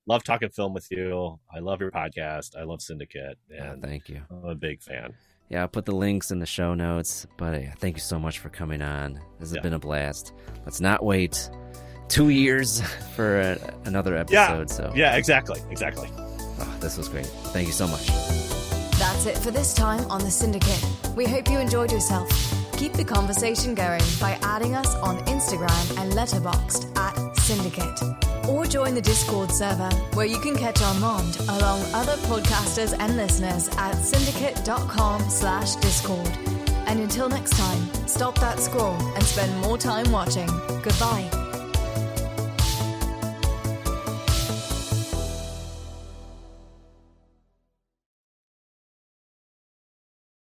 love 0.07 0.23
talking 0.23 0.51
film 0.51 0.75
with 0.75 0.89
you. 0.91 1.41
I 1.53 1.59
love 1.59 1.81
your 1.81 1.91
podcast. 1.91 2.57
I 2.57 2.63
love 2.63 2.81
Syndicate, 2.81 3.39
and 3.51 3.85
oh, 3.85 3.89
thank 3.89 4.09
you. 4.09 4.23
I'm 4.31 4.45
a 4.45 4.55
big 4.55 4.83
fan. 4.83 5.15
Yeah, 5.49 5.63
I'll 5.63 5.69
put 5.69 5.87
the 5.87 5.95
links 5.95 6.31
in 6.31 6.39
the 6.41 6.47
show 6.47 6.75
notes. 6.75 7.27
But 7.37 7.63
yeah, 7.63 7.73
thank 7.79 7.97
you 7.97 8.03
so 8.03 8.19
much 8.19 8.39
for 8.39 8.49
coming 8.51 8.83
on. 8.83 9.15
This 9.39 9.49
has 9.51 9.57
Yeah. 9.57 9.63
been 9.63 9.73
a 9.75 9.79
blast. 9.79 10.33
Let's 10.65 10.81
not 10.81 11.03
wait 11.05 11.49
two 12.09 12.29
years 12.29 12.81
for 13.17 13.41
a, 13.41 13.59
another 13.85 14.17
episode. 14.17 14.35
Yeah, 14.35 14.67
So 14.67 14.93
yeah, 14.95 15.17
exactly, 15.17 15.61
exactly. 15.71 16.09
oh, 16.17 16.77
this 16.81 16.97
was 16.99 17.09
great. 17.09 17.27
Thank 17.27 17.67
you 17.67 17.73
so 17.73 17.87
much. 17.87 18.07
That's 18.99 19.27
it 19.27 19.39
for 19.39 19.51
this 19.51 19.75
time 19.75 20.01
on 20.11 20.21
The 20.23 20.31
Syndicate. 20.31 20.85
We 21.17 21.25
hope 21.25 21.49
you 21.51 21.59
enjoyed 21.59 21.93
yourself. 21.93 22.29
Keep 22.77 22.95
the 22.95 23.05
conversation 23.05 23.75
going 23.75 24.03
by 24.21 24.39
adding 24.43 24.75
us 24.75 24.95
on 24.97 25.19
Instagram 25.27 25.99
and 25.99 26.13
Letterboxd 26.13 26.97
at 26.99 27.37
Syndicate. 27.39 28.28
Or 28.49 28.65
join 28.65 28.95
the 28.95 29.03
Discord 29.03 29.51
server 29.51 29.91
where 30.15 30.27
you 30.27 30.41
can 30.41 30.57
catch 30.57 30.81
Armand 30.83 31.37
along 31.49 31.83
other 31.93 32.17
podcasters 32.27 32.97
and 32.99 33.17
listeners 33.17 33.69
at 33.77 33.95
syndicate.com 33.95 35.29
slash 35.29 35.77
discord. 35.77 36.31
And 36.87 37.01
until 37.01 37.29
next 37.29 37.51
time, 37.51 37.83
stop 38.07 38.39
that 38.41 38.59
scroll 38.59 38.97
and 39.15 39.23
spend 39.23 39.55
more 39.61 39.77
time 39.77 40.11
watching. 40.11 40.49
Goodbye. 40.83 41.48